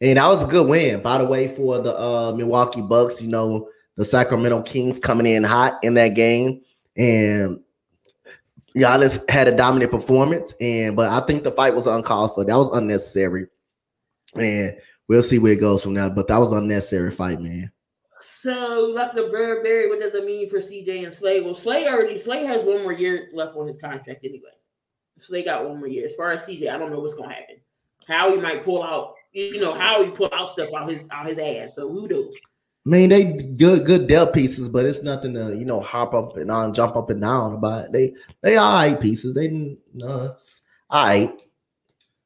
and 0.00 0.18
that 0.18 0.26
was 0.26 0.42
a 0.42 0.46
good 0.46 0.68
win, 0.68 1.02
by 1.02 1.18
the 1.18 1.26
way, 1.26 1.48
for 1.48 1.78
the 1.78 1.96
uh, 1.98 2.32
Milwaukee 2.36 2.82
Bucks. 2.82 3.20
You 3.20 3.28
know, 3.28 3.68
the 3.96 4.04
Sacramento 4.04 4.62
Kings 4.62 4.98
coming 4.98 5.26
in 5.26 5.42
hot 5.42 5.78
in 5.82 5.94
that 5.94 6.14
game, 6.14 6.62
and 6.96 7.60
Giannis 8.76 9.28
had 9.28 9.48
a 9.48 9.56
dominant 9.56 9.90
performance. 9.90 10.54
And 10.60 10.94
but 10.94 11.10
I 11.10 11.26
think 11.26 11.42
the 11.42 11.50
fight 11.50 11.74
was 11.74 11.86
uncalled 11.86 12.34
for. 12.34 12.44
That 12.44 12.56
was 12.56 12.70
unnecessary, 12.70 13.46
and 14.34 14.76
we'll 15.08 15.22
see 15.22 15.38
where 15.38 15.54
it 15.54 15.60
goes 15.60 15.82
from 15.82 15.94
now. 15.94 16.08
But 16.08 16.28
that 16.28 16.38
was 16.38 16.52
unnecessary 16.52 17.10
fight, 17.10 17.40
man. 17.40 17.72
So, 18.20 18.92
like 18.94 19.14
the 19.14 19.24
Burberry, 19.24 19.88
what 19.88 20.00
does 20.00 20.12
that 20.12 20.24
mean 20.24 20.48
for 20.50 20.58
CJ 20.58 21.04
and 21.04 21.12
Slay? 21.12 21.40
Well, 21.40 21.54
Slay 21.54 21.88
already 21.88 22.18
Slay 22.18 22.44
has 22.44 22.64
one 22.64 22.82
more 22.82 22.92
year 22.92 23.28
left 23.32 23.56
on 23.56 23.66
his 23.66 23.76
contract 23.76 24.24
anyway. 24.24 24.50
Slay 25.20 25.44
got 25.44 25.68
one 25.68 25.78
more 25.78 25.88
year. 25.88 26.06
As 26.06 26.14
far 26.14 26.32
as 26.32 26.42
CJ, 26.44 26.72
I 26.72 26.78
don't 26.78 26.90
know 26.90 27.00
what's 27.00 27.14
gonna 27.14 27.34
happen. 27.34 27.56
How 28.06 28.34
he 28.34 28.40
might 28.40 28.64
pull 28.64 28.82
out, 28.82 29.14
you 29.38 29.60
know, 29.60 29.74
how 29.74 30.02
he 30.02 30.10
pull 30.10 30.30
out 30.32 30.50
stuff 30.50 30.70
out 30.74 30.90
his 30.90 31.02
out 31.10 31.26
his 31.26 31.38
ass. 31.38 31.74
So 31.74 31.88
who 31.88 32.08
knows? 32.08 32.34
I 32.86 32.90
mean, 32.90 33.10
they 33.10 33.32
good 33.34 33.84
good 33.84 34.06
depth 34.06 34.34
pieces, 34.34 34.68
but 34.68 34.86
it's 34.86 35.02
nothing 35.02 35.34
to 35.34 35.54
you 35.56 35.64
know 35.64 35.80
hop 35.80 36.14
up 36.14 36.36
and 36.36 36.50
on, 36.50 36.74
jump 36.74 36.96
up 36.96 37.10
and 37.10 37.20
down 37.20 37.54
about. 37.54 37.92
They 37.92 38.14
they 38.42 38.56
all 38.56 38.72
right 38.72 39.00
pieces. 39.00 39.34
They 39.34 39.76
it's 39.94 40.62
all 40.90 41.06
right. 41.06 41.42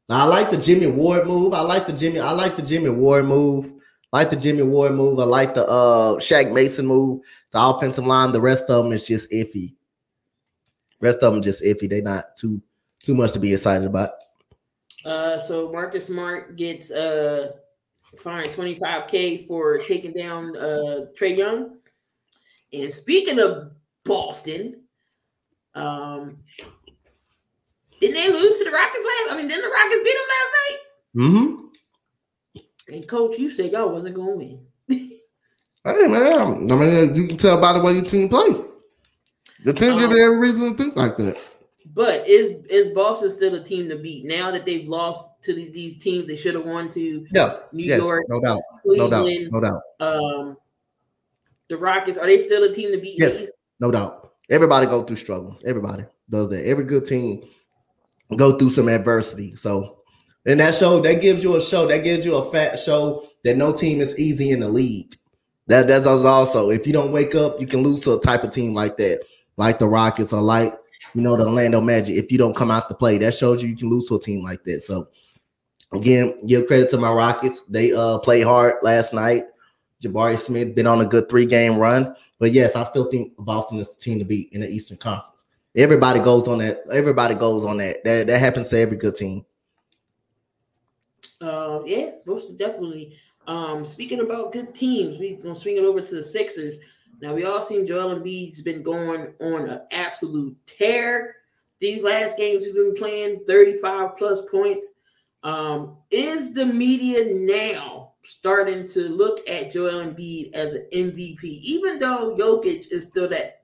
Now, 0.09 0.21
I 0.21 0.25
like 0.25 0.51
the 0.51 0.59
Jimmy 0.59 0.89
Ward 0.89 1.27
move. 1.27 1.55
I 1.55 1.63
like 1.63 1.87
the 1.87 1.93
Jimmy. 1.93 2.21
I 2.21 2.33
like 2.33 2.57
the 2.57 2.63
Jimmy 2.63 2.91
Ward 2.91 3.25
move. 3.25 3.73
I 4.13 4.19
like 4.19 4.31
the 4.31 4.37
Jimmy 4.37 4.63
Ward 4.63 4.93
move. 4.93 5.19
I 5.19 5.25
like 5.25 5.55
the 5.55 5.67
uh 5.67 6.17
Shaq 6.17 6.53
Mason 6.53 6.87
move. 6.87 7.23
The 7.53 7.61
offensive 7.61 8.07
line. 8.07 8.33
The 8.33 8.41
rest 8.41 8.69
of 8.71 8.85
them 8.85 8.93
is 8.93 9.07
just 9.07 9.31
iffy. 9.33 9.75
Rest 11.01 11.21
of 11.21 11.33
them 11.33 11.43
just 11.43 11.63
iffy. 11.63 11.89
They 11.89 12.01
not 12.01 12.37
too 12.37 12.63
too 13.03 13.15
much 13.15 13.33
to 13.33 13.41
be 13.41 13.53
excited 13.53 13.87
about. 13.87 14.11
Uh, 15.05 15.39
so 15.39 15.71
Marcus 15.73 16.07
Smart 16.07 16.57
gets 16.57 16.91
uh 16.91 17.53
fined 18.19 18.53
25k 18.53 19.47
for 19.47 19.79
taking 19.79 20.13
down 20.13 20.57
uh 20.57 21.07
Trae 21.19 21.37
Young. 21.37 21.79
And 22.73 22.93
speaking 22.93 23.39
of 23.41 23.73
Boston, 24.05 24.83
um, 25.75 26.39
didn't 28.01 28.15
they 28.15 28.33
lose 28.33 28.59
to 28.59 28.65
the 28.65 28.71
Rockets 28.71 29.05
last? 29.05 29.33
I 29.33 29.37
mean, 29.37 29.49
didn't 29.49 29.63
the 29.63 29.69
Rockets 29.69 30.03
beat 30.05 30.17
them 30.17 30.29
last 30.29 30.53
night? 30.59 30.79
Mm-hmm. 31.17 32.95
And 32.95 33.09
coach, 33.09 33.39
you 33.39 33.49
said 33.51 33.73
y'all 33.73 33.91
wasn't 33.91 34.15
gonna 34.15 34.37
win. 34.37 34.67
Hey 35.85 36.07
man, 36.07 36.71
I 36.71 36.77
mean 36.77 37.15
you 37.17 37.27
can 37.27 37.37
tell 37.37 37.61
by 37.61 37.73
the 37.73 37.81
way 37.81 37.95
your 37.95 38.05
team 38.05 38.29
play. 38.29 38.55
The 39.65 39.73
team 39.73 39.99
give 39.99 40.11
Um, 40.11 40.17
you 40.17 40.25
every 40.25 40.39
reason 40.39 40.71
to 40.71 40.81
think 40.81 40.95
like 40.95 41.17
that. 41.17 41.41
But 41.95 42.27
is 42.27 42.65
is 42.71 42.91
Boston 42.91 43.31
still 43.31 43.55
a 43.55 43.63
team 43.63 43.89
to 43.91 43.97
beat 43.97 44.25
now 44.25 44.51
that 44.51 44.65
they've 44.65 44.89
lost 44.89 45.31
to 45.43 45.55
these 45.55 45.99
teams 45.99 46.27
they 46.27 46.37
should 46.37 46.55
have 46.55 46.65
won 46.65 46.89
to 46.91 47.27
Yeah, 47.33 47.59
New 47.73 47.85
yes, 47.85 48.01
York, 48.01 48.25
no 48.29 48.41
doubt, 48.41 48.61
no 48.85 49.11
doubt, 49.11 49.29
no 49.51 49.61
doubt. 49.61 49.83
um, 50.01 50.57
the 51.69 51.77
Rockets, 51.77 52.17
are 52.19 52.27
they 52.27 52.39
still 52.39 52.65
a 52.65 52.73
team 52.73 52.93
to 52.93 52.99
beat? 52.99 53.17
Yes, 53.19 53.51
no 53.81 53.91
doubt. 53.91 54.33
Everybody 54.51 54.87
go 54.87 55.03
through 55.03 55.17
struggles. 55.17 55.65
Everybody 55.65 56.05
does 56.31 56.51
that. 56.51 56.67
Every 56.67 56.85
good 56.85 57.07
team 57.07 57.45
go 58.37 58.59
through 58.59 58.71
some 58.71 58.89
adversity. 58.89 59.55
So, 59.57 59.99
and 60.47 60.61
that 60.61 60.75
show 60.75 61.01
that 61.01 61.21
gives 61.21 61.43
you 61.45 61.57
a 61.57 61.61
show 61.63 61.87
that 61.89 62.05
gives 62.05 62.25
you 62.25 62.37
a 62.37 62.51
fat 62.51 62.79
show 62.79 63.27
that 63.45 63.57
no 63.57 63.73
team 63.75 64.01
is 64.01 64.19
easy 64.19 64.51
in 64.51 64.61
the 64.61 64.69
league. 64.69 65.17
That 65.67 65.89
that's 65.89 66.07
also 66.07 66.71
if 66.71 66.87
you 66.87 66.93
don't 66.93 67.13
wake 67.13 67.35
up, 67.35 67.61
you 67.61 67.67
can 67.67 67.83
lose 67.83 68.01
to 68.03 68.15
a 68.15 68.21
type 68.21 68.45
of 68.45 68.51
team 68.51 68.73
like 68.75 68.97
that, 68.97 69.21
like 69.57 69.79
the 69.79 69.89
Rockets 69.89 70.33
or 70.33 70.41
like 70.41 70.75
you 71.15 71.21
know 71.21 71.37
the 71.37 71.45
Orlando 71.45 71.81
Magic. 71.81 72.17
If 72.17 72.33
you 72.33 72.39
don't 72.39 72.57
come 72.57 72.71
out 72.71 72.89
to 72.89 72.95
play, 72.95 73.19
that 73.19 73.35
shows 73.35 73.63
you 73.63 73.69
you 73.69 73.77
can 73.77 73.91
lose 73.91 74.09
to 74.09 74.17
a 74.17 74.21
team 74.21 74.43
like 74.43 74.63
that. 74.65 74.83
So 74.83 75.09
again, 75.93 76.47
give 76.47 76.67
credit 76.67 76.89
to 76.91 76.99
my 76.99 77.13
Rockets. 77.13 77.65
They 77.65 77.93
uh 77.93 78.19
played 78.19 78.45
hard 78.45 78.77
last 78.83 79.13
night. 79.13 79.45
Jabari 80.03 80.39
Smith 80.39 80.75
been 80.75 80.87
on 80.87 81.01
a 81.01 81.07
good 81.07 81.29
three 81.29 81.47
game 81.47 81.79
run. 81.79 82.15
But 82.39 82.53
yes, 82.53 82.75
I 82.75 82.83
still 82.83 83.11
think 83.11 83.35
Boston 83.39 83.79
is 83.79 83.97
the 83.97 84.03
team 84.03 84.19
to 84.19 84.25
beat 84.25 84.53
in 84.53 84.63
the 84.63 84.69
Eastern 84.69 84.97
Conference. 84.97 85.45
Everybody 85.77 86.19
goes 86.21 86.49
on 86.49 86.59
that. 86.59 86.81
Everybody 86.93 87.35
goes 87.35 87.65
on 87.65 87.77
that. 87.79 88.03
That 88.05 88.27
that 88.27 88.39
happens 88.39 88.69
to 88.71 88.79
every 88.79 88.97
good 88.97 89.15
team. 89.15 89.45
Uh, 91.41 91.83
yeah, 91.87 92.11
most 92.27 92.57
definitely. 92.59 93.17
Um, 93.47 93.85
speaking 93.85 94.21
about 94.21 94.53
good 94.53 94.75
teams, 94.75 95.19
we're 95.19 95.37
gonna 95.37 95.55
swing 95.55 95.77
it 95.77 95.85
over 95.85 96.01
to 96.01 96.15
the 96.15 96.23
Sixers. 96.23 96.79
Now 97.23 97.35
we 97.35 97.45
all 97.45 97.63
seen 97.63 97.87
Joel 97.87 98.17
Embiid's 98.17 98.63
been 98.63 98.83
going 98.83 99.33
on 99.41 99.69
an 99.69 99.83
absolute 99.93 100.57
tear. 100.67 101.37
These 101.79 102.03
last 102.03 102.37
games 102.37 102.65
he's 102.67 102.75
been 102.75 102.95
playing 102.95 103.45
35 103.47 104.17
plus 104.19 104.43
points. 104.51 104.89
Um, 105.45 105.99
is 106.11 106.53
the 106.53 106.67
media 106.67 107.33
now 107.33 108.13
starting 108.25 108.89
to 108.89 109.09
look 109.09 109.49
at 109.49 109.73
Joel 109.73 110.05
Embiid 110.05 110.53
as 110.53 110.75
an 110.75 110.87
MVP, 110.93 111.45
even 111.45 112.01
though 112.01 112.37
Jokic 112.37 112.91
is 112.91 113.07
still 113.07 113.29
that? 113.29 113.63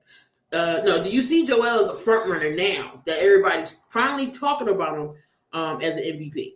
Uh, 0.53 0.79
no, 0.85 1.03
do 1.03 1.09
you 1.09 1.21
see 1.21 1.45
Joel 1.45 1.81
as 1.81 1.89
a 1.89 1.97
front 1.97 2.29
runner 2.29 2.55
now 2.55 3.01
that 3.05 3.19
everybody's 3.19 3.75
finally 3.89 4.31
talking 4.31 4.69
about 4.69 4.97
him 4.97 5.13
um, 5.51 5.81
as 5.81 5.97
an 5.97 6.03
MVP? 6.03 6.55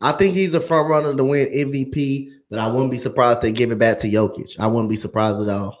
I 0.00 0.12
think 0.12 0.34
he's 0.34 0.54
a 0.54 0.60
front 0.60 0.88
runner 0.88 1.16
to 1.16 1.24
win 1.24 1.48
MVP, 1.48 2.32
but 2.50 2.58
I 2.58 2.66
wouldn't 2.66 2.90
be 2.90 2.98
surprised 2.98 3.40
they 3.40 3.52
give 3.52 3.70
it 3.70 3.78
back 3.78 3.98
to 3.98 4.08
Jokic. 4.08 4.58
I 4.58 4.66
wouldn't 4.66 4.90
be 4.90 4.96
surprised 4.96 5.40
at 5.40 5.48
all. 5.48 5.78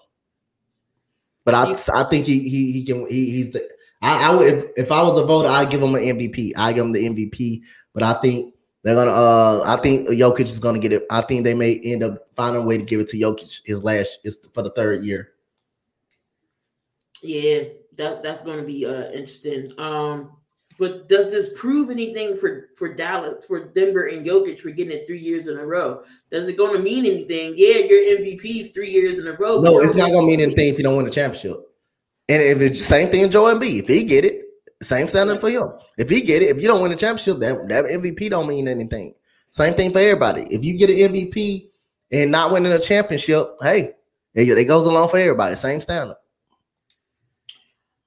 But 1.48 1.54
I, 1.54 2.02
I 2.02 2.10
think 2.10 2.26
he 2.26 2.40
he 2.40 2.72
he 2.72 2.84
can 2.84 3.06
he, 3.06 3.30
he's 3.30 3.52
the 3.52 3.66
I, 4.02 4.28
I 4.30 4.34
would 4.34 4.52
if, 4.52 4.64
if 4.76 4.92
I 4.92 5.00
was 5.00 5.18
a 5.18 5.24
voter, 5.24 5.48
I'd 5.48 5.70
give 5.70 5.80
him 5.82 5.94
an 5.94 6.02
MVP. 6.02 6.52
I 6.54 6.74
give 6.74 6.84
him 6.84 6.92
the 6.92 7.06
MVP, 7.08 7.62
but 7.94 8.02
I 8.02 8.20
think 8.20 8.54
they're 8.82 8.94
gonna 8.94 9.12
uh 9.12 9.62
I 9.64 9.80
think 9.80 10.10
Jokic 10.10 10.40
is 10.40 10.58
gonna 10.58 10.78
get 10.78 10.92
it. 10.92 11.06
I 11.08 11.22
think 11.22 11.44
they 11.44 11.54
may 11.54 11.80
end 11.82 12.02
up 12.02 12.28
finding 12.36 12.62
a 12.62 12.66
way 12.66 12.76
to 12.76 12.84
give 12.84 13.00
it 13.00 13.08
to 13.08 13.16
Jokic 13.16 13.62
his 13.64 13.82
last 13.82 14.18
is 14.24 14.46
for 14.52 14.60
the 14.60 14.68
third 14.72 15.04
year. 15.04 15.30
Yeah, 17.22 17.62
that's 17.96 18.16
that's 18.16 18.42
gonna 18.42 18.62
be 18.62 18.84
uh 18.84 19.10
interesting. 19.12 19.72
Um 19.78 20.32
but 20.78 21.08
does 21.08 21.28
this 21.30 21.50
prove 21.56 21.90
anything 21.90 22.36
for 22.36 22.70
for 22.76 22.94
Dallas, 22.94 23.44
for 23.44 23.64
Denver 23.64 24.06
and 24.06 24.24
Jokic 24.24 24.60
for 24.60 24.70
getting 24.70 24.96
it 24.96 25.06
three 25.06 25.18
years 25.18 25.48
in 25.48 25.58
a 25.58 25.66
row? 25.66 26.04
Does 26.30 26.46
it 26.46 26.56
going 26.56 26.76
to 26.76 26.82
mean 26.82 27.04
anything? 27.04 27.54
Yeah, 27.56 27.78
your 27.78 28.00
MVPs 28.18 28.72
three 28.72 28.90
years 28.90 29.18
in 29.18 29.26
a 29.26 29.32
row. 29.32 29.60
No, 29.60 29.80
it's 29.80 29.96
not 29.96 30.10
going 30.10 30.24
to 30.24 30.30
mean 30.30 30.40
anything 30.40 30.68
if 30.68 30.78
you 30.78 30.84
don't 30.84 30.96
win 30.96 31.04
the 31.04 31.10
championship. 31.10 31.56
And 32.28 32.40
if 32.40 32.60
it's 32.60 32.84
same 32.84 33.08
thing, 33.08 33.28
Joel 33.28 33.54
Embiid, 33.54 33.80
if 33.80 33.88
he 33.88 34.04
get 34.04 34.24
it, 34.24 34.44
same 34.80 35.08
standard 35.08 35.40
for 35.40 35.50
him. 35.50 35.72
If 35.96 36.08
he 36.08 36.20
get 36.20 36.42
it, 36.42 36.56
if 36.56 36.62
you 36.62 36.68
don't 36.68 36.80
win 36.80 36.92
the 36.92 36.96
championship, 36.96 37.40
that 37.40 37.68
that 37.68 37.84
MVP 37.86 38.30
don't 38.30 38.48
mean 38.48 38.68
anything. 38.68 39.14
Same 39.50 39.74
thing 39.74 39.92
for 39.92 39.98
everybody. 39.98 40.42
If 40.42 40.64
you 40.64 40.78
get 40.78 40.90
an 40.90 41.12
MVP 41.12 41.70
and 42.12 42.30
not 42.30 42.52
winning 42.52 42.72
a 42.72 42.78
championship, 42.78 43.56
hey, 43.62 43.94
it, 44.34 44.48
it 44.56 44.66
goes 44.66 44.86
along 44.86 45.08
for 45.08 45.18
everybody. 45.18 45.56
Same 45.56 45.80
standard. 45.80 46.16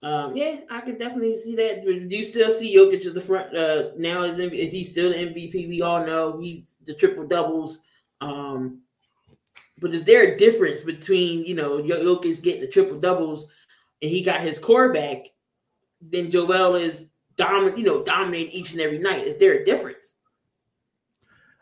Um, 0.04 0.36
yeah, 0.36 0.62
I 0.70 0.82
can 0.82 0.97
definitely 0.97 1.38
see 1.38 1.56
that. 1.56 1.84
Do 1.84 1.91
you 1.93 2.24
still 2.24 2.52
see 2.52 2.76
Jokic 2.76 3.06
at 3.06 3.14
the 3.14 3.22
front 3.22 3.56
uh, 3.56 3.91
now? 3.97 4.24
Is, 4.24 4.39
is 4.39 4.72
he 4.72 4.84
still 4.84 5.12
the 5.12 5.18
MVP? 5.18 5.68
We 5.68 5.82
all 5.82 6.04
know 6.06 6.39
he's 6.39 6.78
the 6.86 6.95
triple 6.95 7.28
doubles. 7.28 7.82
Um, 8.20 8.82
but 9.78 9.93
is 9.93 10.04
there 10.04 10.34
a 10.34 10.38
difference 10.38 10.82
between 10.82 11.45
you 11.45 11.54
know 11.54 11.80
Jokic 11.80 12.41
getting 12.41 12.62
the 12.62 12.68
triple 12.68 12.99
doubles 12.99 13.47
and 14.02 14.10
he 14.10 14.24
got 14.24 14.41
his 14.41 14.58
core 14.58 14.91
back, 14.91 15.28
then 16.02 16.32
Joel 16.32 16.76
is 16.76 17.06
dominant, 17.36 17.78
you 17.78 17.84
know, 17.84 18.04
dominating 18.04 18.52
each 18.52 18.72
and 18.72 18.82
every 18.82 18.97
night? 18.97 19.22
Is 19.22 19.38
there 19.38 19.60
a 19.60 19.66
difference? 19.66 20.14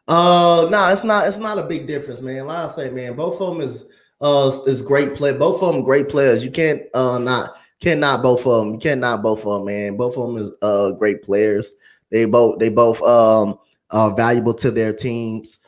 Uh, 0.07 0.63
no, 0.63 0.69
nah, 0.69 0.91
it's 0.91 1.03
not. 1.03 1.27
It's 1.27 1.37
not 1.37 1.59
a 1.59 1.63
big 1.63 1.87
difference, 1.87 2.21
man. 2.21 2.45
Like 2.45 2.69
I 2.69 2.71
say, 2.71 2.89
man, 2.89 3.15
both 3.15 3.41
of 3.41 3.53
them 3.53 3.61
is 3.61 3.91
uh 4.21 4.51
is 4.65 4.81
great 4.81 5.13
play. 5.13 5.33
Both 5.33 5.61
of 5.61 5.73
them 5.73 5.83
great 5.83 6.09
players. 6.09 6.43
You 6.43 6.51
can't 6.51 6.83
uh 6.93 7.19
not 7.19 7.58
Cannot 7.79 8.21
both 8.21 8.45
of 8.45 8.65
them. 8.65 8.73
You 8.73 8.79
cannot 8.79 9.21
both 9.21 9.45
of 9.45 9.59
them, 9.59 9.65
man. 9.65 9.97
Both 9.97 10.17
of 10.17 10.27
them 10.27 10.37
is 10.37 10.51
uh 10.61 10.91
great 10.91 11.23
players. 11.23 11.75
They 12.09 12.25
both 12.25 12.59
they 12.59 12.69
both 12.69 13.01
um 13.03 13.57
are 13.91 14.13
valuable 14.13 14.53
to 14.55 14.69
their 14.69 14.93
teams, 14.93 15.59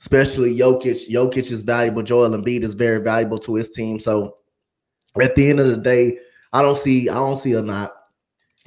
especially 0.00 0.56
Jokic. 0.56 1.08
Jokic 1.08 1.50
is 1.52 1.62
valuable. 1.62 2.02
Joel 2.02 2.30
Embiid 2.30 2.62
is 2.62 2.74
very 2.74 2.98
valuable 2.98 3.38
to 3.40 3.54
his 3.54 3.70
team. 3.70 4.00
So 4.00 4.38
at 5.20 5.36
the 5.36 5.48
end 5.48 5.60
of 5.60 5.68
the 5.68 5.76
day, 5.76 6.18
I 6.52 6.62
don't 6.62 6.78
see 6.78 7.08
I 7.08 7.14
don't 7.14 7.36
see 7.36 7.54
a 7.54 7.62
not. 7.62 7.92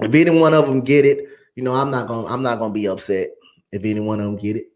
If 0.00 0.14
any 0.14 0.30
one 0.30 0.54
of 0.54 0.66
them 0.66 0.80
get 0.80 1.04
it, 1.04 1.28
you 1.54 1.62
know, 1.62 1.74
I'm 1.74 1.90
not 1.90 2.08
gonna 2.08 2.26
I'm 2.28 2.42
not 2.42 2.58
gonna 2.58 2.72
be 2.72 2.88
upset 2.88 3.28
if 3.72 3.84
any 3.84 4.00
one 4.00 4.20
of 4.20 4.26
them 4.26 4.36
get 4.36 4.56
it. 4.56 4.66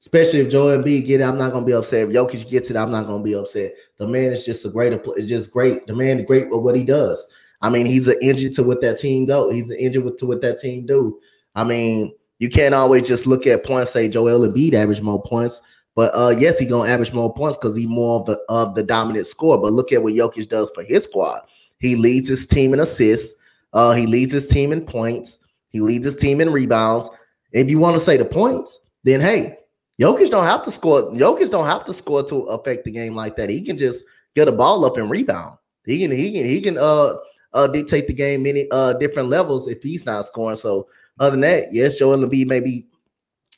Especially 0.00 0.40
if 0.40 0.50
Joel 0.50 0.76
Embiid 0.78 1.06
get 1.06 1.20
it, 1.20 1.24
I'm 1.24 1.38
not 1.38 1.52
gonna 1.52 1.66
be 1.66 1.72
upset. 1.72 2.08
If 2.08 2.14
Jokic 2.14 2.50
gets 2.50 2.70
it, 2.70 2.76
I'm 2.76 2.90
not 2.90 3.06
gonna 3.06 3.22
be 3.22 3.34
upset. 3.34 3.72
The 3.96 4.06
man 4.06 4.32
is 4.32 4.44
just 4.44 4.64
a 4.66 4.68
greater, 4.68 5.00
it's 5.16 5.28
just 5.28 5.50
great. 5.50 5.86
The 5.86 5.94
man 5.94 6.20
is 6.20 6.26
great 6.26 6.50
with 6.50 6.62
what 6.62 6.76
he 6.76 6.84
does. 6.84 7.26
I 7.66 7.70
mean, 7.70 7.86
he's 7.86 8.06
an 8.06 8.16
engine 8.22 8.52
to 8.54 8.62
what 8.62 8.80
that 8.82 9.00
team 9.00 9.26
go. 9.26 9.50
He's 9.50 9.70
an 9.70 9.78
engine 9.78 10.16
to 10.16 10.26
what 10.26 10.40
that 10.42 10.60
team 10.60 10.86
do. 10.86 11.18
I 11.56 11.64
mean, 11.64 12.14
you 12.38 12.48
can't 12.48 12.76
always 12.76 13.08
just 13.08 13.26
look 13.26 13.44
at 13.44 13.64
points, 13.64 13.90
say 13.90 14.08
Joel 14.08 14.46
Embiid 14.46 14.74
average 14.74 15.02
more 15.02 15.20
points. 15.20 15.62
But 15.96 16.12
uh, 16.14 16.36
yes, 16.38 16.60
he 16.60 16.66
gonna 16.66 16.88
average 16.88 17.12
more 17.12 17.34
points 17.34 17.58
because 17.58 17.74
he's 17.74 17.88
more 17.88 18.20
of 18.20 18.26
the 18.26 18.38
of 18.48 18.76
the 18.76 18.84
dominant 18.84 19.26
score. 19.26 19.60
But 19.60 19.72
look 19.72 19.90
at 19.90 20.02
what 20.02 20.12
Jokic 20.12 20.48
does 20.48 20.70
for 20.74 20.84
his 20.84 21.04
squad. 21.04 21.42
He 21.80 21.96
leads 21.96 22.28
his 22.28 22.46
team 22.46 22.72
in 22.72 22.78
assists. 22.78 23.36
Uh, 23.72 23.94
he 23.94 24.06
leads 24.06 24.32
his 24.32 24.46
team 24.46 24.72
in 24.72 24.82
points. 24.82 25.40
He 25.70 25.80
leads 25.80 26.04
his 26.04 26.16
team 26.16 26.40
in 26.40 26.52
rebounds. 26.52 27.10
If 27.52 27.68
you 27.68 27.80
want 27.80 27.94
to 27.94 28.00
say 28.00 28.16
the 28.16 28.24
points, 28.24 28.78
then 29.02 29.20
hey, 29.20 29.58
Jokic 30.00 30.30
don't 30.30 30.44
have 30.44 30.64
to 30.66 30.70
score. 30.70 31.10
Jokic 31.12 31.50
don't 31.50 31.66
have 31.66 31.84
to 31.86 31.94
score 31.94 32.22
to 32.28 32.42
affect 32.44 32.84
the 32.84 32.92
game 32.92 33.16
like 33.16 33.34
that. 33.36 33.50
He 33.50 33.62
can 33.62 33.76
just 33.76 34.04
get 34.36 34.46
a 34.46 34.52
ball 34.52 34.84
up 34.84 34.98
and 34.98 35.10
rebound. 35.10 35.56
He 35.86 36.00
can 36.00 36.16
he 36.16 36.32
can 36.32 36.48
he 36.48 36.60
can 36.60 36.76
uh 36.76 37.14
uh, 37.56 37.66
dictate 37.66 38.06
the 38.06 38.12
game 38.12 38.42
many 38.42 38.68
uh, 38.70 38.92
different 38.94 39.28
levels 39.28 39.66
if 39.66 39.82
he's 39.82 40.04
not 40.04 40.26
scoring. 40.26 40.58
So 40.58 40.88
other 41.18 41.32
than 41.32 41.40
that, 41.40 41.72
yes, 41.72 41.98
Joel 41.98 42.18
Embiid 42.18 42.46
maybe 42.46 42.86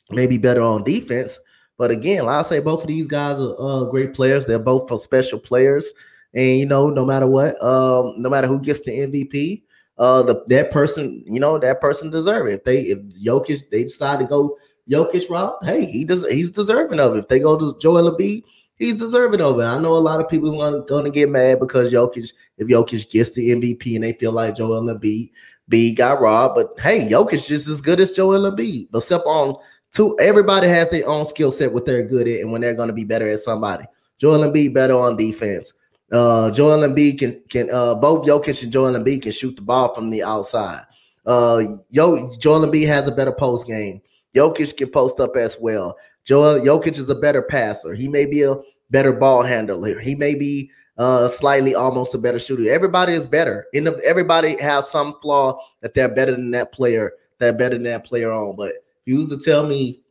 maybe 0.09 0.37
better 0.37 0.61
on 0.61 0.83
defense. 0.83 1.37
But 1.77 1.91
again, 1.91 2.25
like 2.25 2.45
I 2.45 2.47
say, 2.47 2.59
both 2.59 2.81
of 2.81 2.87
these 2.87 3.07
guys 3.07 3.37
are 3.37 3.55
uh, 3.59 3.85
great 3.85 4.13
players. 4.13 4.45
They're 4.45 4.57
both 4.59 4.89
special 5.01 5.39
players, 5.39 5.85
and 6.33 6.57
you 6.57 6.65
know, 6.65 6.89
no 6.89 7.05
matter 7.05 7.27
what, 7.27 7.61
um, 7.63 8.15
no 8.17 8.29
matter 8.29 8.47
who 8.47 8.61
gets 8.61 8.81
the 8.81 8.91
MVP, 8.91 9.63
uh, 9.97 10.23
the 10.23 10.43
that 10.47 10.71
person, 10.71 11.23
you 11.27 11.39
know, 11.39 11.57
that 11.57 11.81
person 11.81 12.09
deserve 12.09 12.47
it. 12.47 12.53
If 12.53 12.63
they 12.63 12.81
if 12.81 12.99
Jokic 13.23 13.69
they 13.69 13.83
decide 13.83 14.19
to 14.19 14.25
go 14.25 14.57
Jokic 14.89 15.29
route, 15.29 15.57
hey, 15.63 15.85
he 15.85 16.05
does 16.05 16.27
he's 16.29 16.51
deserving 16.51 16.99
of 16.99 17.15
it. 17.15 17.19
If 17.19 17.27
they 17.27 17.39
go 17.39 17.57
to 17.57 17.77
Joel 17.79 18.11
Embiid, 18.11 18.43
he's 18.79 18.97
deserving 18.97 19.41
of 19.41 19.59
it. 19.59 19.63
I 19.63 19.77
know 19.77 19.95
a 19.95 19.99
lot 19.99 20.19
of 20.19 20.29
people 20.29 20.59
are 20.61 20.81
going 20.81 21.05
to 21.05 21.11
get 21.11 21.29
mad 21.29 21.59
because 21.59 21.93
Jokic, 21.93 22.31
if 22.57 22.67
Jokic 22.67 23.11
gets 23.11 23.35
the 23.35 23.49
MVP 23.51 23.95
and 23.95 24.03
they 24.03 24.13
feel 24.13 24.31
like 24.31 24.55
Joel 24.55 24.83
Embiid 24.83 25.31
B 25.67 25.93
got 25.93 26.19
robbed, 26.19 26.55
but 26.55 26.79
hey, 26.79 27.07
Jokic 27.07 27.33
is 27.33 27.47
just 27.47 27.67
as 27.67 27.81
good 27.81 27.99
as 27.99 28.13
Joel 28.13 28.49
Embiid. 28.51 28.87
Except 28.95 29.25
on 29.25 29.55
two, 29.91 30.17
everybody 30.19 30.67
has 30.67 30.89
their 30.89 31.07
own 31.07 31.25
skill 31.25 31.51
set 31.51 31.71
what 31.71 31.85
they're 31.85 32.07
good 32.07 32.27
at 32.27 32.39
and 32.39 32.51
when 32.51 32.61
they're 32.61 32.73
going 32.73 32.87
to 32.87 32.93
be 32.93 33.03
better 33.03 33.29
at 33.29 33.41
somebody. 33.41 33.85
Joel 34.17 34.49
Embiid 34.49 34.73
better 34.73 34.95
on 34.95 35.17
defense. 35.17 35.73
Uh, 36.11 36.49
Joel 36.49 36.87
Embiid 36.87 37.19
can 37.19 37.43
can 37.49 37.69
uh 37.69 37.93
both 37.93 38.25
Jokic 38.25 38.63
and 38.63 38.71
Joel 38.71 38.93
Embiid 38.93 39.21
can 39.21 39.31
shoot 39.31 39.55
the 39.55 39.61
ball 39.61 39.93
from 39.93 40.09
the 40.09 40.23
outside. 40.23 40.83
Uh, 41.23 41.61
Yo, 41.89 42.35
Joel 42.39 42.65
Embiid 42.65 42.87
has 42.87 43.07
a 43.07 43.11
better 43.11 43.31
post 43.31 43.67
game. 43.67 44.01
Jokic 44.35 44.75
can 44.75 44.89
post 44.89 45.19
up 45.19 45.35
as 45.35 45.57
well. 45.59 45.95
Joel 46.29 46.59
Jokic 46.59 46.99
is 46.99 47.09
a 47.09 47.15
better 47.15 47.41
passer. 47.41 47.95
He 47.95 48.07
may 48.07 48.27
be 48.27 48.43
a 48.43 48.53
better 48.91 49.11
ball 49.11 49.41
handler. 49.41 49.99
He 49.99 50.13
may 50.13 50.35
be 50.35 50.69
uh, 50.99 51.27
slightly 51.27 51.73
almost 51.73 52.13
a 52.13 52.19
better 52.19 52.37
shooter. 52.37 52.69
Everybody 52.69 53.13
is 53.13 53.25
better. 53.25 53.65
In 53.73 53.85
the, 53.85 53.99
everybody 54.05 54.55
has 54.61 54.87
some 54.87 55.15
flaw 55.23 55.59
that 55.81 55.95
they're 55.95 56.13
better 56.13 56.33
than 56.33 56.51
that 56.51 56.71
player. 56.71 57.13
They're 57.39 57.57
better 57.57 57.73
than 57.73 57.85
that 57.85 58.05
player 58.05 58.31
on. 58.31 58.55
But 58.55 58.73
you 59.05 59.17
used 59.17 59.31
to 59.31 59.39
tell 59.39 59.65
me 59.65 60.01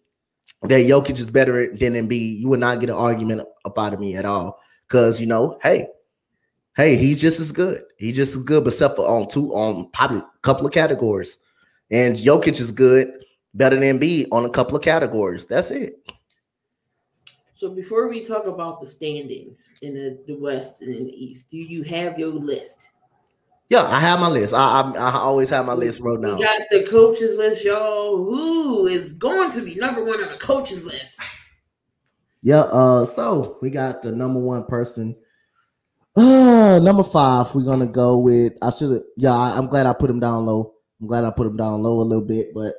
that 0.63 0.87
Jokic 0.87 1.21
is 1.21 1.31
better 1.31 1.69
than 1.69 1.93
Embiid, 1.93 2.41
you 2.41 2.49
would 2.49 2.59
not 2.59 2.81
get 2.81 2.91
an 2.91 2.97
argument 2.97 3.47
about 3.65 3.95
of 3.95 4.01
me 4.01 4.17
at 4.17 4.25
all. 4.25 4.59
Because 4.89 5.21
you 5.21 5.29
know, 5.29 5.57
hey, 5.63 5.87
hey, 6.77 6.97
he's 6.97 7.21
just 7.21 7.39
as 7.39 7.53
good. 7.53 7.85
He's 7.97 8.17
just 8.17 8.35
as 8.35 8.43
good, 8.43 8.65
but 8.65 8.73
except 8.73 8.97
for 8.97 9.07
on 9.07 9.29
two 9.29 9.55
on 9.55 9.89
probably 9.93 10.19
a 10.19 10.27
couple 10.43 10.67
of 10.67 10.73
categories. 10.73 11.39
And 11.93 12.17
Jokic 12.17 12.61
is 12.61 12.73
good, 12.73 13.18
better 13.59 13.77
than 13.77 13.99
Embiid 13.99 14.29
on 14.33 14.45
a 14.45 14.51
couple 14.51 14.77
of 14.77 14.83
categories. 14.83 15.47
That's 15.47 15.71
it. 15.71 16.01
So 17.53 17.69
before 17.69 18.09
we 18.09 18.25
talk 18.25 18.47
about 18.47 18.79
the 18.79 18.87
standings 18.87 19.75
in 19.83 19.95
the, 19.95 20.23
the 20.29 20.39
West 20.39 20.81
and 20.81 20.95
in 20.95 21.05
the 21.07 21.25
East, 21.25 21.51
do 21.51 21.59
you 21.59 21.83
have 21.83 22.17
your 22.19 22.31
list? 22.31 22.89
Yeah, 23.69 23.83
I 23.83 23.99
have 23.99 24.21
my 24.21 24.29
list. 24.29 24.55
I 24.55 24.81
I, 24.81 24.93
I 24.97 25.15
always 25.17 25.51
have 25.51 25.67
my 25.67 25.75
list 25.75 26.01
wrote 26.01 26.23
down. 26.23 26.37
We 26.37 26.45
got 26.45 26.63
the 26.71 26.85
coaches 26.85 27.37
list, 27.37 27.65
y'all. 27.65 28.17
Who 28.17 28.87
is 28.87 29.13
going 29.13 29.51
to 29.51 29.61
be 29.61 29.75
number 29.75 30.03
one 30.03 30.23
on 30.23 30.29
the 30.31 30.39
coaches 30.39 30.85
list? 30.85 31.21
Yeah, 32.41 32.61
uh, 32.61 33.05
so 33.05 33.59
we 33.61 33.71
got 33.71 34.03
the 34.03 34.13
number 34.13 34.41
one 34.41 34.65
person. 34.65 35.17
Uh, 36.17 36.79
number 36.83 37.03
five, 37.03 37.55
we're 37.55 37.65
gonna 37.65 37.87
go 37.87 38.19
with. 38.19 38.53
I 38.63 38.71
should 38.71 38.93
have. 38.93 39.03
Yeah, 39.17 39.35
I, 39.35 39.59
am 39.59 39.67
glad 39.67 39.87
I 39.87 39.93
put 39.93 40.11
him 40.11 40.21
down 40.21 40.47
low. 40.47 40.75
I'm 41.01 41.09
glad 41.09 41.25
I 41.25 41.31
put 41.31 41.47
him 41.47 41.57
down 41.57 41.83
low 41.83 42.01
a 42.01 42.03
little 42.03 42.25
bit. 42.25 42.55
But 42.55 42.73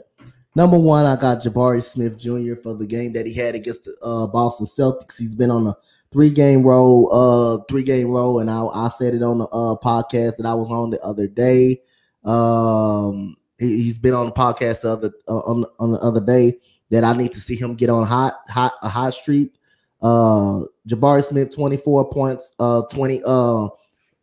number 0.56 0.78
one, 0.78 1.06
I 1.06 1.16
got 1.16 1.42
Jabari 1.42 1.84
Smith 1.84 2.18
Jr. 2.18 2.56
for 2.62 2.74
the 2.74 2.88
game 2.88 3.14
that 3.14 3.26
he 3.26 3.34
had 3.34 3.56
against 3.56 3.86
the 3.86 3.96
uh, 4.02 4.28
Boston 4.28 4.66
Celtics. 4.66 5.18
He's 5.18 5.36
been 5.36 5.52
on 5.52 5.68
a 5.68 5.76
three 6.12 6.30
game 6.30 6.64
roll, 6.64 7.10
uh, 7.14 7.64
three 7.70 7.84
game 7.84 8.10
roll, 8.10 8.40
and 8.40 8.50
I, 8.50 8.66
I 8.66 8.88
said 8.88 9.14
it 9.14 9.24
on 9.24 9.40
the 9.40 9.48
uh, 9.48 9.76
podcast 9.76 10.38
that 10.38 10.46
I 10.46 10.54
was 10.54 10.70
on 10.70 10.90
the 10.90 11.00
other 11.02 11.28
day. 11.28 11.82
Um, 12.26 13.38
he, 13.60 13.88
has 13.88 14.00
been 14.00 14.14
on 14.14 14.28
the 14.28 14.32
podcast 14.32 14.82
the 14.82 14.92
other 14.92 15.12
uh, 15.28 15.40
on 15.40 15.66
on 15.80 15.92
the 15.92 16.00
other 16.00 16.22
day 16.22 16.58
that 16.92 17.04
I 17.04 17.14
need 17.14 17.34
to 17.34 17.42
see 17.42 17.56
him 17.56 17.76
get 17.76 17.90
on 17.90 18.06
hot 18.06 18.36
hot 18.50 18.74
a 18.82 18.90
hot 18.90 19.14
streak. 19.14 19.54
Uh, 20.02 20.62
Jabari 20.88 21.24
Smith, 21.24 21.54
24 21.54 22.10
points, 22.10 22.54
uh, 22.58 22.84
20, 22.84 23.22
uh, 23.26 23.68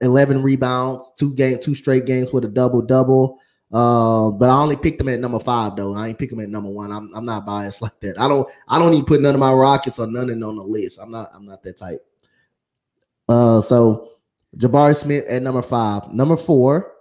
11 0.00 0.42
rebounds, 0.42 1.12
two 1.18 1.34
game, 1.34 1.58
two 1.60 1.74
straight 1.74 2.06
games 2.06 2.32
with 2.32 2.44
a 2.44 2.48
double 2.48 2.80
double. 2.80 3.38
Uh, 3.72 4.30
but 4.30 4.48
I 4.48 4.54
only 4.54 4.76
picked 4.76 4.98
them 4.98 5.08
at 5.08 5.18
number 5.18 5.40
five 5.40 5.74
though. 5.74 5.94
I 5.94 6.08
ain't 6.08 6.18
pick 6.18 6.30
them 6.30 6.40
at 6.40 6.48
number 6.48 6.70
one. 6.70 6.92
I'm, 6.92 7.12
I'm 7.14 7.24
not 7.24 7.44
biased 7.44 7.82
like 7.82 7.98
that. 8.00 8.18
I 8.18 8.28
don't 8.28 8.48
I 8.68 8.78
don't 8.78 8.94
even 8.94 9.04
put 9.04 9.20
none 9.20 9.34
of 9.34 9.40
my 9.40 9.52
Rockets 9.52 9.98
or 9.98 10.06
none 10.06 10.30
on 10.30 10.56
the 10.56 10.62
list. 10.62 11.00
I'm 11.00 11.10
not 11.10 11.30
I'm 11.34 11.44
not 11.44 11.62
that 11.62 11.76
type. 11.76 12.00
Uh, 13.28 13.60
so 13.60 14.10
Jabari 14.56 14.94
Smith 14.96 15.24
at 15.26 15.42
number 15.42 15.62
five. 15.62 16.12
Number 16.12 16.36
four 16.36 16.92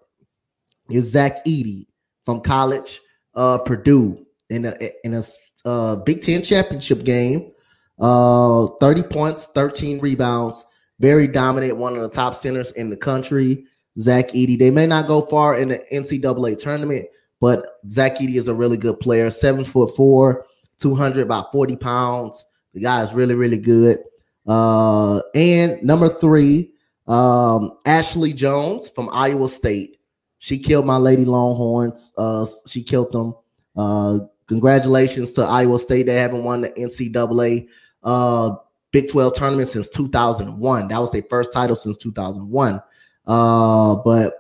is 0.90 1.12
Zach 1.12 1.46
Edey 1.46 1.86
from 2.24 2.42
college, 2.42 3.02
uh, 3.36 3.60
Purdue 3.60 4.26
in 4.50 4.66
a 4.66 4.74
in 5.04 5.14
a 5.14 5.24
uh, 5.66 5.98
Big 5.98 6.22
Ten 6.24 6.42
championship 6.42 7.04
game. 7.04 7.50
Uh, 7.98 8.68
30 8.82 9.04
points, 9.04 9.48
13 9.48 10.00
rebounds, 10.00 10.66
very 11.00 11.28
dominant, 11.30 11.78
one 11.78 11.96
of 11.96 12.02
the 12.02 12.10
top 12.10 12.36
centers 12.36 12.72
in 12.72 12.90
the 12.90 12.98
country. 12.98 13.66
Zach 14.00 14.30
Edey. 14.30 14.58
They 14.58 14.72
may 14.72 14.88
not 14.88 15.08
go 15.08 15.22
far 15.22 15.58
in 15.58 15.70
the 15.70 15.84
NCAA 15.92 16.60
tournament, 16.60 17.08
but 17.40 17.80
Zach 17.90 18.18
Edey 18.18 18.36
is 18.36 18.48
a 18.48 18.54
really 18.54 18.78
good 18.78 19.00
player. 19.00 19.32
Seven 19.32 19.66
foot 19.66 19.96
four, 19.96 20.46
200, 20.80 21.22
about 21.22 21.52
40 21.52 21.76
pounds. 21.78 22.46
The 22.74 22.82
guy 22.82 23.04
is 23.04 23.14
really, 23.14 23.36
really 23.36 23.58
good. 23.58 24.00
Uh, 24.48 25.22
and 25.34 25.82
number 25.82 26.10
three, 26.10 26.74
um, 27.08 27.78
Ashley 27.86 28.34
Joens 28.34 28.90
from 28.90 29.10
Iowa 29.12 29.50
State. 29.50 30.00
She 30.40 30.60
killed 30.60 30.86
my 30.86 30.98
Lady 30.98 31.26
Longhorns. 31.26 32.14
Uh, 32.18 32.46
she 32.68 32.84
killed 32.84 33.12
them. 33.12 33.34
Uh, 33.76 34.20
congratulations 34.48 35.32
to 35.34 35.42
Iowa 35.42 35.80
State. 35.80 36.06
They 36.06 36.16
haven't 36.16 36.44
won 36.44 36.62
the 36.62 36.70
NCAA 36.70 37.68
uh, 38.04 38.56
Big 38.92 39.10
12 39.10 39.36
tournament 39.36 39.68
since 39.68 39.90
2001. 39.90 40.88
That 40.88 41.00
was 41.00 41.12
their 41.12 41.24
first 41.24 41.52
title 41.52 41.76
since 41.76 41.98
2001. 41.98 42.82
Uh, 43.28 43.96
but 44.04 44.34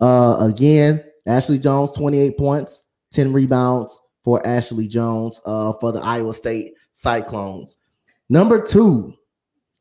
uh, 0.00 0.46
again, 0.48 1.02
Ashley 1.26 1.58
Joens, 1.58 1.92
28 1.92 2.36
points, 2.36 2.84
10 3.12 3.32
rebounds 3.32 3.98
for 4.22 4.44
Ashley 4.46 4.88
Joens 4.88 5.40
uh, 5.46 5.72
for 5.74 5.92
the 5.92 6.00
Iowa 6.00 6.34
State 6.34 6.74
Cyclones. 6.92 7.76
Number 8.28 8.60
two, 8.62 9.14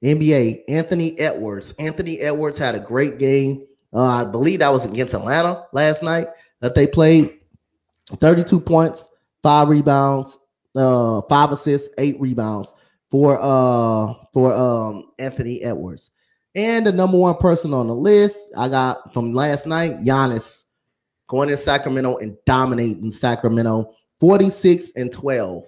NBA, 0.04 0.64
Anthony 0.68 1.20
Edwards. 1.20 1.74
Anthony 1.80 2.20
Edwards 2.20 2.58
had 2.58 2.76
a 2.76 2.80
great 2.80 3.18
game. 3.18 3.66
Uh, 3.94 4.06
I 4.06 4.26
believe 4.26 4.60
that 4.60 4.72
was 4.72 4.86
against 4.86 5.14
Atlanta 5.14 5.66
last 5.74 6.02
night 6.02 6.28
that 6.60 6.76
they 6.76 6.88
played. 6.88 7.40
32 8.20 8.60
points, 8.60 9.10
five 9.42 9.70
rebounds, 9.70 10.40
uh, 10.76 11.22
five 11.30 11.52
assists, 11.52 11.94
eight 11.98 12.16
rebounds 12.20 12.74
for 13.12 13.38
uh 13.42 14.14
for 14.34 14.54
um 14.54 15.12
Anthony 15.20 15.62
Edwards. 15.62 16.12
And 16.56 16.86
the 16.86 16.92
number 16.92 17.18
one 17.18 17.38
person 17.38 17.74
on 17.74 17.88
the 17.88 17.96
list 17.96 18.38
I 18.58 18.68
got 18.68 19.14
from 19.14 19.34
last 19.34 19.66
night, 19.66 20.00
Giannis 20.00 20.66
going 21.28 21.50
in 21.50 21.58
Sacramento 21.58 22.18
and 22.18 22.36
dominating 22.46 23.10
Sacramento 23.10 23.94
46 24.20 24.92
and 24.98 25.12
12 25.14 25.64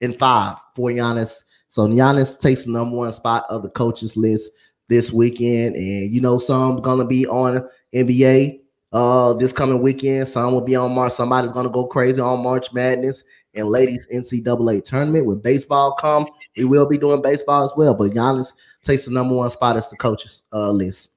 and 0.00 0.16
5 0.16 0.56
for 0.76 0.90
Giannis. 0.90 1.42
So 1.68 1.86
Giannis 1.88 2.40
takes 2.40 2.64
the 2.64 2.72
number 2.72 2.96
one 2.96 3.12
spot 3.12 3.46
of 3.50 3.62
the 3.62 3.70
coaches 3.70 4.16
list 4.16 4.50
this 4.88 5.12
weekend. 5.12 5.74
And 5.74 6.10
you 6.10 6.20
know, 6.20 6.38
some 6.38 6.80
gonna 6.80 7.04
be 7.04 7.26
on 7.26 7.68
NBA 7.92 8.60
uh 8.92 9.34
this 9.34 9.52
coming 9.52 9.82
weekend. 9.82 10.28
Some 10.28 10.52
will 10.52 10.60
be 10.60 10.76
on 10.76 10.92
March. 10.92 11.14
Somebody's 11.14 11.52
gonna 11.52 11.68
go 11.68 11.86
crazy 11.86 12.20
on 12.20 12.44
March 12.44 12.72
Madness 12.72 13.24
and 13.54 13.66
ladies 13.66 14.06
NCAA 14.14 14.84
tournament. 14.84 15.26
When 15.26 15.40
baseball 15.40 15.96
come, 16.00 16.26
we 16.56 16.64
will 16.64 16.86
be 16.86 16.96
doing 16.96 17.22
baseball 17.22 17.64
as 17.64 17.72
well. 17.76 17.94
But 17.94 18.12
Giannis 18.12 18.52
takes 18.88 19.04
the 19.04 19.10
number 19.10 19.34
one 19.34 19.50
spot 19.50 19.76
as 19.76 19.90
the 19.90 19.96
coaches 19.96 20.44
uh, 20.52 20.70
list. 20.70 21.10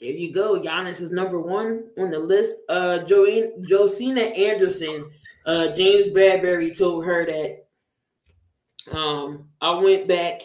There 0.00 0.10
you 0.10 0.32
go. 0.32 0.58
Giannis 0.58 1.00
is 1.00 1.12
number 1.12 1.38
one 1.38 1.84
on 1.98 2.10
the 2.10 2.18
list. 2.18 2.58
Uh, 2.68 2.98
jo- 2.98 3.52
Josina 3.68 4.22
Anderson, 4.22 5.08
uh, 5.46 5.68
James 5.76 6.08
Bradberry 6.08 6.76
told 6.76 7.04
her 7.04 7.26
that 7.26 7.66
um, 8.96 9.48
I 9.60 9.74
went 9.74 10.08
back. 10.08 10.40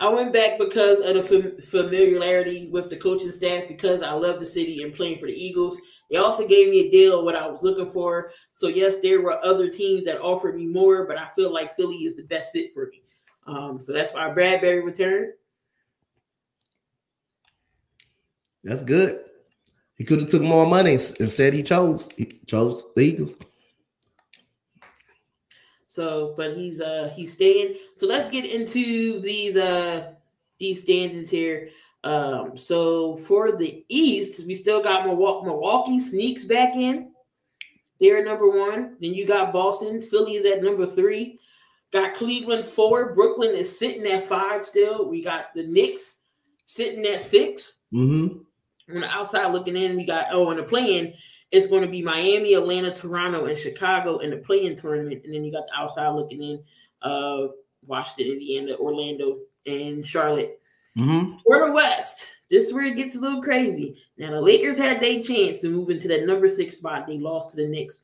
I 0.00 0.08
went 0.08 0.32
back 0.32 0.58
because 0.58 0.98
of 1.00 1.14
the 1.14 1.22
fam- 1.22 1.60
familiarity 1.60 2.68
with 2.70 2.90
the 2.90 2.96
coaching 2.96 3.30
staff 3.30 3.68
because 3.68 4.02
I 4.02 4.12
love 4.12 4.40
the 4.40 4.46
city 4.46 4.82
and 4.82 4.92
playing 4.92 5.18
for 5.18 5.26
the 5.26 5.32
Eagles. 5.32 5.80
They 6.10 6.16
also 6.16 6.46
gave 6.46 6.70
me 6.70 6.88
a 6.88 6.90
deal 6.90 7.24
what 7.24 7.36
I 7.36 7.46
was 7.46 7.62
looking 7.62 7.88
for. 7.88 8.32
So 8.52 8.66
yes, 8.66 8.96
there 9.00 9.20
were 9.20 9.42
other 9.44 9.68
teams 9.68 10.06
that 10.06 10.20
offered 10.20 10.56
me 10.56 10.66
more, 10.66 11.06
but 11.06 11.16
I 11.16 11.28
feel 11.36 11.52
like 11.52 11.76
Philly 11.76 11.98
is 11.98 12.16
the 12.16 12.24
best 12.24 12.52
fit 12.52 12.74
for 12.74 12.88
me. 12.88 13.02
Um, 13.46 13.80
so 13.80 13.92
that's 13.92 14.14
why 14.14 14.30
Bradberry 14.30 14.84
returned. 14.84 15.32
That's 18.62 18.82
good. 18.82 19.24
He 19.96 20.04
could 20.04 20.20
have 20.20 20.30
took 20.30 20.42
more 20.42 20.66
money. 20.66 20.92
Instead, 20.92 21.52
he 21.52 21.62
chose. 21.62 22.10
He 22.16 22.40
chose 22.46 22.84
the 22.94 23.02
Eagles. 23.02 23.34
So, 25.86 26.34
but 26.36 26.56
he's 26.56 26.80
uh 26.80 27.12
he's 27.14 27.32
staying. 27.32 27.76
So 27.96 28.06
let's 28.06 28.28
get 28.28 28.44
into 28.44 29.20
these 29.20 29.56
uh 29.56 30.12
these 30.58 30.82
standings 30.82 31.28
here. 31.28 31.70
Um, 32.04 32.56
so 32.56 33.16
for 33.16 33.52
the 33.52 33.84
East, 33.88 34.46
we 34.46 34.54
still 34.54 34.82
got 34.82 35.04
Milwaukee, 35.04 35.46
Milwaukee 35.46 36.00
sneaks 36.00 36.44
back 36.44 36.76
in. 36.76 37.12
They're 38.00 38.24
number 38.24 38.48
one. 38.48 38.96
Then 39.00 39.12
you 39.12 39.26
got 39.26 39.52
Boston. 39.52 40.00
Philly 40.00 40.36
is 40.36 40.46
at 40.46 40.62
number 40.62 40.86
three. 40.86 41.38
Got 41.92 42.14
Cleveland 42.14 42.66
four. 42.66 43.14
Brooklyn 43.14 43.50
is 43.50 43.78
sitting 43.78 44.06
at 44.06 44.26
five 44.26 44.64
still. 44.64 45.08
We 45.08 45.22
got 45.22 45.54
the 45.54 45.66
Knicks 45.66 46.16
sitting 46.66 47.04
at 47.06 47.20
6 47.20 47.72
mm-hmm. 47.92 48.94
On 48.94 49.00
the 49.00 49.08
outside 49.08 49.52
looking 49.52 49.76
in, 49.76 49.96
we 49.96 50.06
got 50.06 50.26
oh, 50.30 50.50
and 50.50 50.58
the 50.58 50.64
play-in 50.64 51.12
it's 51.50 51.66
going 51.66 51.82
to 51.82 51.88
be 51.88 52.02
Miami, 52.02 52.54
Atlanta, 52.54 52.92
Toronto, 52.92 53.46
and 53.46 53.58
Chicago 53.58 54.18
in 54.18 54.30
the 54.30 54.36
play-in 54.36 54.76
tournament. 54.76 55.22
And 55.24 55.34
then 55.34 55.44
you 55.44 55.50
got 55.50 55.66
the 55.66 55.80
outside 55.80 56.10
looking 56.10 56.42
in, 56.42 56.62
uh, 57.02 57.48
Washington, 57.86 58.34
Indiana, 58.34 58.76
Orlando, 58.76 59.38
and 59.66 60.06
Charlotte. 60.06 60.60
Mm-hmm. 60.98 61.38
For 61.44 61.66
the 61.66 61.72
West, 61.72 62.28
this 62.50 62.66
is 62.66 62.72
where 62.72 62.84
it 62.84 62.96
gets 62.96 63.14
a 63.14 63.20
little 63.20 63.42
crazy. 63.42 63.96
Now 64.16 64.30
the 64.30 64.40
Lakers 64.40 64.78
had 64.78 65.00
their 65.00 65.22
chance 65.22 65.58
to 65.60 65.68
move 65.68 65.90
into 65.90 66.08
that 66.08 66.26
number 66.26 66.48
six 66.48 66.76
spot. 66.76 67.06
They 67.06 67.18
lost 67.18 67.50
to 67.50 67.56
the 67.56 67.66
Knicks. 67.66 67.98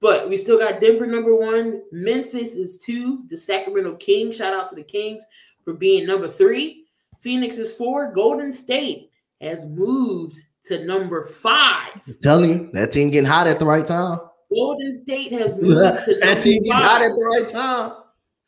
But 0.00 0.28
we 0.28 0.36
still 0.36 0.58
got 0.58 0.80
Denver 0.80 1.06
number 1.06 1.34
one. 1.34 1.82
Memphis 1.90 2.54
is 2.54 2.78
two. 2.78 3.24
The 3.28 3.38
Sacramento 3.38 3.96
Kings, 3.96 4.36
shout 4.36 4.54
out 4.54 4.68
to 4.70 4.76
the 4.76 4.82
Kings 4.82 5.26
for 5.64 5.74
being 5.74 6.06
number 6.06 6.28
three. 6.28 6.84
Phoenix 7.20 7.58
is 7.58 7.72
four. 7.72 8.12
Golden 8.12 8.52
State 8.52 9.10
has 9.40 9.66
moved 9.66 10.40
to 10.66 10.84
number 10.84 11.24
five. 11.24 12.00
I'm 12.06 12.16
telling 12.22 12.50
you, 12.50 12.70
that 12.74 12.92
team 12.92 13.10
getting 13.10 13.28
hot 13.28 13.48
at 13.48 13.58
the 13.58 13.66
right 13.66 13.84
time. 13.84 14.20
Golden 14.54 14.92
State 14.92 15.32
has 15.32 15.56
moved 15.60 15.74
to 15.74 16.12
number 16.12 16.20
that 16.20 16.42
team 16.42 16.62
getting 16.62 16.72
hot 16.72 17.02
at 17.02 17.08
the 17.08 17.24
right 17.24 17.48
time. 17.48 18.02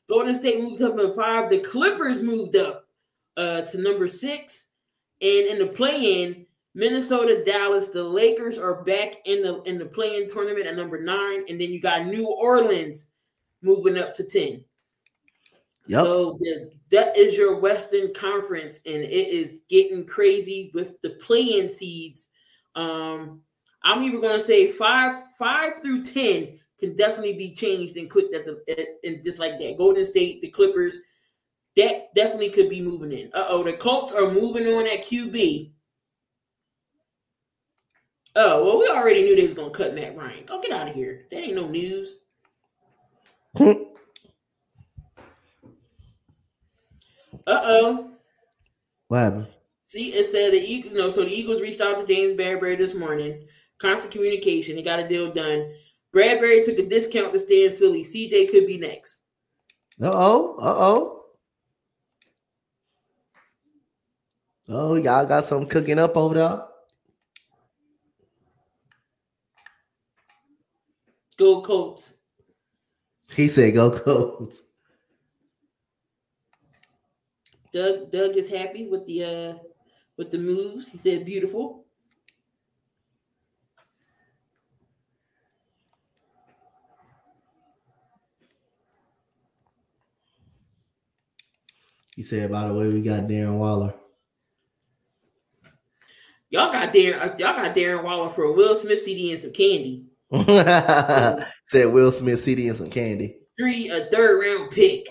Golden 0.09 0.35
State 0.35 0.61
moved 0.61 0.83
up 0.83 0.97
to 0.97 1.13
five. 1.15 1.51
The 1.51 1.59
Clippers 1.61 2.23
moved 2.23 2.57
up 2.57 2.87
uh, 3.37 3.63
to 3.63 3.79
number 3.79 4.09
six. 4.09 4.67
And 5.23 5.47
in 5.47 5.59
the 5.59 5.67
play-in, 5.67 6.47
Minnesota, 6.75 7.43
Dallas, 7.45 7.89
the 7.89 8.03
Lakers 8.03 8.59
are 8.59 8.83
back 8.83 9.17
in 9.25 9.43
the 9.43 9.63
in 9.63 9.79
the 9.79 9.87
play-in 9.87 10.29
tournament 10.29 10.67
at 10.67 10.77
number 10.77 11.01
nine, 11.03 11.45
and 11.49 11.61
then 11.61 11.71
you 11.71 11.81
got 11.81 12.07
New 12.07 12.29
Orleans 12.29 13.09
moving 13.63 13.99
up 13.99 14.15
to 14.15 14.25
ten. 14.25 14.65
Yep. 15.89 16.05
So 16.05 16.39
the, 16.41 16.71
that 16.91 17.17
is 17.17 17.37
your 17.37 17.59
Western 17.59 18.15
Conference, 18.15 18.81
and 18.87 19.03
it 19.03 19.29
is 19.29 19.63
getting 19.69 20.07
crazy 20.07 20.71
with 20.73 21.01
the 21.03 21.11
play-in 21.11 21.69
seeds. 21.69 22.29
Um, 22.77 23.41
I'm 23.83 24.05
even 24.05 24.21
going 24.21 24.39
to 24.39 24.45
say 24.45 24.71
five 24.71 25.19
five 25.39 25.81
through 25.83 26.05
ten 26.05 26.61
can 26.79 26.97
definitely 26.97 27.35
be 27.35 27.55
changed 27.55 27.97
and 27.97 28.11
quick 28.11 28.35
at 28.35 28.47
the 28.47 28.99
and 29.05 29.23
just 29.25 29.39
like 29.39 29.59
that. 29.59 29.77
Golden 29.77 30.05
State, 30.05 30.41
the 30.41 30.49
Clippers, 30.49 30.99
that 31.77 32.15
definitely 32.15 32.51
could 32.51 32.71
be 32.71 32.81
moving 32.81 33.13
in. 33.13 33.29
Uh 33.35 33.47
oh, 33.49 33.65
the 33.65 33.73
Colts 33.73 34.13
are 34.13 34.31
moving 34.31 34.67
on 34.67 34.87
at 34.87 35.05
QB. 35.05 35.73
Oh 38.37 38.65
well, 38.65 38.79
we 38.79 38.89
already 38.89 39.23
knew 39.23 39.35
they 39.35 39.45
was 39.45 39.55
gonna 39.55 39.71
cut 39.71 39.95
Matt 39.95 40.17
Ryan. 40.17 40.45
Go 40.47 40.61
get 40.61 40.73
out 40.73 40.89
of 40.89 40.95
here. 40.95 41.27
That 41.31 41.43
ain't 41.43 41.57
no 41.57 41.67
news. 41.67 42.17
uh 43.59 43.75
oh. 47.47 48.11
What 49.09 49.19
happened? 49.19 49.49
See, 49.83 50.13
it 50.13 50.25
said 50.27 50.53
the 50.53 50.59
Eagles. 50.61 50.95
No, 50.95 51.09
so 51.09 51.25
the 51.25 51.33
Eagles 51.33 51.61
reached 51.61 51.81
out 51.81 52.07
to 52.07 52.07
James 52.07 52.41
Bradberry 52.41 52.79
this 52.79 52.95
morning. 52.95 53.45
Constant 53.79 54.13
communication. 54.13 54.77
They 54.77 54.83
got 54.83 55.01
a 55.01 55.09
deal 55.09 55.33
done. 55.33 55.73
Bradberry 56.15 56.65
took 56.65 56.79
a 56.79 56.87
discount 56.87 57.33
to 57.33 57.41
stay 57.41 57.67
in 57.67 57.73
Philly. 57.73 58.05
CJ 58.05 58.51
could 58.51 58.67
be 58.69 58.79
next. 58.79 59.17
Uh 60.01 60.11
oh. 60.13 60.57
Uh 60.61 60.75
oh. 60.79 61.17
Oh, 64.69 64.95
y'all 64.95 65.27
got 65.27 65.45
something 65.45 65.69
cooking 65.69 65.99
up 65.99 66.17
over 66.17 66.35
there. 66.37 66.63
Go 71.41 71.63
Colts. 71.63 72.17
He 73.35 73.49
said, 73.49 73.73
"Go 73.73 73.91
Colts." 73.91 74.65
Doug 77.73 78.13
Doug 78.13 78.37
is 78.37 78.51
happy 78.51 78.87
with 78.89 79.07
the 79.07 79.25
uh 79.25 79.55
with 80.19 80.31
the 80.31 80.37
moves. 80.37 80.91
He 80.91 80.99
said, 80.99 81.25
"Beautiful." 81.25 81.87
He 92.17 92.21
said, 92.21 92.51
"By 92.51 92.69
the 92.69 92.75
way, 92.75 92.89
we 92.89 93.01
got 93.01 93.23
Darren 93.23 93.57
Waller." 93.57 93.95
Y'all 96.51 96.71
got 96.71 96.93
Darren. 96.93 97.39
Y'all 97.39 97.57
got 97.57 97.75
Darren 97.75 98.05
Waller 98.05 98.29
for 98.29 98.45
a 98.45 98.53
Will 98.53 98.77
Smith 98.77 99.01
CD 99.01 99.31
and 99.31 99.41
some 99.41 99.53
candy. 99.53 100.10
Said 101.67 101.93
Will 101.93 102.13
Smith 102.13 102.41
CD 102.41 102.69
and 102.69 102.77
some 102.77 102.91
candy. 102.91 103.37
Three 103.59 103.91
a 103.91 104.07
third 104.07 104.41
round 104.41 104.71
pick. 104.71 105.07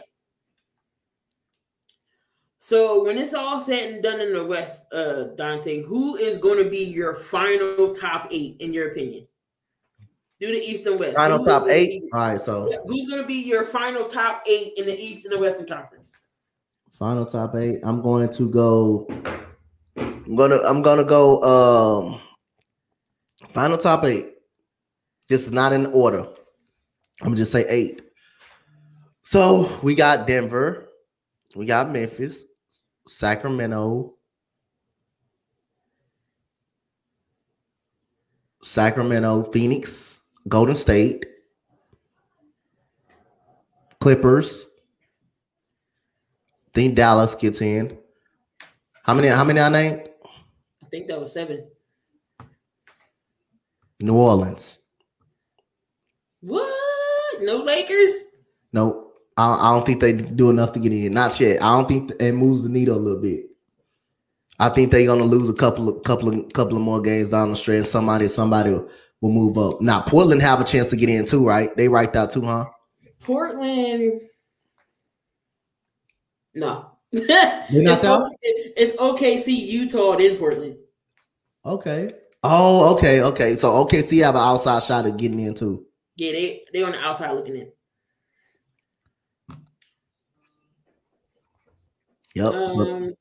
So 2.57 3.03
when 3.03 3.17
it's 3.17 3.33
all 3.33 3.59
said 3.59 3.93
and 3.93 4.03
done 4.03 4.19
in 4.21 4.33
the 4.33 4.45
West, 4.45 4.83
uh, 4.93 5.29
Dante, 5.35 5.81
who 5.81 6.17
is 6.17 6.37
going 6.37 6.63
to 6.63 6.69
be 6.69 6.83
your 6.83 7.15
final 7.15 7.95
top 7.95 8.27
eight 8.31 8.57
in 8.59 8.73
your 8.73 8.91
opinion? 8.91 9.27
Do 10.39 10.47
the 10.47 10.59
East 10.59 10.85
and 10.85 10.99
West. 10.99 11.15
Final 11.15 11.43
top 11.43 11.67
eight. 11.67 12.01
Be, 12.01 12.09
all 12.13 12.19
right, 12.19 12.39
so 12.39 12.69
who's 12.85 13.07
going 13.07 13.21
to 13.21 13.27
be 13.27 13.41
your 13.41 13.65
final 13.65 14.07
top 14.07 14.43
eight 14.47 14.73
in 14.77 14.85
the 14.85 14.97
East 14.97 15.25
and 15.25 15.33
the 15.33 15.39
Western 15.39 15.67
Conference? 15.67 16.11
Final 16.91 17.25
top 17.25 17.55
eight. 17.55 17.79
I'm 17.83 18.01
going 18.01 18.29
to 18.29 18.49
go. 18.49 19.07
I'm 19.97 20.35
gonna. 20.35 20.59
I'm 20.65 20.81
gonna 20.81 21.03
go. 21.03 21.41
Um, 21.41 22.21
final 23.53 23.77
top 23.77 24.03
eight. 24.03 24.27
This 25.29 25.45
is 25.45 25.51
not 25.51 25.73
in 25.73 25.85
order. 25.87 26.27
I'm 27.21 27.27
gonna 27.27 27.35
just 27.35 27.51
say 27.51 27.65
eight. 27.69 28.01
So 29.21 29.71
we 29.83 29.93
got 29.93 30.25
Denver, 30.25 30.89
we 31.55 31.67
got 31.67 31.91
Memphis, 31.91 32.45
Sacramento, 33.07 34.15
Sacramento, 38.63 39.43
Phoenix, 39.51 40.21
Golden 40.47 40.75
State, 40.75 41.25
Clippers. 43.99 44.65
think 46.73 46.95
Dallas 46.95 47.35
gets 47.35 47.61
in. 47.61 47.97
How 49.03 49.13
many? 49.13 49.27
How 49.27 49.43
many 49.43 49.59
I 49.59 49.69
named? 49.69 50.09
I 50.83 50.85
think 50.89 51.07
that 51.07 51.19
was 51.19 51.33
seven. 51.33 51.67
New 53.99 54.15
Orleans. 54.15 54.78
What? 56.41 57.41
No 57.41 57.57
Lakers? 57.57 58.13
No, 58.73 59.11
I, 59.37 59.53
I 59.53 59.73
don't 59.73 59.85
think 59.85 60.01
they 60.01 60.13
do 60.13 60.49
enough 60.49 60.73
to 60.73 60.79
get 60.79 60.91
in. 60.91 61.11
Not 61.11 61.39
yet. 61.39 61.61
I 61.61 61.75
don't 61.75 61.87
think 61.87 62.11
it 62.19 62.33
moves 62.33 62.63
the 62.63 62.69
needle 62.69 62.97
a 62.97 62.99
little 62.99 63.21
bit. 63.21 63.45
I 64.59 64.69
think 64.69 64.91
they're 64.91 65.05
gonna 65.05 65.23
lose 65.23 65.49
a 65.49 65.53
couple 65.53 65.87
of 65.89 66.03
couple 66.03 66.29
of 66.29 66.51
couple 66.53 66.75
of 66.75 66.83
more 66.83 67.01
games 67.01 67.29
down 67.29 67.51
the 67.51 67.55
stretch. 67.55 67.85
Somebody, 67.85 68.27
somebody 68.27 68.71
will 68.71 69.31
move 69.31 69.57
up. 69.57 69.79
Now 69.81 70.01
Portland 70.01 70.41
have 70.41 70.59
a 70.59 70.65
chance 70.65 70.89
to 70.89 70.97
get 70.97 71.09
in 71.09 71.25
too, 71.25 71.47
right? 71.47 71.75
They 71.77 71.87
right 71.87 72.11
there 72.11 72.27
too, 72.27 72.41
huh? 72.41 72.65
Portland. 73.21 74.21
No. 76.55 76.91
it's, 77.11 78.03
okay, 78.03 78.73
it's 78.77 78.91
OKC, 78.97 79.47
Utah, 79.47 80.17
in 80.17 80.37
Portland. 80.37 80.77
Okay. 81.65 82.11
Oh, 82.43 82.95
okay, 82.95 83.21
okay. 83.21 83.55
So 83.55 83.71
OKC 83.85 84.23
have 84.23 84.35
an 84.35 84.41
outside 84.41 84.83
shot 84.83 85.05
of 85.05 85.17
getting 85.17 85.39
in 85.39 85.53
too. 85.53 85.85
Yeah, 86.19 86.31
they 86.33 86.63
they 86.73 86.83
on 86.83 86.91
the 86.91 86.99
outside 86.99 87.31
looking 87.31 87.55
in. 87.55 87.71
Yep. 92.35 92.47
Um, 92.47 93.13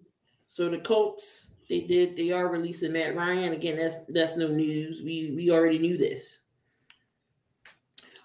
so 0.49 0.69
the 0.69 0.79
Colts, 0.79 1.51
they 1.69 1.83
did 1.83 2.17
they 2.17 2.33
are 2.33 2.49
releasing 2.49 2.93
Matt 2.93 3.15
Ryan 3.15 3.53
again. 3.53 3.77
That's 3.77 3.97
that's 4.09 4.37
no 4.37 4.49
news. 4.49 5.01
We 5.03 5.33
we 5.37 5.51
already 5.51 5.79
knew 5.79 5.97
this. 5.97 6.41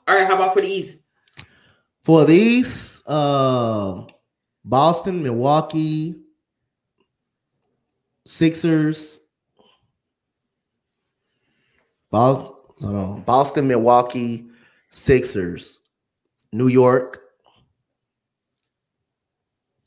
All 0.07 0.15
right, 0.15 0.27
how 0.27 0.35
about 0.35 0.53
for 0.53 0.61
the 0.61 0.67
East? 0.67 1.01
For 2.03 2.25
these, 2.25 3.01
uh, 3.07 4.05
Boston, 4.65 5.23
Milwaukee, 5.23 6.15
Sixers, 8.25 9.19
Boston, 12.11 13.21
Boston, 13.21 13.67
Milwaukee, 13.69 14.49
Sixers, 14.93 15.79
New 16.51 16.67
York, 16.67 17.19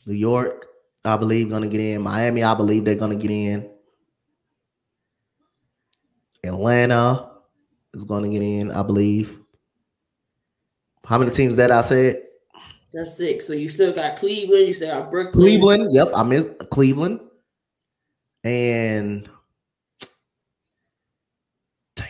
New 0.05 0.15
York, 0.15 0.67
I 1.05 1.17
believe 1.17 1.49
gonna 1.49 1.69
get 1.69 1.81
in. 1.81 2.03
Miami, 2.03 2.43
I 2.43 2.55
believe 2.55 2.85
they're 2.85 2.97
gonna 2.97 3.17
get 3.17 3.31
in. 3.31 3.71
Atlanta 6.45 7.31
is 7.95 8.05
gonna 8.05 8.29
get 8.29 8.43
in, 8.43 8.73
I 8.73 8.83
believe. 8.83 9.39
How 11.05 11.19
many 11.19 11.31
teams 11.31 11.57
that 11.57 11.71
I 11.71 11.83
said? 11.83 12.23
That's 12.93 13.17
six. 13.17 13.47
So 13.47 13.53
you 13.53 13.69
still 13.69 13.93
got 13.93 14.17
Cleveland. 14.17 14.67
You 14.67 14.75
still 14.75 14.93
got 14.93 15.11
Brooklyn. 15.11 15.41
Cleveland. 15.45 15.95
Yep, 15.95 16.09
I 16.15 16.23
miss 16.25 16.51
Cleveland. 16.71 17.21
And 18.43 19.29
damn, 21.95 22.07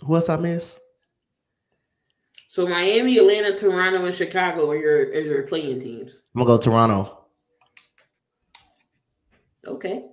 who 0.00 0.14
else 0.14 0.28
I 0.28 0.36
miss? 0.36 0.80
So 2.52 2.66
Miami, 2.66 3.16
Atlanta, 3.16 3.56
Toronto, 3.56 4.04
and 4.04 4.14
Chicago 4.14 4.68
are 4.68 4.76
your 4.76 5.06
are 5.06 5.20
your 5.20 5.42
play-in 5.44 5.80
teams. 5.80 6.20
I'm 6.36 6.42
gonna 6.42 6.58
go 6.58 6.62
Toronto. 6.62 7.24
Okay. 9.66 10.04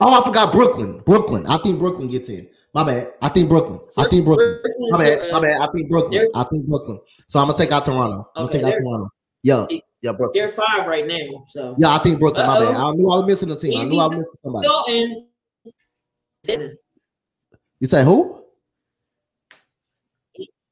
Oh, 0.00 0.20
I 0.20 0.24
forgot 0.26 0.52
Brooklyn. 0.52 0.98
Brooklyn. 1.06 1.46
I 1.46 1.58
think 1.58 1.78
Brooklyn 1.78 2.08
gets 2.08 2.28
in. 2.28 2.48
My 2.74 2.82
bad. 2.82 3.12
I 3.22 3.28
think 3.28 3.48
Brooklyn. 3.48 3.78
I 3.96 4.08
think 4.08 4.24
Brooklyn. 4.24 4.58
My 4.90 4.98
bad. 4.98 5.32
My 5.32 5.40
bad. 5.40 5.60
I 5.60 5.68
think 5.70 5.88
Brooklyn. 5.88 6.28
I 6.34 6.42
think 6.42 6.66
Brooklyn. 6.66 6.98
So 7.28 7.38
I'm 7.38 7.46
gonna 7.46 7.56
take 7.56 7.70
out 7.70 7.84
Toronto. 7.84 8.28
I'm 8.34 8.46
gonna 8.46 8.52
take 8.52 8.64
out 8.64 8.76
Toronto. 8.76 9.08
Yeah. 9.44 9.66
Yeah, 10.00 10.10
Brooklyn. 10.10 10.30
They're 10.34 10.48
five 10.48 10.88
right 10.88 11.06
now. 11.06 11.44
So 11.50 11.76
yeah, 11.78 11.94
I 11.94 11.98
think 11.98 12.18
Brooklyn. 12.18 12.48
My 12.48 12.58
bad. 12.58 12.74
I 12.74 12.90
knew 12.90 13.08
I 13.08 13.18
was 13.18 13.26
missing 13.28 13.52
a 13.52 13.54
team. 13.54 13.78
I 13.78 13.84
knew 13.84 14.00
I 14.00 14.08
was 14.08 14.16
missing 14.16 14.40
somebody. 14.42 14.66
Dalton. 16.48 16.78
You 17.78 17.86
say 17.86 18.02
who? 18.02 18.41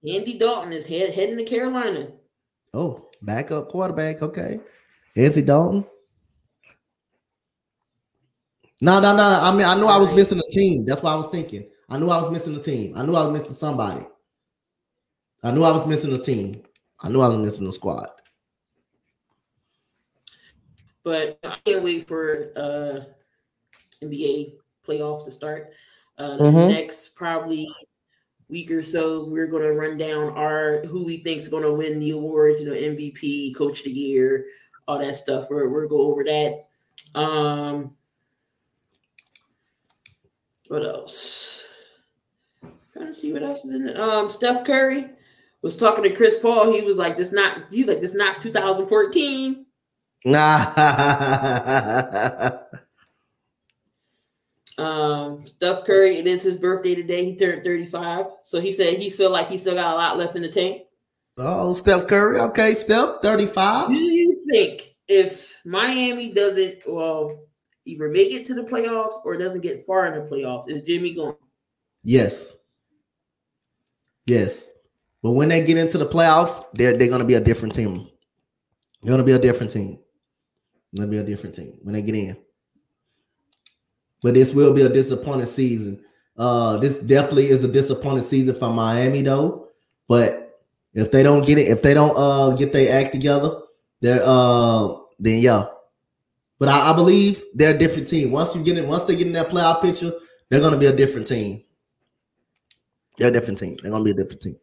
Andy 0.06 0.38
Dalton 0.38 0.72
is 0.72 0.86
head, 0.86 1.12
heading 1.12 1.36
to 1.36 1.44
Carolina. 1.44 2.08
Oh, 2.72 3.08
backup 3.22 3.68
quarterback. 3.68 4.22
Okay. 4.22 4.60
Andy 5.16 5.42
Dalton. 5.42 5.84
No, 8.80 8.98
no, 8.98 9.14
no. 9.14 9.22
I 9.22 9.52
mean, 9.52 9.66
I 9.66 9.74
knew 9.74 9.86
I 9.86 9.98
was 9.98 10.14
missing 10.14 10.38
a 10.38 10.50
team. 10.50 10.86
That's 10.86 11.02
what 11.02 11.12
I 11.12 11.16
was 11.16 11.28
thinking. 11.28 11.68
I 11.88 11.98
knew 11.98 12.08
I 12.08 12.16
was 12.16 12.30
missing 12.30 12.56
a 12.56 12.62
team. 12.62 12.94
I 12.96 13.04
knew 13.04 13.14
I 13.14 13.26
was 13.26 13.32
missing 13.32 13.54
somebody. 13.54 14.06
I 15.42 15.50
knew 15.50 15.64
I 15.64 15.72
was 15.72 15.86
missing 15.86 16.14
a 16.14 16.18
team. 16.18 16.62
I 17.00 17.08
knew 17.08 17.20
I 17.20 17.28
was 17.28 17.36
missing 17.36 17.66
a 17.66 17.72
squad. 17.72 18.08
But 21.02 21.38
I 21.44 21.56
can't 21.64 21.82
wait 21.82 22.06
for 22.06 22.52
uh 22.56 23.00
NBA 24.02 24.54
playoffs 24.86 25.24
to 25.24 25.30
start. 25.30 25.72
Uh, 26.18 26.36
mm-hmm. 26.38 26.68
Next, 26.68 27.14
probably 27.14 27.66
week 28.50 28.70
or 28.70 28.82
so, 28.82 29.24
we're 29.24 29.46
going 29.46 29.62
to 29.62 29.72
run 29.72 29.96
down 29.96 30.30
our 30.30 30.82
who 30.86 31.04
we 31.04 31.18
think 31.18 31.40
is 31.40 31.48
going 31.48 31.62
to 31.62 31.72
win 31.72 31.98
the 31.98 32.10
awards. 32.10 32.60
You 32.60 32.66
know, 32.68 32.74
MVP, 32.74 33.56
Coach 33.56 33.80
of 33.80 33.84
the 33.86 33.90
Year, 33.92 34.46
all 34.86 34.98
that 34.98 35.16
stuff. 35.16 35.46
We're 35.50 35.68
we're 35.68 35.86
go 35.86 36.02
over 36.02 36.24
that. 36.24 36.60
Um, 37.14 37.96
what 40.68 40.86
else? 40.86 41.50
trying 42.92 43.14
to 43.14 43.14
see 43.14 43.32
what 43.32 43.42
else 43.42 43.64
is 43.64 43.72
in 43.72 43.88
it. 43.88 43.98
Um, 43.98 44.30
Steph 44.30 44.64
Curry 44.64 45.08
was 45.62 45.76
talking 45.76 46.04
to 46.04 46.10
Chris 46.10 46.38
Paul. 46.38 46.72
He 46.72 46.82
was 46.82 46.96
like, 46.96 47.16
"This 47.16 47.32
not." 47.32 47.62
He's 47.70 47.88
like, 47.88 48.00
"This 48.00 48.14
not 48.14 48.38
2014." 48.38 49.66
Nah. 50.22 50.70
Um, 54.78 55.46
Steph 55.46 55.84
Curry, 55.84 56.16
it 56.16 56.26
is 56.26 56.42
his 56.42 56.56
birthday 56.56 56.94
today. 56.94 57.24
He 57.24 57.36
turned 57.36 57.64
35. 57.64 58.26
So 58.44 58.60
he 58.60 58.72
said 58.72 58.98
he 58.98 59.10
feel 59.10 59.30
like 59.30 59.48
he 59.48 59.58
still 59.58 59.74
got 59.74 59.94
a 59.94 59.96
lot 59.96 60.18
left 60.18 60.36
in 60.36 60.42
the 60.42 60.48
tank. 60.48 60.82
oh, 61.38 61.74
Steph 61.74 62.06
Curry. 62.06 62.40
Okay, 62.40 62.72
Steph, 62.74 63.20
35. 63.22 63.88
Do 63.88 63.94
you 63.94 64.34
think 64.50 64.94
if 65.08 65.56
Miami 65.64 66.32
doesn't, 66.32 66.78
well, 66.86 67.44
either 67.84 68.08
make 68.08 68.30
it 68.30 68.46
to 68.46 68.54
the 68.54 68.62
playoffs 68.62 69.24
or 69.24 69.36
doesn't 69.36 69.60
get 69.60 69.84
far 69.84 70.06
in 70.06 70.14
the 70.14 70.30
playoffs, 70.30 70.68
is 70.68 70.84
Jimmy 70.84 71.14
gone? 71.14 71.36
Yes. 72.02 72.56
Yes. 74.26 74.70
But 75.22 75.32
when 75.32 75.48
they 75.48 75.64
get 75.64 75.76
into 75.76 75.98
the 75.98 76.06
playoffs, 76.06 76.64
they're 76.72 76.96
they're 76.96 77.08
gonna 77.08 77.24
be 77.24 77.34
a 77.34 77.40
different 77.40 77.74
team. 77.74 78.08
They're 79.02 79.12
gonna 79.12 79.24
be 79.24 79.32
a 79.32 79.38
different 79.38 79.72
team. 79.72 79.98
They're 80.92 81.04
gonna 81.04 81.10
be 81.10 81.18
a 81.18 81.26
different 81.26 81.54
team 81.54 81.78
when 81.82 81.94
they 81.94 82.02
get 82.02 82.14
in. 82.14 82.36
But 84.22 84.34
this 84.34 84.54
will 84.54 84.74
be 84.74 84.82
a 84.82 84.88
disappointing 84.88 85.46
season. 85.46 86.04
Uh, 86.36 86.76
this 86.78 87.00
definitely 87.00 87.46
is 87.46 87.64
a 87.64 87.68
disappointing 87.68 88.22
season 88.22 88.58
for 88.58 88.70
Miami, 88.70 89.22
though. 89.22 89.68
But 90.08 90.58
if 90.94 91.10
they 91.10 91.22
don't 91.22 91.46
get 91.46 91.58
it, 91.58 91.68
if 91.68 91.82
they 91.82 91.94
don't 91.94 92.14
uh 92.16 92.56
get 92.56 92.72
their 92.72 93.00
act 93.00 93.12
together, 93.12 93.60
they're 94.00 94.22
uh 94.24 94.96
then 95.18 95.40
yeah. 95.40 95.66
But 96.58 96.68
I, 96.68 96.90
I 96.90 96.92
believe 96.94 97.42
they're 97.54 97.74
a 97.74 97.78
different 97.78 98.08
team. 98.08 98.32
Once 98.32 98.54
you 98.54 98.62
get 98.62 98.76
in, 98.76 98.86
once 98.88 99.04
they 99.04 99.16
get 99.16 99.26
in 99.26 99.32
that 99.34 99.48
playoff 99.48 99.82
picture, 99.82 100.12
they're 100.48 100.60
gonna 100.60 100.76
be 100.76 100.86
a 100.86 100.96
different 100.96 101.26
team. 101.26 101.62
They're 103.16 103.28
a 103.28 103.32
different 103.32 103.58
team. 103.58 103.76
They're 103.82 103.90
gonna 103.90 104.04
be 104.04 104.10
a 104.10 104.14
different 104.14 104.42
team. 104.42 104.56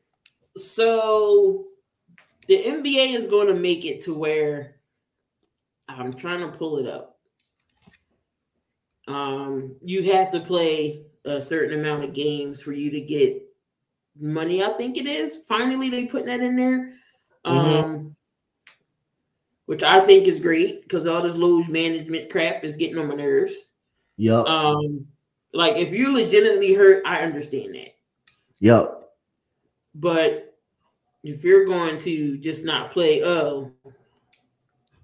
So 0.58 1.66
the 2.48 2.64
NBA 2.64 3.14
is 3.14 3.28
going 3.28 3.48
to 3.48 3.56
make 3.56 3.86
it 3.86 4.02
to 4.02 4.14
where 4.14 4.76
I'm 5.88 6.14
trying 6.14 6.40
to 6.40 6.58
pull 6.58 6.78
it 6.80 6.88
up. 6.88 7.17
Um, 9.08 9.76
you 9.84 10.12
have 10.14 10.32
to 10.32 10.40
play 10.40 11.04
a 11.26 11.42
certain 11.42 11.80
amount 11.80 12.04
of 12.04 12.14
games 12.14 12.62
for 12.62 12.72
you 12.72 12.90
to 12.92 13.02
get 13.02 13.44
money. 14.20 14.64
I 14.64 14.70
think 14.70 14.98
it 14.98 15.06
is. 15.06 15.40
Finally, 15.48 15.90
they 15.90 16.06
putting 16.06 16.28
that 16.28 16.42
in 16.42 16.56
there. 16.56 16.94
Um, 17.46 17.56
Mhm. 17.66 18.16
which 19.66 19.84
I 19.84 20.00
think 20.02 20.28
is 20.28 20.40
great 20.40 20.82
because 20.84 21.06
all 21.06 21.22
this 21.22 21.36
load 21.36 21.70
management 21.70 22.30
crap 22.30 22.64
is 22.64 22.78
getting 22.78 22.98
on 22.98 23.08
my 23.08 23.16
nerves. 23.16 23.68
Yep. 24.18 24.46
Um, 24.46 25.08
like 25.54 25.76
if 25.76 25.94
you're 25.94 26.12
legitimately 26.12 26.74
hurt, 26.74 27.04
I 27.06 27.20
understand 27.22 27.76
that. 27.76 27.96
Yep. 28.60 29.10
But 29.96 30.58
if 31.24 31.44
you're 31.44 31.66
going 31.66 31.98
to 32.00 32.38
just 32.38 32.64
not 32.64 32.92
play, 32.92 33.24
oh, 33.24 33.72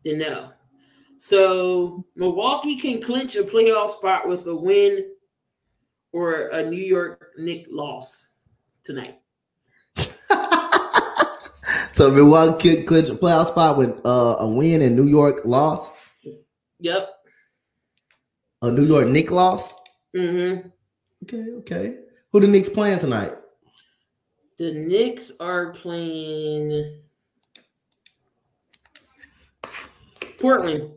then 0.05 0.19
no. 0.19 0.52
So 1.23 2.05
Milwaukee 2.17 2.75
can 2.75 3.01
clinch 3.01 3.37
a 3.37 3.43
playoff 3.43 3.91
spot 3.95 4.27
with 4.27 4.45
a 4.45 4.53
win 4.53 5.05
or 6.11 6.49
a 6.49 6.69
New 6.69 6.75
York 6.75 7.29
Nick 7.37 7.65
loss 7.71 8.27
tonight. 8.83 9.21
so 11.93 12.11
Milwaukee 12.11 12.75
could 12.75 12.87
clinch 12.87 13.07
a 13.07 13.15
playoff 13.15 13.45
spot 13.45 13.77
with 13.77 14.05
uh, 14.05 14.35
a 14.39 14.49
win 14.49 14.81
and 14.81 14.97
New 14.97 15.05
York 15.05 15.45
loss. 15.45 15.93
Yep. 16.81 17.09
A 18.63 18.69
New 18.69 18.83
York 18.83 19.07
Nick 19.07 19.31
loss. 19.31 19.75
Mm-hmm. 20.13 20.67
Okay, 21.23 21.51
okay. 21.59 21.99
Who 22.33 22.41
the 22.41 22.47
Knicks 22.47 22.67
playing 22.67 22.99
tonight? 22.99 23.31
The 24.57 24.73
Knicks 24.73 25.31
are 25.39 25.71
playing 25.71 26.99
Portland. 30.37 30.91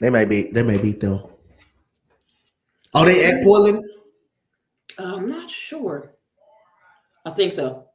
They 0.00 0.10
may 0.10 0.24
be. 0.24 0.50
They 0.50 0.62
may 0.62 0.78
beat 0.78 1.00
them. 1.00 1.20
Are 2.94 3.06
they 3.06 3.24
at 3.24 3.42
Portland. 3.42 3.84
Uh, 4.98 5.16
I'm 5.16 5.28
not 5.28 5.50
sure. 5.50 6.12
I 7.24 7.30
think 7.30 7.52
so. 7.52 7.86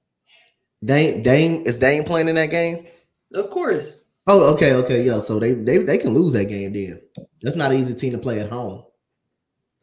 Dame, 0.84 1.24
Dame 1.24 1.64
is 1.66 1.80
Dame 1.80 2.04
playing 2.04 2.28
in 2.28 2.36
that 2.36 2.50
game? 2.50 2.88
Of 3.34 3.50
course. 3.50 3.94
Oh, 4.28 4.54
okay, 4.54 4.74
okay, 4.74 5.04
yeah. 5.04 5.20
So 5.20 5.40
they 5.40 5.54
they 5.54 5.80
they 5.80 5.98
can 5.98 6.14
lose 6.14 6.34
that 6.34 6.46
game 6.46 6.74
then. 6.74 7.02
That's 7.42 7.56
not 7.56 7.72
an 7.72 7.80
easy 7.80 7.96
team 7.96 8.12
to 8.14 8.18
play 8.18 8.40
at 8.40 8.50
home. 8.50 8.84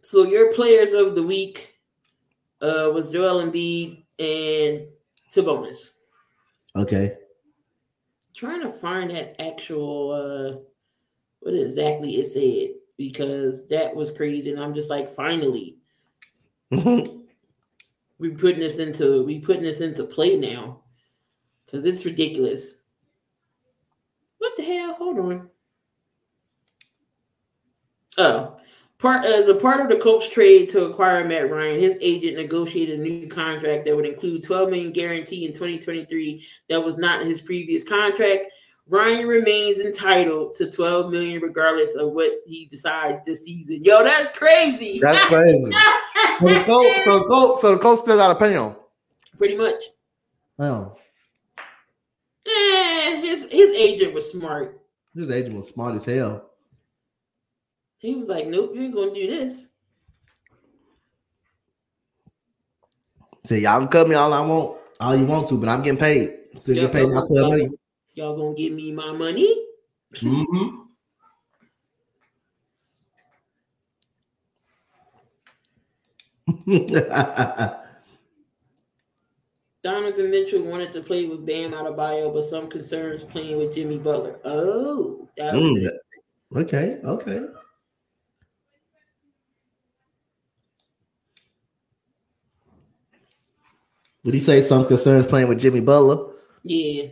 So 0.03 0.25
your 0.25 0.53
players 0.53 0.93
of 0.93 1.15
the 1.15 1.23
week 1.23 1.75
uh, 2.61 2.91
was 2.93 3.11
Joel 3.11 3.43
Embiid 3.43 4.05
and 4.19 4.87
Sabonis. 5.35 5.89
Okay. 6.77 7.17
Trying 8.35 8.63
to 8.63 8.71
find 8.71 9.11
that 9.11 9.41
actual 9.41 10.13
uh, 10.13 10.61
what 11.47 11.55
exactly 11.55 12.17
it 12.17 12.27
said 12.27 12.75
because 12.97 13.69
that 13.69 13.95
was 13.95 14.11
crazy, 14.11 14.51
and 14.51 14.59
I'm 14.61 14.75
just 14.75 14.91
like, 14.91 15.15
finally, 15.15 15.77
Mhm. 16.73 17.23
we 18.19 18.31
putting 18.31 18.59
this 18.59 18.79
into 18.79 19.23
we 19.25 19.39
putting 19.39 19.63
this 19.63 19.81
into 19.81 20.03
play 20.03 20.37
now 20.37 20.83
because 21.65 21.85
it's 21.85 22.05
ridiculous. 22.05 22.75
What 24.39 24.57
the 24.57 24.65
hell? 24.65 24.95
Hold 24.95 25.19
on. 25.21 25.51
Oh, 28.19 28.57
part 28.99 29.25
as 29.25 29.47
a 29.47 29.55
part 29.55 29.81
of 29.81 29.89
the 29.89 30.03
Colts 30.03 30.29
trade 30.29 30.69
to 30.71 30.87
acquire 30.87 31.25
Matt 31.25 31.49
Ryan, 31.49 31.79
his 31.79 31.97
agent 32.01 32.39
negotiated 32.39 32.99
a 32.99 33.03
new 33.03 33.29
contract 33.29 33.85
that 33.85 33.95
would 33.95 34.07
include 34.07 34.43
12 34.43 34.71
million 34.71 34.91
guarantee 34.91 35.47
in 35.47 35.53
2023 35.53 36.45
that 36.69 36.85
was 36.85 36.99
not 36.99 37.23
in 37.23 37.29
his 37.29 37.41
previous 37.41 37.85
contract. 37.85 38.51
Ryan 38.89 39.27
remains 39.27 39.81
entitled 39.81 40.55
to 40.55 40.71
12 40.71 41.11
million 41.11 41.43
regardless 41.43 41.95
of 41.97 42.13
what 42.13 42.31
he 42.47 42.67
decides 42.67 43.21
this 43.25 43.45
season. 43.45 43.83
Yo, 43.83 44.05
that's 44.05 44.31
crazy. 44.31 45.01
That's 45.01 45.25
crazy. 45.27 45.73
so 46.39 46.47
the 46.47 46.63
coach, 46.65 47.01
so 47.03 47.19
the 47.19 47.25
coach, 47.25 47.61
so 47.61 47.73
the 47.73 47.79
coach 47.79 47.99
still 48.01 48.17
got 48.17 48.31
a 48.37 48.39
pay 48.39 48.53
him. 48.53 48.77
Pretty 49.37 49.57
much. 49.57 49.75
Oh, 50.59 50.97
Eh, 52.49 53.21
his 53.23 53.43
his 53.51 53.71
agent 53.71 54.15
was 54.15 54.31
smart. 54.31 54.81
his 55.15 55.33
agent 55.33 55.57
was 55.57 55.69
smart 55.69 55.97
as 55.97 56.05
hell. 56.05 56.49
He 57.99 58.15
was 58.15 58.29
like, 58.29 58.47
"Nope, 58.47 58.71
you 58.73 58.83
ain't 58.85 58.95
gonna 58.95 59.13
do 59.13 59.27
this." 59.27 59.71
Say 63.45 63.61
y'all 63.61 63.81
can 63.81 63.89
cut 63.89 64.09
me 64.09 64.15
all 64.15 64.33
I 64.33 64.41
want, 64.47 64.79
all 65.01 65.17
you 65.17 65.27
want 65.27 65.49
to, 65.49 65.59
but 65.59 65.69
I'm 65.69 65.83
getting 65.83 65.99
paid. 65.99 66.35
Still 66.57 66.77
get 66.77 66.93
paid 66.93 67.09
my 67.09 67.15
y'all- 67.15 67.27
twelve 67.27 67.51
million. 67.53 67.79
Y'all 68.17 68.35
gonna 68.35 68.55
give 68.55 68.73
me 68.73 68.93
my 68.93 69.13
money? 69.13 69.67
Mm-hmm. 70.15 70.83
Donovan 79.85 80.31
Mitchell 80.31 80.63
wanted 80.63 80.95
to 80.95 81.03
play 81.03 81.27
with 81.27 81.45
Bam 81.45 81.73
Adebayo, 81.73 82.33
but 82.33 82.47
some 82.47 82.71
concerns 82.71 83.23
playing 83.23 83.59
with 83.59 83.75
Jimmy 83.75 83.99
Butler. 83.99 84.41
Oh, 84.45 85.29
Mm, 85.39 85.87
okay, 86.57 86.99
okay. 87.05 87.43
Did 94.25 94.35
he 94.35 94.41
say 94.41 94.63
some 94.63 94.87
concerns 94.87 95.27
playing 95.27 95.49
with 95.49 95.61
Jimmy 95.61 95.81
Butler? 95.81 96.33
yeah. 96.63 97.09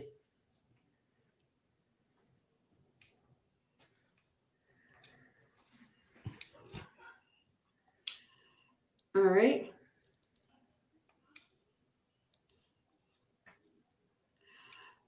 All 9.15 9.21
right. 9.21 9.71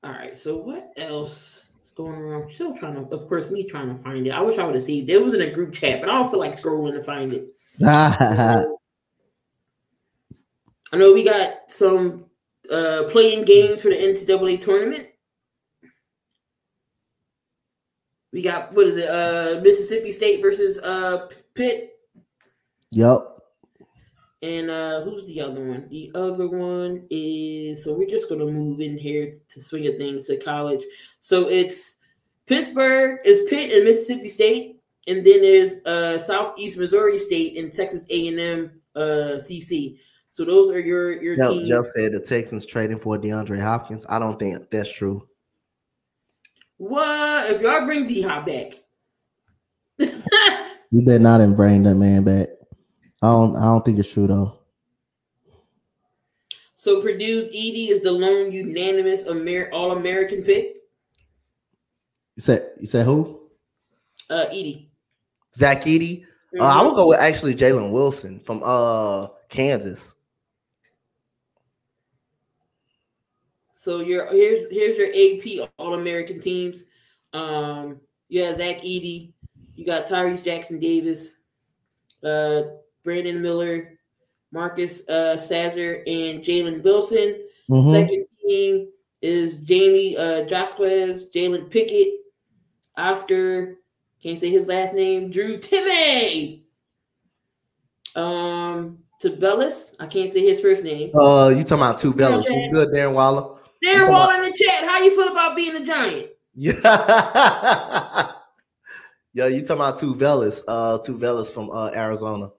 All 0.04 0.14
right. 0.14 0.38
So 0.38 0.56
what 0.56 0.94
else 0.96 1.66
is 1.84 1.90
going 1.90 2.16
around? 2.16 2.50
Still 2.54 2.74
trying 2.78 2.96
to, 2.96 3.02
of 3.14 3.28
course, 3.28 3.50
me 3.50 3.66
trying 3.66 3.96
to 3.96 4.02
find 4.02 4.26
it. 4.26 4.30
I 4.30 4.40
wish 4.40 4.58
I 4.58 4.66
would 4.66 4.76
have 4.76 4.84
seen 4.86 5.04
it. 5.04 5.10
It 5.10 5.22
was 5.22 5.34
in 5.34 5.42
a 5.42 5.52
group 5.52 5.74
chat, 5.74 6.00
but 6.00 6.10
I 6.10 6.14
don't 6.14 6.30
feel 6.30 6.40
like 6.40 6.54
scrolling 6.54 6.94
to 6.94 7.04
find 7.04 7.34
it. 7.34 7.48
I 7.86 8.66
know 10.96 11.12
we 11.12 11.26
got 11.26 11.70
some 11.70 12.26
uh 12.72 13.04
play-in 13.10 13.44
games 13.44 13.82
for 13.82 13.90
the 13.90 13.96
NCAA 13.96 14.62
tournament. 14.62 15.08
We 18.32 18.42
got 18.42 18.74
what 18.74 18.88
is 18.88 18.96
it? 18.96 19.10
Uh 19.10 19.60
Mississippi 19.62 20.14
State 20.14 20.42
versus 20.42 20.78
uh 20.78 21.28
Pitt. 21.54 21.92
yep. 22.92 23.37
And 24.42 24.70
uh 24.70 25.02
who's 25.02 25.26
the 25.26 25.42
other 25.42 25.64
one? 25.64 25.88
The 25.90 26.12
other 26.14 26.48
one 26.48 27.06
is 27.10 27.84
so 27.84 27.94
we're 27.94 28.10
just 28.10 28.30
gonna 28.30 28.46
move 28.46 28.82
in 28.82 28.98
here 28.98 29.32
to 29.50 29.64
swing 29.64 29.88
of 29.88 29.98
things 29.98 30.28
to 30.28 30.38
college. 30.38 30.84
So 31.22 31.50
it's 31.50 31.96
Pittsburgh 32.46 33.20
is 33.26 33.42
Pitt 33.50 33.74
and 33.74 33.84
Mississippi 33.84 34.30
State, 34.30 34.80
and 35.08 35.26
then 35.26 35.42
there's 35.42 35.74
uh 35.86 36.20
Southeast 36.20 36.78
Missouri 36.78 37.20
State 37.20 37.58
and 37.58 37.74
Texas 37.74 38.06
A&M 38.10 38.80
uh 38.96 39.40
CC. 39.40 39.98
So 40.30 40.46
those 40.46 40.70
are 40.70 40.80
your 40.80 41.22
your 41.22 41.36
Jeff, 41.36 41.52
teams. 41.52 41.70
Jeff 41.70 41.86
said 41.86 42.12
the 42.12 42.20
Texans 42.20 42.66
trading 42.66 43.00
for 43.00 43.18
DeAndre 43.18 43.60
Hopkins. 43.60 44.06
I 44.08 44.20
don't 44.20 44.38
think 44.38 44.70
that's 44.70 44.92
true. 44.92 45.28
What 46.78 47.50
if 47.50 47.62
y'all 47.62 47.86
bring 47.86 48.06
D 48.06 48.22
Hop 48.22 48.46
back? 48.46 48.74
You 50.92 51.02
better 51.02 51.20
not 51.20 51.42
and 51.42 51.56
bring 51.56 51.84
that 51.84 51.96
man 51.96 52.24
back. 52.24 52.48
I 53.22 53.28
don't. 53.28 53.56
I 53.56 53.64
don't 53.64 53.84
think 53.84 54.00
it's 54.00 54.12
true 54.12 54.28
though. 54.28 54.60
so 56.76 57.02
Purdue's 57.02 57.48
Edey 57.50 57.90
is 57.90 58.02
the 58.02 58.12
lone 58.12 58.52
unanimous 58.52 59.26
Amer- 59.28 59.72
All 59.74 59.92
American 59.92 60.44
pick. 60.44 60.76
You 62.36 62.42
said. 62.42 62.72
You 62.80 62.88
said 62.88 63.06
who? 63.06 63.50
Uh, 64.30 64.46
Edey. 64.52 64.90
Zach 65.56 65.82
Edey. 65.84 66.26
Uh, 66.60 66.64
I 66.64 66.86
would 66.86 66.96
go 66.96 67.08
with 67.10 67.20
actually 67.20 67.56
Jalen 67.56 67.92
Wilson 67.92 68.40
from 68.40 68.62
uh 68.64 69.28
Kansas. 69.50 70.16
So 73.76 74.00
your 74.02 74.28
here's 74.32 74.70
here's 74.72 74.98
your 74.98 75.08
AP 75.08 75.70
All 75.78 75.94
American 75.94 76.40
teams. 76.40 76.84
Um, 77.34 78.00
you 78.30 78.44
have 78.44 78.58
Zach 78.58 78.78
Edey, 78.82 79.32
you 79.76 79.86
got 79.86 80.08
Trayce 80.08 80.44
Jackson 80.44 80.80
Davis, 80.80 81.36
uh, 82.24 82.64
Brandon 83.08 83.42
Miller, 83.42 83.98
Marcus 84.52 85.08
uh, 85.08 85.38
Sasser, 85.38 86.04
and 86.06 86.42
Jalen 86.42 86.84
Wilson. 86.84 87.42
Mhm. 87.72 87.90
Second 87.90 88.26
team 88.46 88.90
is 89.22 89.56
Jamie 89.56 90.18
uh, 90.18 90.42
Jaquez, 90.46 91.30
Jalen 91.34 91.72
Pickett, 91.72 92.16
Oscar. 92.98 93.78
Can't 94.22 94.38
say 94.38 94.50
his 94.50 94.68
last 94.68 94.94
name. 94.94 95.32
Drew 95.32 95.58
Timme. 95.58 96.64
Um, 98.14 99.00
Tubelis. 99.24 99.94
I 100.02 100.08
can't 100.08 100.30
say 100.30 100.42
his 100.42 100.60
first 100.60 100.84
name. 100.84 101.12
Uh, 101.16 101.48
you 101.56 101.64
talking 101.64 101.78
about 101.78 102.02
two 102.02 102.12
bellas? 102.12 102.42
Okay. 102.42 102.70
Good, 102.70 102.90
Darren 102.90 103.14
Waller? 103.14 103.58
Darren 103.86 104.10
Waller 104.10 104.12
Wall 104.12 104.36
in 104.36 104.42
the 104.42 104.52
chat. 104.52 104.86
How 104.86 105.02
you 105.02 105.16
feel 105.16 105.32
about 105.32 105.56
being 105.56 105.78
a 105.78 105.86
giant? 105.86 106.28
Yeah. 106.56 106.74
Yo, 109.34 109.48
you 109.48 109.62
talking 109.62 109.76
about 109.76 109.98
two 109.98 110.14
Velas, 110.14 110.62
uh, 110.68 110.98
two 110.98 111.18
Velas 111.18 111.50
from 111.50 111.70
uh 111.70 111.92
Arizona. 111.92 112.50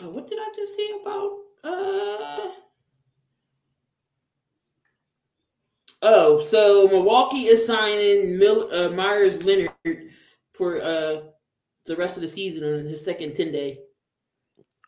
Oh, 0.00 0.10
what 0.10 0.28
did 0.28 0.38
I 0.38 0.52
just 0.54 0.76
say 0.76 0.90
about 1.00 1.38
uh 1.64 2.50
Oh, 6.00 6.38
so 6.40 6.86
Milwaukee 6.88 7.46
is 7.46 7.66
signing 7.66 8.38
Mil- 8.38 8.72
uh, 8.72 8.90
Meyers 8.90 9.42
Leonard 9.42 9.72
for 10.52 10.80
uh 10.80 11.22
the 11.86 11.96
rest 11.96 12.16
of 12.16 12.22
the 12.22 12.28
season 12.28 12.62
on 12.64 12.84
his 12.84 13.04
second 13.04 13.34
10 13.34 13.50
day. 13.50 13.80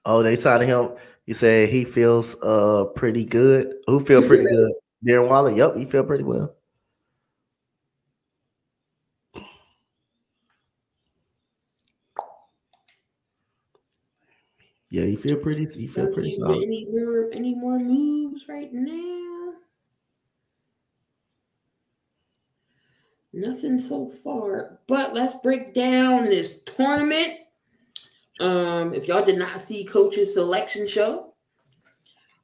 Oh, 0.05 0.23
they 0.23 0.37
signed 0.37 0.65
him. 0.65 0.93
He 1.25 1.33
said 1.33 1.69
he 1.69 1.85
feels 1.85 2.41
uh 2.43 2.85
pretty 2.95 3.25
good. 3.25 3.75
Who 3.87 4.01
feel 4.01 4.23
pretty 4.23 4.45
good? 4.49 4.73
Darren 5.05 5.29
Waller. 5.29 5.51
Yep, 5.51 5.77
he 5.77 5.85
feel 5.87 6.05
pretty 6.05 6.25
well. 6.25 6.55
Yeah, 14.91 15.05
he 15.05 15.15
feel 15.15 15.37
pretty. 15.37 15.65
He 15.65 15.87
feel 15.87 16.07
Not 16.07 16.15
pretty 16.15 16.31
solid. 16.31 16.63
Any 16.63 16.85
more, 16.91 17.31
any 17.33 17.55
more 17.55 17.79
moves 17.79 18.49
right 18.49 18.73
now? 18.73 19.53
Nothing 23.33 23.81
so 23.81 24.09
far, 24.25 24.81
but 24.89 25.15
let's 25.15 25.35
break 25.35 25.73
down 25.73 26.25
this 26.25 26.61
tournament. 26.63 27.35
Um, 28.41 28.93
if 28.93 29.07
y'all 29.07 29.25
did 29.25 29.39
not 29.39 29.63
see 29.63 29.85
Coach's 29.85 30.35
selection 30.35 30.89
show, 30.89 31.35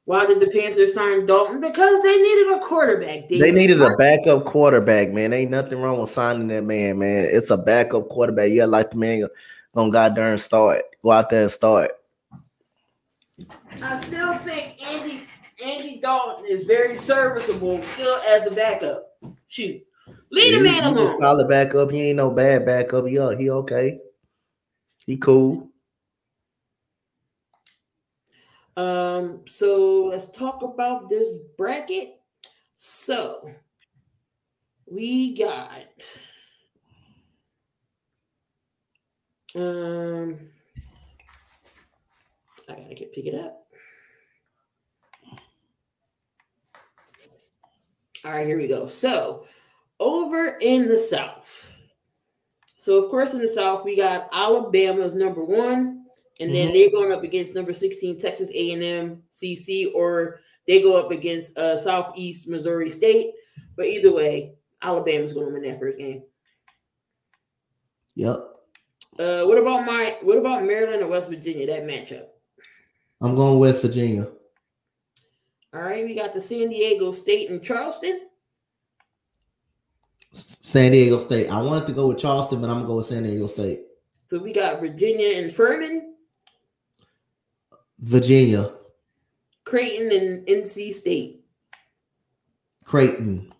why 0.05 0.25
did 0.25 0.39
the 0.39 0.47
Panthers 0.47 0.93
sign 0.93 1.25
Dalton? 1.25 1.59
Because 1.59 2.01
they 2.01 2.15
needed 2.15 2.55
a 2.55 2.59
quarterback. 2.59 3.27
They 3.27 3.51
needed 3.51 3.81
a 3.81 3.97
backup 3.97 4.45
quarterback, 4.45 5.11
man. 5.11 5.33
Ain't 5.33 5.51
nothing 5.51 5.81
wrong 5.81 5.99
with 5.99 6.11
signing 6.11 6.47
that 6.47 6.63
man, 6.63 6.99
man. 6.99 7.27
It's 7.29 7.49
a 7.49 7.57
backup 7.57 8.07
quarterback. 8.07 8.51
Yeah, 8.51 8.65
like 8.65 8.91
the 8.91 8.97
man 8.97 9.27
gonna 9.75 9.91
goddamn 9.91 10.37
start. 10.37 10.83
Go 11.03 11.11
out 11.11 11.29
there 11.29 11.43
and 11.43 11.51
start. 11.51 11.91
I 13.81 14.01
still 14.01 14.37
think 14.39 14.81
Andy 14.83 15.21
Andy 15.63 15.99
Dalton 16.01 16.45
is 16.45 16.65
very 16.65 16.97
serviceable 16.97 17.81
still 17.83 18.15
as 18.29 18.47
a 18.47 18.51
backup. 18.51 19.17
Shoot, 19.47 19.81
Lead 20.31 20.55
He- 20.55 20.59
man 20.61 20.83
a 20.83 20.89
alone. 20.89 21.19
solid 21.19 21.47
backup. 21.49 21.91
He 21.91 22.09
ain't 22.09 22.17
no 22.17 22.31
bad 22.31 22.65
backup. 22.65 23.05
He 23.05 23.17
uh, 23.19 23.29
he 23.29 23.49
okay. 23.49 23.99
He 25.05 25.17
cool. 25.17 25.69
Um, 28.75 29.41
so 29.47 30.05
let's 30.05 30.29
talk 30.29 30.61
about 30.63 31.09
this 31.09 31.29
bracket. 31.57 32.19
So 32.75 33.49
we 34.85 35.35
got 35.35 35.85
um 39.55 40.39
I 42.69 42.73
gotta 42.73 42.95
get 42.95 43.13
pick 43.13 43.25
it 43.25 43.35
up. 43.35 43.65
All 48.25 48.31
right, 48.31 48.47
here 48.47 48.57
we 48.57 48.67
go. 48.67 48.87
So 48.87 49.45
over 49.99 50.57
in 50.59 50.87
the 50.87 50.97
South. 50.97 51.71
So 52.77 53.01
of 53.03 53.09
course 53.09 53.33
in 53.33 53.41
the 53.41 53.47
South 53.47 53.85
we 53.85 53.95
got 53.95 54.29
Alabama's 54.33 55.15
number 55.15 55.43
one, 55.43 56.05
and 56.39 56.53
then 56.53 56.69
Mhm. 56.69 56.73
they're 56.73 56.91
going 56.91 57.11
up 57.11 57.23
against 57.23 57.55
number 57.55 57.73
16 57.73 58.19
Texas 58.19 58.49
A&M 58.53 59.23
CC, 59.31 59.91
or 59.93 60.41
they 60.67 60.81
go 60.81 60.95
up 60.97 61.11
against 61.11 61.57
uh, 61.57 61.77
Southeast 61.77 62.47
Missouri 62.47 62.91
State. 62.91 63.33
But 63.75 63.87
either 63.87 64.11
way, 64.13 64.55
Alabama's 64.81 65.33
going 65.33 65.47
to 65.47 65.53
win 65.53 65.63
that 65.63 65.79
first 65.79 65.97
game. 65.97 66.23
Yep. 68.15 68.37
Uh, 69.19 69.43
what 69.45 69.57
about 69.57 69.85
my? 69.85 70.17
What 70.21 70.37
about 70.37 70.63
Maryland 70.65 71.01
or 71.01 71.07
West 71.07 71.29
Virginia? 71.29 71.65
That 71.67 71.83
matchup. 71.83 72.27
I'm 73.21 73.35
going 73.35 73.59
West 73.59 73.81
Virginia. 73.81 74.27
All 75.73 75.81
right, 75.81 76.05
we 76.05 76.15
got 76.15 76.33
the 76.33 76.41
San 76.41 76.69
Diego 76.69 77.11
State 77.11 77.49
and 77.49 77.61
Charleston. 77.61 78.21
San 80.31 80.91
Diego 80.91 81.17
State. 81.17 81.49
I 81.49 81.61
wanted 81.61 81.87
to 81.87 81.93
go 81.93 82.07
with 82.07 82.19
Charleston, 82.19 82.61
but 82.61 82.69
I'm 82.69 82.77
gonna 82.77 82.87
go 82.87 82.97
with 82.97 83.05
San 83.05 83.23
Diego 83.23 83.47
State. 83.47 83.81
So 84.27 84.37
we 84.37 84.53
got 84.53 84.79
Virginia 84.79 85.37
and 85.37 85.53
Furman, 85.53 86.15
Virginia, 87.99 88.73
Creighton 89.63 90.11
and 90.11 90.45
NC 90.45 90.93
State, 90.93 91.41
Creighton, 92.83 93.53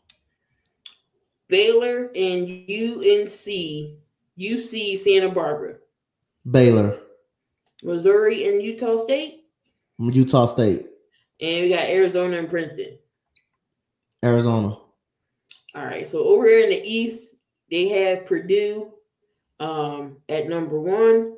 Baylor 1.48 2.12
and 2.16 2.48
UNC, 2.48 3.98
UC 4.38 5.00
Santa 5.00 5.30
Barbara, 5.30 5.76
Baylor, 6.50 7.00
Missouri 7.84 8.48
and 8.48 8.62
Utah 8.62 8.98
State, 8.98 9.46
Utah 10.00 10.46
State, 10.46 10.86
and 11.42 11.64
we 11.64 11.70
got 11.70 11.90
Arizona 11.90 12.38
and 12.38 12.50
Princeton. 12.50 12.98
Arizona. 14.24 14.78
All 15.76 15.86
right, 15.86 16.08
so 16.08 16.24
over 16.24 16.48
here 16.48 16.64
in 16.64 16.70
the 16.70 16.82
East, 16.84 17.36
they 17.70 17.88
have 17.90 18.26
Purdue 18.26 18.92
um, 19.60 20.18
at 20.30 20.48
number 20.48 20.80
one. 20.80 21.34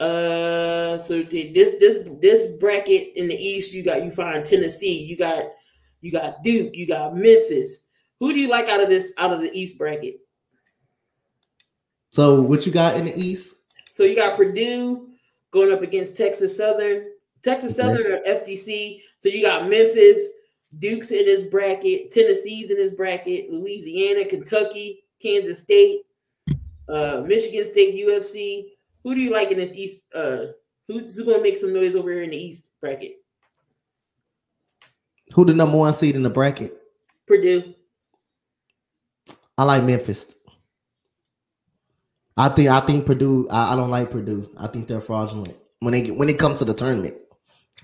Uh, 0.00 0.98
so 0.98 1.22
this 1.22 1.74
this 1.78 1.98
this 2.20 2.46
bracket 2.58 3.12
in 3.16 3.28
the 3.28 3.36
East, 3.36 3.72
you 3.72 3.84
got 3.84 4.02
you 4.02 4.10
find 4.10 4.44
Tennessee, 4.44 5.04
you 5.04 5.16
got 5.16 5.44
you 6.00 6.10
got 6.10 6.42
Duke, 6.42 6.74
you 6.74 6.86
got 6.86 7.14
Memphis. 7.14 7.84
Who 8.18 8.32
do 8.32 8.38
you 8.38 8.48
like 8.48 8.68
out 8.68 8.82
of 8.82 8.88
this 8.88 9.12
out 9.18 9.32
of 9.32 9.40
the 9.40 9.50
East 9.52 9.76
bracket? 9.76 10.16
So 12.10 12.40
what 12.42 12.66
you 12.66 12.72
got 12.72 12.96
in 12.96 13.04
the 13.04 13.18
East? 13.18 13.54
So 13.90 14.04
you 14.04 14.16
got 14.16 14.36
Purdue 14.36 15.08
going 15.50 15.72
up 15.72 15.82
against 15.82 16.16
Texas 16.16 16.56
Southern, 16.56 17.06
Texas. 17.42 17.76
Southern 17.76 18.06
or 18.06 18.20
FDC. 18.28 19.00
So 19.20 19.28
you 19.28 19.42
got 19.42 19.68
Memphis, 19.68 20.24
Duke's 20.78 21.10
in 21.10 21.24
this 21.24 21.42
bracket, 21.42 22.10
Tennessee's 22.10 22.70
in 22.70 22.76
this 22.76 22.92
bracket, 22.92 23.50
Louisiana, 23.50 24.24
Kentucky, 24.24 25.04
Kansas 25.20 25.58
State, 25.58 26.02
uh, 26.88 27.22
Michigan 27.26 27.64
State, 27.64 27.94
USC. 27.94 28.64
Who 29.04 29.14
do 29.14 29.20
you 29.20 29.30
like 29.30 29.50
in 29.50 29.58
this 29.58 29.74
East? 29.74 30.00
Uh, 30.14 30.46
who's 30.88 31.18
gonna 31.18 31.42
make 31.42 31.56
some 31.56 31.72
noise 31.72 31.94
over 31.94 32.10
here 32.10 32.22
in 32.22 32.30
the 32.30 32.36
East 32.36 32.68
bracket? 32.80 33.16
Who 35.34 35.44
the 35.44 35.54
number 35.54 35.78
one 35.78 35.94
seed 35.94 36.16
in 36.16 36.22
the 36.22 36.30
bracket? 36.30 36.76
Purdue. 37.26 37.74
I 39.56 39.64
like 39.64 39.84
Memphis. 39.84 40.34
I 42.36 42.48
think 42.48 42.70
I 42.70 42.80
think 42.80 43.06
Purdue. 43.06 43.48
I, 43.50 43.72
I 43.72 43.76
don't 43.76 43.90
like 43.90 44.10
Purdue. 44.10 44.50
I 44.58 44.66
think 44.66 44.88
they're 44.88 45.00
fraudulent 45.00 45.56
when 45.80 45.92
they 45.92 46.02
get, 46.02 46.16
when 46.16 46.28
it 46.28 46.38
comes 46.38 46.58
to 46.58 46.64
the 46.64 46.74
tournament. 46.74 47.16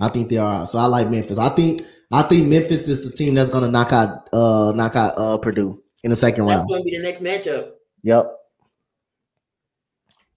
I 0.01 0.09
think 0.09 0.29
they 0.29 0.39
are. 0.39 0.67
So 0.67 0.79
I 0.79 0.87
like 0.87 1.09
Memphis. 1.11 1.39
I 1.39 1.49
think 1.51 1.83
I 2.13 2.23
think 2.23 2.47
Memphis 2.49 2.89
is 2.89 3.09
the 3.09 3.17
team 3.17 3.35
that's 3.35 3.51
gonna 3.51 3.71
knock 3.71 3.93
out 3.93 4.29
uh 4.33 4.73
knock 4.75 4.97
out 4.97 5.15
uh 5.17 5.39
Purdue 5.39 5.83
in 6.05 6.11
the 6.11 6.17
second 6.17 6.47
That's 6.47 6.59
round. 6.59 6.69
gonna 6.69 6.85
be 6.85 6.97
the 6.97 7.03
next 7.03 7.23
matchup. 7.23 7.71
Yep. 8.03 8.33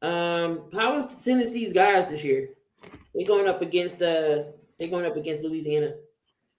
Um, 0.01 0.69
how 0.73 0.95
was 0.95 1.15
Tennessee's 1.23 1.73
guys 1.73 2.07
this 2.07 2.23
year? 2.23 2.49
They're 3.13 3.27
going 3.27 3.47
up 3.47 3.61
against 3.61 3.99
the. 3.99 4.47
Uh, 4.47 4.51
they're 4.77 4.87
going 4.87 5.05
up 5.05 5.17
against 5.17 5.43
Louisiana. 5.43 5.93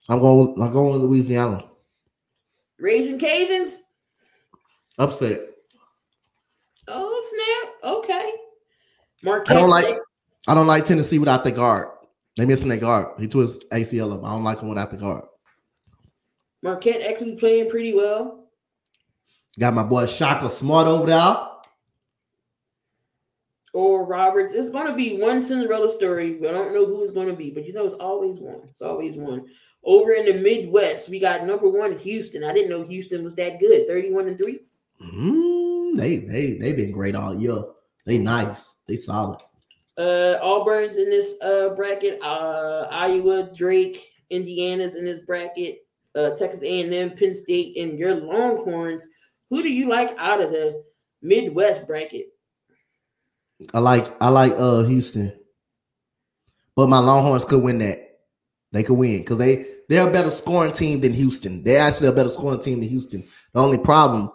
I'm 0.09 0.19
going. 0.19 0.61
I'm 0.61 0.71
going 0.71 0.93
with 0.93 1.09
Louisiana. 1.09 1.63
Raging 2.77 3.17
Cajuns. 3.17 3.77
Upset. 4.99 5.39
Oh 6.87 7.69
snap! 7.81 7.93
Okay. 7.95 8.31
Marquette 9.23 9.57
I 9.57 9.59
don't 9.59 9.69
like. 9.69 9.97
I 10.47 10.53
don't 10.53 10.67
like 10.67 10.85
Tennessee 10.85 11.19
without 11.19 11.43
the 11.43 11.51
guard. 11.51 11.87
They 12.37 12.45
missing 12.45 12.69
their 12.69 12.77
guard. 12.77 13.19
He 13.19 13.27
tore 13.27 13.43
his 13.43 13.59
ACL 13.65 14.13
up. 14.13 14.23
I 14.23 14.31
don't 14.31 14.43
like 14.43 14.59
him 14.59 14.69
without 14.69 14.91
the 14.91 14.97
guard. 14.97 15.25
Marquette 16.63 17.01
actually 17.01 17.35
playing 17.35 17.69
pretty 17.69 17.93
well. 17.93 18.49
Got 19.59 19.73
my 19.73 19.83
boy 19.83 20.05
Shaka 20.05 20.49
Smart 20.49 20.87
over 20.87 21.07
there. 21.07 21.35
Or 23.73 24.05
Roberts. 24.05 24.53
It's 24.53 24.69
going 24.69 24.87
to 24.87 24.95
be 24.95 25.17
one 25.17 25.41
Cinderella 25.41 25.91
story. 25.91 26.37
I 26.37 26.51
don't 26.51 26.73
know 26.73 26.85
who 26.85 27.03
it's 27.03 27.11
going 27.11 27.27
to 27.27 27.35
be, 27.35 27.51
but 27.51 27.65
you 27.65 27.73
know 27.73 27.85
it's 27.85 27.95
always 27.95 28.39
one. 28.39 28.61
It's 28.69 28.81
always 28.81 29.15
one. 29.15 29.45
Over 29.83 30.11
in 30.11 30.25
the 30.25 30.33
Midwest, 30.33 31.09
we 31.09 31.19
got 31.19 31.45
number 31.45 31.67
one 31.67 31.97
Houston. 31.97 32.43
I 32.43 32.53
didn't 32.53 32.69
know 32.69 32.83
Houston 32.83 33.23
was 33.23 33.33
that 33.35 33.59
good. 33.59 33.87
Thirty-one 33.87 34.27
and 34.27 34.37
3 34.37 34.59
mm, 35.01 35.97
they 35.97 36.17
they 36.17 36.57
they've 36.59 36.75
been 36.75 36.91
great 36.91 37.15
all 37.15 37.35
year. 37.35 37.63
They 38.05 38.17
nice. 38.17 38.75
They 38.87 38.95
solid. 38.95 39.41
Uh, 40.01 40.39
Auburn's 40.41 40.97
in 40.97 41.11
this 41.11 41.35
uh 41.43 41.75
bracket. 41.75 42.19
Uh, 42.23 42.87
Iowa, 42.89 43.51
Drake, 43.53 44.01
Indiana's 44.31 44.95
in 44.95 45.05
this 45.05 45.19
bracket. 45.19 45.85
Uh, 46.15 46.31
Texas 46.31 46.63
A&M, 46.63 47.11
Penn 47.11 47.35
State, 47.35 47.77
and 47.77 47.99
your 47.99 48.15
Longhorns. 48.15 49.05
Who 49.51 49.61
do 49.61 49.69
you 49.69 49.87
like 49.87 50.15
out 50.17 50.41
of 50.41 50.51
the 50.51 50.83
Midwest 51.21 51.85
bracket? 51.85 52.29
I 53.75 53.79
like 53.79 54.11
I 54.19 54.29
like 54.29 54.53
uh 54.57 54.83
Houston, 54.85 55.39
but 56.75 56.89
my 56.89 56.97
Longhorns 56.97 57.45
could 57.45 57.61
win 57.61 57.77
that. 57.79 58.21
They 58.71 58.81
could 58.81 58.97
win 58.97 59.19
because 59.19 59.37
they 59.37 59.67
they're 59.87 60.09
a 60.09 60.11
better 60.11 60.31
scoring 60.31 60.73
team 60.73 61.01
than 61.01 61.13
Houston. 61.13 61.63
They're 61.63 61.83
actually 61.87 62.07
a 62.07 62.13
better 62.13 62.29
scoring 62.29 62.59
team 62.59 62.79
than 62.79 62.89
Houston. 62.89 63.23
The 63.53 63.61
only 63.61 63.77
problem, 63.77 64.31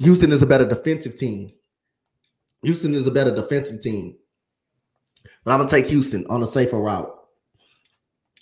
Houston 0.00 0.32
is 0.32 0.42
a 0.42 0.46
better 0.46 0.68
defensive 0.68 1.16
team. 1.16 1.54
Houston 2.62 2.92
is 2.92 3.06
a 3.06 3.10
better 3.10 3.34
defensive 3.34 3.80
team. 3.80 4.18
But 5.44 5.52
I'm 5.52 5.58
gonna 5.58 5.70
take 5.70 5.86
Houston 5.86 6.26
on 6.28 6.42
a 6.42 6.46
safer 6.46 6.80
route. 6.80 7.18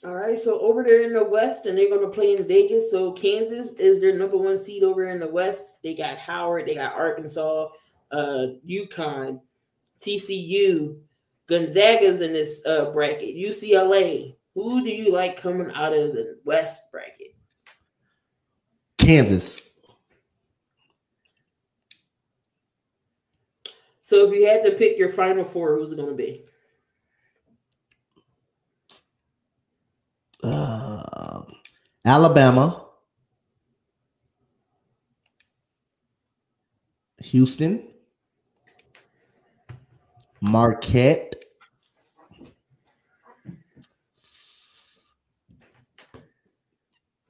All 0.02 0.14
right, 0.14 0.40
so 0.40 0.58
over 0.60 0.82
there 0.82 1.02
in 1.02 1.12
the 1.12 1.24
West, 1.24 1.66
and 1.66 1.76
they're 1.76 1.90
gonna 1.90 2.08
play 2.08 2.34
in 2.34 2.46
Vegas. 2.46 2.90
So 2.90 3.12
Kansas 3.12 3.72
is 3.74 4.00
their 4.00 4.16
number 4.16 4.36
one 4.36 4.58
seed 4.58 4.82
over 4.82 5.06
in 5.06 5.20
the 5.20 5.28
West. 5.28 5.78
They 5.82 5.94
got 5.94 6.18
Howard, 6.18 6.66
they 6.66 6.74
got 6.74 6.94
Arkansas, 6.94 7.68
uh, 8.10 8.46
UConn, 8.68 9.40
TCU, 10.00 10.98
Gonzaga's 11.50 12.20
in 12.20 12.32
this 12.32 12.62
uh, 12.64 12.92
bracket, 12.92 13.34
UCLA. 13.34 14.36
Who 14.54 14.84
do 14.84 14.90
you 14.90 15.12
like 15.12 15.36
coming 15.36 15.70
out 15.74 15.92
of 15.92 16.12
the 16.12 16.38
West 16.44 16.90
bracket? 16.92 17.34
Kansas. 18.98 19.68
So 24.00 24.28
if 24.28 24.34
you 24.34 24.46
had 24.46 24.64
to 24.64 24.72
pick 24.72 24.96
your 24.96 25.10
final 25.10 25.44
four, 25.44 25.76
who's 25.76 25.92
it 25.92 25.96
going 25.96 26.10
to 26.10 26.14
be? 26.14 26.44
Alabama, 32.10 32.86
Houston, 37.22 37.86
Marquette, 40.40 41.36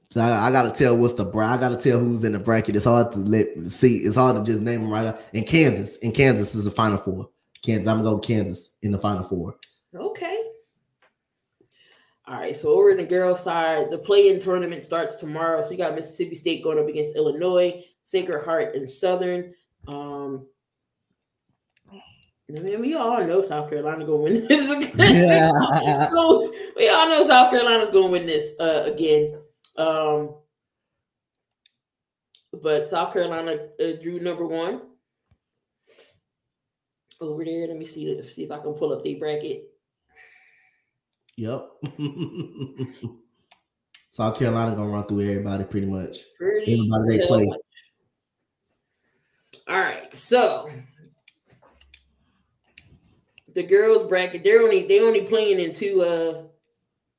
So 0.09 0.19
I, 0.19 0.47
I, 0.47 0.51
gotta 0.51 0.71
tell 0.71 0.97
what's 0.97 1.13
the 1.13 1.25
I 1.25 1.57
gotta 1.57 1.77
tell 1.77 1.97
who's 1.97 2.25
in 2.25 2.33
the 2.33 2.39
bracket. 2.39 2.75
It's 2.75 2.83
hard 2.83 3.13
to 3.13 3.19
let 3.19 3.47
see. 3.69 3.99
It's 3.99 4.17
hard 4.17 4.35
to 4.35 4.43
just 4.43 4.61
name 4.61 4.81
them 4.81 4.91
right 4.91 5.05
now. 5.05 5.17
In 5.31 5.45
Kansas, 5.45 5.97
in 5.97 6.11
Kansas 6.11 6.53
is 6.53 6.65
the 6.65 6.71
final 6.71 6.97
four. 6.97 7.29
Kansas, 7.63 7.87
I'm 7.87 8.03
gonna 8.03 8.15
go 8.15 8.19
Kansas 8.19 8.77
in 8.81 8.91
the 8.91 8.97
final 8.97 9.23
four. 9.23 9.55
Okay. 9.95 10.40
All 12.27 12.37
right. 12.39 12.55
So 12.55 12.69
over 12.69 12.91
in 12.91 12.97
the 12.97 13.03
girls' 13.03 13.43
side, 13.43 13.89
the 13.89 13.97
play-in 13.97 14.39
tournament 14.39 14.83
starts 14.83 15.15
tomorrow. 15.15 15.61
So 15.63 15.71
you 15.71 15.77
got 15.77 15.95
Mississippi 15.95 16.35
State 16.35 16.63
going 16.63 16.79
up 16.79 16.87
against 16.87 17.15
Illinois, 17.15 17.83
Sacred 18.03 18.45
Heart, 18.45 18.75
and 18.75 18.89
Southern. 18.89 19.53
Um, 19.87 20.45
I 21.91 22.59
mean, 22.59 22.81
we 22.81 22.95
all 22.95 23.23
know 23.25 23.41
South 23.41 23.69
Carolina 23.69 24.05
gonna 24.05 24.17
win 24.17 24.47
this. 24.47 24.95
Yeah. 24.97 26.09
so 26.09 26.53
we 26.75 26.89
all 26.89 27.07
know 27.07 27.23
South 27.25 27.49
Carolina's 27.49 27.91
gonna 27.91 28.07
win 28.07 28.25
this 28.25 28.53
uh, 28.59 28.83
again. 28.85 29.39
Um, 29.77 30.35
but 32.61 32.89
South 32.89 33.13
Carolina 33.13 33.55
uh, 33.79 33.93
drew 34.01 34.19
number 34.19 34.45
one 34.45 34.81
over 37.21 37.45
there. 37.45 37.67
Let 37.67 37.77
me 37.77 37.85
see 37.85 38.21
see 38.33 38.43
if 38.43 38.51
I 38.51 38.59
can 38.59 38.73
pull 38.73 38.91
up 38.93 39.03
the 39.03 39.15
bracket. 39.15 39.70
Yep. 41.41 41.71
South 44.11 44.37
Carolina 44.37 44.75
gonna 44.75 44.91
run 44.91 45.07
through 45.07 45.21
everybody 45.21 45.63
pretty 45.63 45.87
much. 45.87 46.19
Pretty 46.37 46.73
everybody 46.73 47.17
they 47.17 47.25
play. 47.25 47.45
Much. 47.47 47.59
All 49.67 49.79
right, 49.79 50.15
so 50.15 50.69
the 53.55 53.63
girls 53.63 54.07
bracket 54.07 54.43
they're 54.43 54.61
only 54.61 54.85
they 54.85 54.99
only 54.99 55.21
playing 55.21 55.59
in 55.59 55.73
two 55.73 56.03
uh 56.03 56.43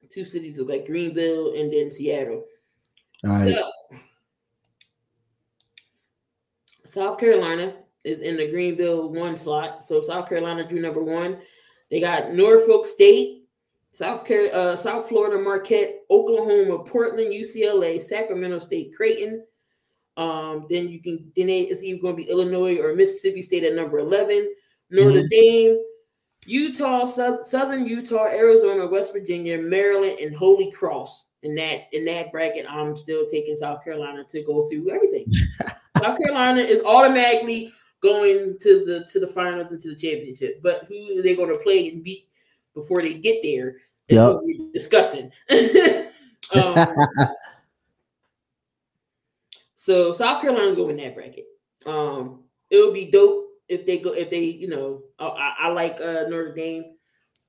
two 0.08 0.24
cities 0.24 0.56
like 0.56 0.86
Greenville 0.86 1.54
and 1.54 1.72
then 1.72 1.90
Seattle. 1.90 2.44
So, 3.24 3.70
South 6.84 7.18
Carolina 7.18 7.74
is 8.04 8.20
in 8.20 8.36
the 8.36 8.48
Greenville 8.48 9.12
one 9.12 9.36
slot. 9.36 9.84
So 9.84 10.00
South 10.00 10.28
Carolina 10.28 10.68
drew 10.68 10.78
number 10.80 11.02
one. 11.02 11.38
They 11.90 12.00
got 12.00 12.32
Norfolk 12.32 12.86
State, 12.86 13.41
South 13.92 14.26
Car- 14.26 14.52
uh, 14.52 14.76
South 14.76 15.08
Florida, 15.08 15.38
Marquette, 15.38 16.00
Oklahoma, 16.10 16.82
Portland, 16.84 17.32
UCLA, 17.32 18.02
Sacramento 18.02 18.58
State, 18.58 18.94
Creighton. 18.96 19.44
Um, 20.16 20.66
then 20.68 20.88
you 20.88 21.00
can 21.00 21.30
then 21.36 21.48
it's 21.48 21.82
either 21.82 22.00
going 22.00 22.16
to 22.16 22.22
be 22.22 22.30
Illinois 22.30 22.78
or 22.78 22.94
Mississippi 22.94 23.42
State 23.42 23.64
at 23.64 23.74
number 23.74 23.98
eleven. 23.98 24.52
Notre 24.90 25.20
mm-hmm. 25.20 25.28
Dame, 25.28 25.78
Utah, 26.44 27.06
South, 27.06 27.46
Southern 27.46 27.86
Utah, 27.86 28.26
Arizona, 28.26 28.86
West 28.86 29.12
Virginia, 29.12 29.58
Maryland, 29.58 30.18
and 30.20 30.34
Holy 30.34 30.70
Cross. 30.70 31.26
In 31.42 31.54
that 31.56 31.88
in 31.92 32.04
that 32.06 32.30
bracket, 32.30 32.66
I'm 32.68 32.96
still 32.96 33.26
taking 33.30 33.56
South 33.56 33.82
Carolina 33.84 34.24
to 34.30 34.42
go 34.44 34.68
through 34.68 34.90
everything. 34.90 35.26
South 35.98 36.18
Carolina 36.18 36.60
is 36.60 36.82
automatically 36.82 37.72
going 38.00 38.56
to 38.60 38.84
the 38.84 39.06
to 39.10 39.20
the 39.20 39.26
finals 39.26 39.70
and 39.70 39.80
to 39.82 39.88
the 39.88 39.96
championship. 39.96 40.62
But 40.62 40.84
who 40.88 41.18
are 41.18 41.22
they 41.22 41.34
going 41.34 41.50
to 41.50 41.62
play 41.62 41.88
and 41.88 42.04
beat 42.04 42.24
before 42.74 43.02
they 43.02 43.14
get 43.14 43.42
there? 43.42 43.76
Yeah, 44.08 44.34
we're 44.40 44.72
discussing. 44.72 45.30
um, 46.54 46.86
so 49.74 50.12
South 50.12 50.40
Carolina's 50.40 50.76
going 50.76 50.98
in 50.98 51.04
that 51.04 51.14
bracket. 51.14 51.46
Um, 51.86 52.44
it 52.70 52.78
would 52.78 52.94
be 52.94 53.10
dope 53.10 53.46
if 53.68 53.86
they 53.86 53.98
go 53.98 54.12
if 54.12 54.30
they 54.30 54.44
you 54.44 54.68
know 54.68 55.02
I, 55.18 55.54
I 55.58 55.68
like 55.70 55.96
uh, 56.00 56.24
Notre 56.28 56.54
Dame 56.54 56.84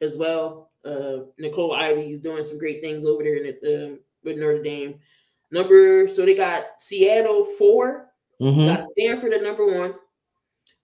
as 0.01 0.15
well. 0.15 0.71
Uh, 0.85 1.25
Nicolai 1.37 1.89
Ivey 1.89 2.11
is 2.13 2.19
doing 2.19 2.43
some 2.43 2.57
great 2.57 2.81
things 2.81 3.05
over 3.05 3.23
there 3.23 3.37
in 3.37 3.55
the, 3.61 3.93
uh, 3.93 3.95
with 4.23 4.37
Notre 4.37 4.61
Dame. 4.61 4.99
Number 5.51 6.07
so 6.07 6.25
they 6.25 6.35
got 6.35 6.65
Seattle 6.79 7.45
4 7.45 8.09
mm-hmm. 8.41 8.67
got 8.67 8.83
Stanford 8.83 9.33
at 9.33 9.43
number 9.43 9.65
one. 9.65 9.93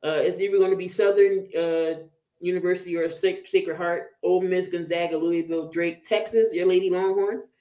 Uh, 0.03 0.21
it's 0.21 0.39
either 0.39 0.57
going 0.57 0.71
to 0.71 0.77
be 0.77 0.87
Southern 0.87 1.47
uh, 1.57 2.03
University 2.39 2.95
or 2.95 3.09
Sacred 3.11 3.77
Heart, 3.77 4.11
Ole 4.23 4.41
Miss, 4.41 4.69
Gonzaga, 4.69 5.17
Louisville, 5.17 5.69
Drake, 5.69 6.07
Texas, 6.07 6.53
your 6.53 6.67
Lady 6.67 6.89
Longhorns. 6.89 7.51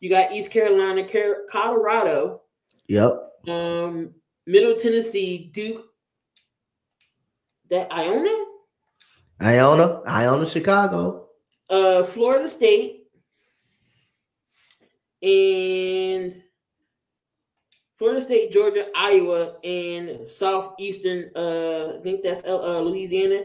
You 0.00 0.10
got 0.10 0.32
East 0.32 0.50
Carolina, 0.50 1.06
Colorado. 1.50 2.42
Yep. 2.88 3.12
Um, 3.48 4.14
Middle 4.46 4.74
Tennessee, 4.76 5.50
Duke, 5.52 5.84
that 7.70 7.92
Iona? 7.92 8.44
Iona, 9.40 10.02
Iona, 10.06 10.46
Chicago. 10.46 11.28
Uh, 11.70 12.02
Florida 12.02 12.48
State 12.48 13.06
and 15.22 16.42
Florida 17.96 18.20
State, 18.20 18.52
Georgia, 18.52 18.86
Iowa, 18.94 19.54
and 19.62 20.28
southeastern. 20.28 21.30
Uh, 21.36 21.94
I 21.98 22.02
think 22.02 22.22
that's 22.22 22.42
uh, 22.44 22.80
Louisiana, 22.80 23.44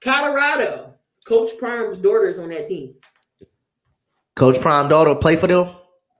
Colorado. 0.00 0.94
Coach 1.26 1.50
Prime's 1.58 1.98
daughter's 1.98 2.38
on 2.38 2.48
that 2.50 2.66
team. 2.66 2.94
Coach 4.34 4.60
Prime 4.60 4.88
daughter 4.88 5.14
play 5.14 5.36
for 5.36 5.46
them. 5.46 5.74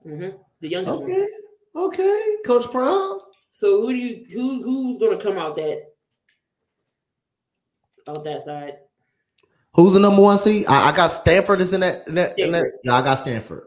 Mm-hmm. 0.05 0.37
The 0.59 0.67
youngest 0.67 0.99
okay. 0.99 1.21
one. 1.73 1.85
Okay, 1.85 2.35
Coach 2.45 2.69
Prime. 2.71 3.19
So 3.51 3.81
who 3.81 3.91
do 3.91 3.97
you 3.97 4.25
who 4.31 4.63
who's 4.63 4.97
going 4.97 5.17
to 5.17 5.23
come 5.23 5.37
out 5.37 5.55
that 5.55 5.89
out 8.09 8.23
that 8.23 8.41
side. 8.41 8.77
Who's 9.73 9.93
the 9.93 9.99
number 9.99 10.21
one 10.21 10.39
seed? 10.39 10.65
I, 10.67 10.89
I 10.89 10.95
got 10.95 11.09
Stanford 11.09 11.61
is 11.61 11.73
in 11.73 11.81
that, 11.81 12.07
in 12.07 12.15
that, 12.15 12.37
in 12.39 12.51
that. 12.51 12.71
Yeah, 12.83 12.95
I 12.95 13.01
got 13.01 13.15
Stanford. 13.15 13.63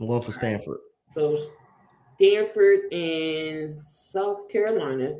I'm 0.00 0.06
going 0.06 0.22
for 0.22 0.32
Stanford. 0.32 0.78
So 1.10 1.38
Stanford 2.16 2.92
and 2.92 3.80
South 3.82 4.48
Carolina. 4.50 5.14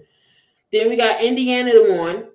Then 0.72 0.88
we 0.88 0.96
got 0.96 1.22
Indiana 1.22 1.72
the 1.72 1.94
one. 1.94 2.28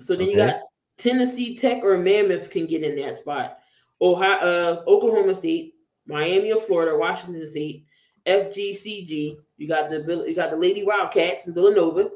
So 0.00 0.14
then 0.14 0.28
okay. 0.28 0.30
you 0.30 0.36
got 0.36 0.60
Tennessee 1.00 1.56
Tech 1.56 1.82
or 1.82 1.96
Monmouth 1.96 2.50
can 2.50 2.66
get 2.66 2.82
in 2.82 2.96
that 2.96 3.16
spot. 3.16 3.58
Ohio, 4.00 4.38
uh, 4.38 4.82
Oklahoma 4.86 5.34
State, 5.34 5.74
Miami 6.06 6.50
of 6.50 6.64
Florida, 6.64 6.96
Washington 6.96 7.46
State, 7.48 7.84
FGCG. 8.26 9.36
You 9.56 9.68
got 9.68 9.90
the 9.90 10.24
you 10.26 10.34
got 10.34 10.50
the 10.50 10.56
Lady 10.56 10.84
Wildcats 10.84 11.46
in 11.46 11.54
Villanova. 11.54 12.10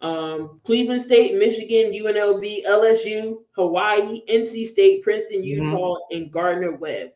Um, 0.00 0.60
Cleveland 0.64 1.00
State, 1.00 1.34
Michigan, 1.36 1.92
UNLV, 1.92 2.64
LSU, 2.66 3.38
Hawaii, 3.52 4.22
NC 4.28 4.66
State, 4.66 5.02
Princeton, 5.02 5.38
mm-hmm. 5.38 5.64
Utah, 5.64 5.94
mm-hmm. 5.94 6.16
and 6.16 6.30
Gardner 6.30 6.76
Webb. 6.76 7.10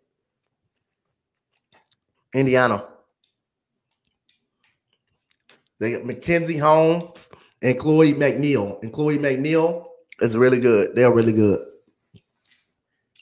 Indiana. 2.35 2.85
They 5.79 5.93
got 5.93 6.05
Mackenzie 6.05 6.59
Holmes 6.59 7.31
and 7.63 7.79
Chloe 7.79 8.15
McNeil. 8.15 8.83
And 8.83 8.93
Chloe 8.93 9.19
McNeil 9.19 9.90
is 10.21 10.37
really 10.37 10.61
good. 10.61 10.95
They're 10.95 11.13
really 11.13 11.33
good. 11.33 11.67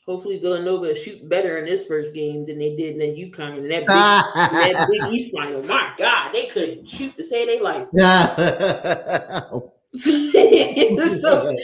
Hopefully 0.07 0.39
Villanova 0.39 0.95
shoot 0.95 1.29
better 1.29 1.59
in 1.59 1.67
this 1.67 1.85
first 1.85 2.15
game 2.15 2.47
than 2.47 2.59
they 2.59 2.75
did 2.75 2.95
in 2.95 2.99
the 2.99 3.31
UConn 3.31 3.59
and 3.59 3.71
that 3.71 3.81
big, 3.81 3.89
that 3.89 4.89
big 4.91 5.13
East 5.13 5.33
final. 5.33 5.63
My 5.65 5.93
God, 5.99 6.33
they 6.33 6.47
couldn't 6.47 6.89
shoot 6.89 7.15
to 7.17 7.25
save 7.25 7.49
their 7.49 7.63
life. 7.63 7.89
so 9.95 11.55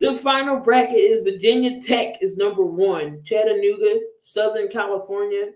the 0.00 0.16
final 0.22 0.60
bracket 0.60 0.94
is 0.94 1.22
Virginia 1.22 1.80
Tech 1.82 2.22
is 2.22 2.36
number 2.36 2.64
one, 2.64 3.20
Chattanooga, 3.24 3.98
Southern 4.22 4.68
California, 4.68 5.50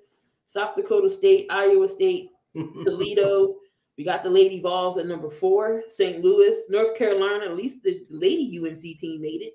South 0.48 0.74
Dakota 0.74 1.08
State, 1.08 1.46
Iowa 1.48 1.88
State, 1.88 2.30
Toledo. 2.54 3.54
We 3.98 4.04
got 4.04 4.22
the 4.22 4.30
Lady 4.30 4.60
Vols 4.60 4.98
at 4.98 5.06
number 5.06 5.28
four, 5.28 5.82
St. 5.88 6.24
Louis, 6.24 6.56
North 6.70 6.96
Carolina. 6.96 7.44
At 7.44 7.56
least 7.56 7.82
the 7.82 8.06
Lady 8.08 8.58
UNC 8.58 8.80
team 8.80 9.20
made 9.20 9.42
it. 9.42 9.54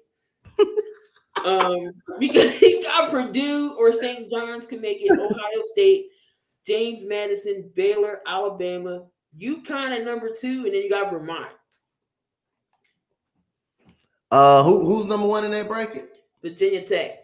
um, 1.45 1.79
we 2.19 2.83
got, 2.83 3.09
Purdue 3.09 3.75
or 3.77 3.93
St. 3.93 4.29
John's 4.29 4.67
can 4.67 4.81
make 4.81 4.99
it. 5.01 5.11
Ohio 5.11 5.63
State, 5.65 6.07
James 6.65 7.03
Madison, 7.03 7.71
Baylor, 7.75 8.21
Alabama, 8.27 9.05
UConn 9.39 9.97
at 9.97 10.05
number 10.05 10.29
two, 10.29 10.65
and 10.65 10.73
then 10.73 10.83
you 10.83 10.89
got 10.89 11.11
Vermont. 11.11 11.53
Uh, 14.29 14.63
who 14.63 14.85
who's 14.85 15.05
number 15.05 15.27
one 15.27 15.45
in 15.45 15.51
that 15.51 15.67
bracket? 15.67 16.17
Virginia 16.41 16.85
Tech. 16.85 17.19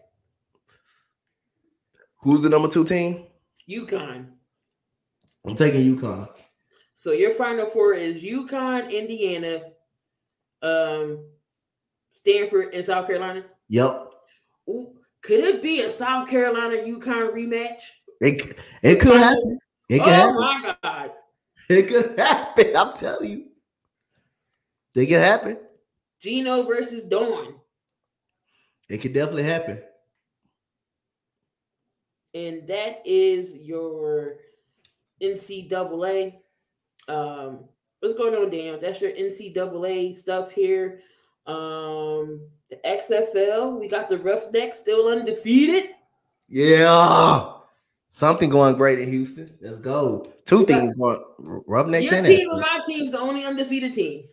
Who's 2.22 2.42
the 2.42 2.50
number 2.50 2.70
two 2.70 2.86
team? 2.86 3.26
UConn. 3.70 4.28
I'm 5.46 5.56
taking 5.56 5.82
UConn. 5.96 6.30
So 7.04 7.12
your 7.12 7.34
final 7.34 7.66
four 7.66 7.94
is 7.94 8.24
UConn, 8.24 8.90
Indiana, 8.90 9.62
um, 10.62 11.26
Stanford, 12.14 12.74
and 12.74 12.86
South 12.86 13.08
Carolina. 13.08 13.44
Yep. 13.68 14.10
Ooh, 14.70 14.94
could 15.22 15.42
it 15.42 15.62
be 15.62 15.82
a 15.82 15.90
South 15.90 16.30
Carolina 16.30 16.76
UConn 16.78 17.34
rematch? 17.34 17.82
It 18.22 18.58
it 18.82 19.02
could 19.02 19.18
happen. 19.18 19.60
It 19.90 20.00
could 20.00 20.08
oh 20.08 20.12
happen. 20.14 20.36
my 20.38 20.76
god! 20.82 21.12
It 21.70 21.90
could 21.90 22.18
happen. 22.18 22.74
I'm 22.74 22.94
telling 22.94 23.30
you. 23.30 23.46
It 24.96 25.08
could 25.08 25.20
happen. 25.20 25.58
Gino 26.22 26.64
versus 26.64 27.04
Dawn. 27.04 27.56
It 28.88 29.00
could 29.00 29.12
definitely 29.12 29.44
happen. 29.44 29.82
And 32.34 32.66
that 32.70 33.02
is 33.06 33.58
your 33.58 34.38
NCAA. 35.22 36.36
Um, 37.08 37.66
what's 38.00 38.16
going 38.16 38.36
on, 38.36 38.50
Dan? 38.50 38.80
That's 38.82 39.02
your 39.02 39.12
NCAA 39.12 40.16
stuff 40.16 40.52
here. 40.52 41.02
Um, 41.46 42.42
the 42.70 42.78
XFL, 42.86 43.80
we 43.80 43.88
got 43.88 44.10
the 44.10 44.18
Roughnecks 44.18 44.80
still 44.80 45.10
undefeated. 45.10 45.92
Yeah. 46.48 47.54
Something 48.12 48.50
going 48.50 48.76
great 48.76 49.00
in 49.00 49.10
Houston. 49.10 49.58
Let's 49.60 49.80
go. 49.80 50.26
Two 50.46 50.66
things 50.66 50.94
going 50.94 51.20
Roughnecks. 51.40 52.12
Your 52.12 52.22
team 52.22 52.50
and 52.50 52.62
my 52.62 52.80
team's 52.88 53.12
the 53.14 53.20
only 53.20 53.44
undefeated 53.44 53.94
team. 53.94 54.26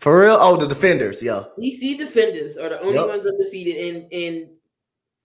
For 0.00 0.20
real? 0.20 0.38
Oh, 0.40 0.56
the 0.56 0.66
defenders, 0.66 1.22
yeah. 1.22 1.44
DC 1.60 1.98
defenders 1.98 2.56
are 2.56 2.68
the 2.70 2.80
only 2.80 2.94
yep. 2.94 3.08
ones 3.08 3.26
undefeated, 3.26 3.94
and 3.94 4.12
and 4.12 4.48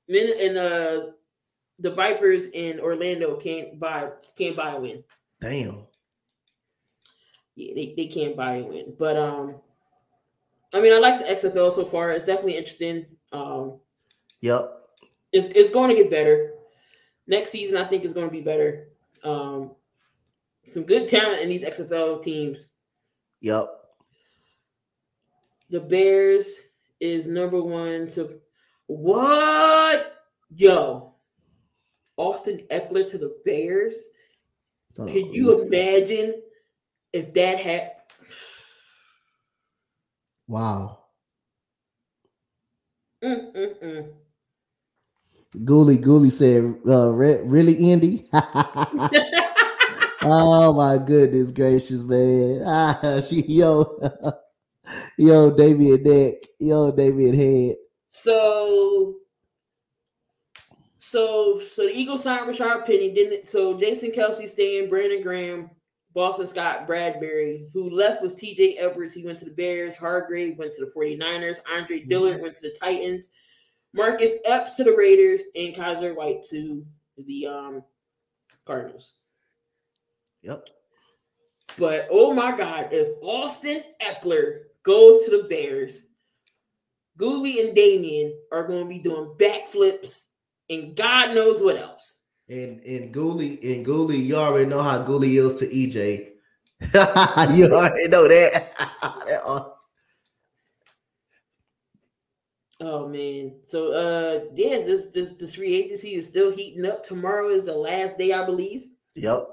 and 0.10 0.58
uh 0.58 1.12
the 1.80 1.92
Vipers 1.92 2.48
in 2.48 2.80
Orlando 2.80 3.36
can't 3.38 3.80
buy 3.80 4.10
can't 4.38 4.56
buy 4.56 4.72
a 4.72 4.80
win. 4.80 5.04
Damn. 5.40 5.86
Yeah, 7.56 7.74
they, 7.76 7.94
they 7.96 8.08
can't 8.08 8.36
buy 8.36 8.58
a 8.58 8.64
win. 8.64 8.94
But 8.98 9.18
um 9.18 9.56
I 10.74 10.82
mean 10.82 10.94
I 10.94 11.00
like 11.00 11.20
the 11.20 11.34
XFL 11.34 11.72
so 11.72 11.86
far. 11.86 12.12
It's 12.12 12.26
definitely 12.26 12.58
interesting. 12.58 13.06
Um 13.32 13.80
Yep. 14.42 14.72
It's 15.32 15.48
it's 15.56 15.70
going 15.70 15.90
to 15.90 15.96
get 15.96 16.12
better. 16.12 16.52
Next 17.28 17.52
season 17.52 17.78
I 17.78 17.86
think 17.86 18.04
is 18.04 18.14
going 18.14 18.28
to 18.28 18.32
be 18.32 18.42
better. 18.42 18.90
Um 19.24 19.72
some 20.66 20.84
good 20.84 21.08
talent 21.08 21.42
in 21.42 21.50
these 21.50 21.64
XFL 21.64 22.22
teams. 22.24 22.68
Yep. 23.42 23.68
The 25.70 25.80
Bears 25.80 26.54
is 27.00 27.28
number 27.28 27.62
one 27.62 28.08
to 28.12 28.40
what? 28.88 30.10
Yo, 30.56 31.16
Austin 32.18 32.62
Ekeler 32.70 33.10
to 33.10 33.18
the 33.18 33.36
Bears. 33.44 33.96
Can 34.96 35.34
you 35.34 35.66
imagine 35.66 36.36
if 37.14 37.34
that 37.34 37.60
had? 37.60 37.92
Wow. 40.48 41.00
Mm-mm-mm. 43.24 44.12
Gooly 45.64 45.98
Gooly 45.98 46.32
said, 46.32 46.76
uh, 46.88 47.10
"Really, 47.12 47.76
Indy?" 47.76 48.26
oh 50.24 50.74
my 50.76 50.98
goodness 50.98 51.52
gracious, 51.52 52.02
man! 52.02 52.64
Ah, 52.66 53.22
she 53.30 53.44
yo, 53.44 54.00
yo, 55.18 55.52
David 55.56 56.06
Neck, 56.06 56.34
yo, 56.60 56.92
David 56.92 57.36
Head. 57.36 57.76
So 58.10 59.18
so, 61.14 61.60
so 61.60 61.84
the 61.84 61.92
Eagles 61.94 62.24
signed 62.24 62.50
Rashaad 62.50 62.88
Penny, 62.88 63.14
didn't 63.14 63.48
So 63.48 63.78
Jason 63.78 64.10
Kelce 64.10 64.50
staying, 64.50 64.90
Brandon 64.90 65.22
Graham, 65.22 65.70
Boston 66.14 66.48
Scott, 66.48 66.88
Bradberry, 66.88 67.68
who 67.74 67.90
left 67.90 68.22
was 68.22 68.36
TJ 68.36 68.76
Edwards. 68.78 69.14
He 69.14 69.26
went 69.26 69.40
to 69.40 69.46
the 69.46 69.52
Bears. 69.52 69.98
Hargrave 69.98 70.58
went 70.58 70.74
to 70.74 70.86
the 70.86 70.92
49ers. 70.92 71.58
Andre 71.72 72.00
mm-hmm. 72.00 72.10
Dillard 72.10 72.42
went 72.42 72.56
to 72.56 72.62
the 72.62 72.76
Titans. 72.80 73.30
Marcus 73.94 74.34
Epps 74.46 74.76
to 74.76 74.84
the 74.84 74.96
Raiders, 74.96 75.42
and 75.56 75.76
Kyzir 75.76 76.16
White 76.16 76.44
to 76.50 76.86
the 77.18 77.48
um, 77.48 77.84
Cardinals. 78.66 79.14
Yep. 80.42 80.68
But 81.78 82.08
oh 82.12 82.34
my 82.34 82.56
God, 82.56 82.90
if 82.92 83.16
Austin 83.22 83.82
Ekeler 84.02 84.64
goes 84.84 85.24
to 85.26 85.32
the 85.32 85.48
Bears, 85.48 86.04
Gooley 87.18 87.62
and 87.62 87.76
Damien 87.76 88.34
are 88.52 88.68
going 88.68 88.84
to 88.84 88.90
be 88.90 89.00
doing 89.00 89.36
backflips 89.38 90.24
and 90.70 90.96
God 90.96 91.36
knows 91.36 91.62
what 91.62 91.78
else. 91.78 92.20
And 92.54 92.84
and 92.86 93.12
Gooley 93.12 93.58
and 93.64 93.84
Gooley, 93.84 94.18
you 94.18 94.36
already 94.36 94.68
know 94.68 94.84
how 94.84 95.00
Gooley 95.00 95.38
is 95.38 95.58
to 95.58 95.68
EJ. 95.68 96.34
you 97.58 97.66
already 97.74 98.08
know 98.10 98.28
that. 98.28 98.72
oh 102.80 103.08
man. 103.08 103.56
So 103.66 103.92
uh 103.92 104.46
yeah, 104.54 104.84
this 104.86 105.08
this 105.08 105.32
this 105.34 105.56
free 105.56 105.74
agency 105.74 106.14
is 106.14 106.28
still 106.28 106.52
heating 106.52 106.86
up. 106.86 107.04
Tomorrow 107.04 107.50
is 107.50 107.64
the 107.64 107.74
last 107.74 108.20
day, 108.20 108.34
I 108.34 108.46
believe. 108.46 108.86
Yep. 109.16 109.48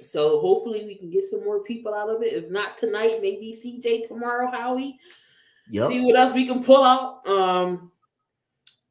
So 0.00 0.40
hopefully 0.40 0.84
we 0.84 0.96
can 0.96 1.10
get 1.10 1.24
some 1.24 1.44
more 1.44 1.62
people 1.62 1.94
out 1.94 2.10
of 2.10 2.22
it. 2.22 2.32
If 2.32 2.50
not 2.50 2.76
tonight, 2.76 3.20
maybe 3.22 3.56
CJ 3.56 4.08
tomorrow, 4.08 4.50
Howie. 4.50 4.98
Yep. 5.70 5.88
See 5.88 6.00
what 6.00 6.18
else 6.18 6.34
we 6.34 6.44
can 6.44 6.64
pull 6.64 6.82
out. 6.82 7.24
Um 7.28 7.92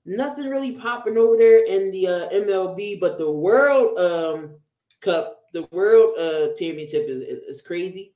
nothing 0.05 0.49
really 0.49 0.73
popping 0.73 1.17
over 1.17 1.37
there 1.37 1.65
in 1.65 1.91
the 1.91 2.07
uh, 2.07 2.29
MLB, 2.29 2.99
but 2.99 3.17
the 3.17 3.31
World 3.31 3.97
um, 3.97 4.55
Cup, 5.01 5.41
the 5.53 5.67
World 5.71 6.17
uh, 6.17 6.55
Championship 6.59 7.05
is, 7.07 7.21
is, 7.21 7.39
is 7.39 7.61
crazy. 7.61 8.13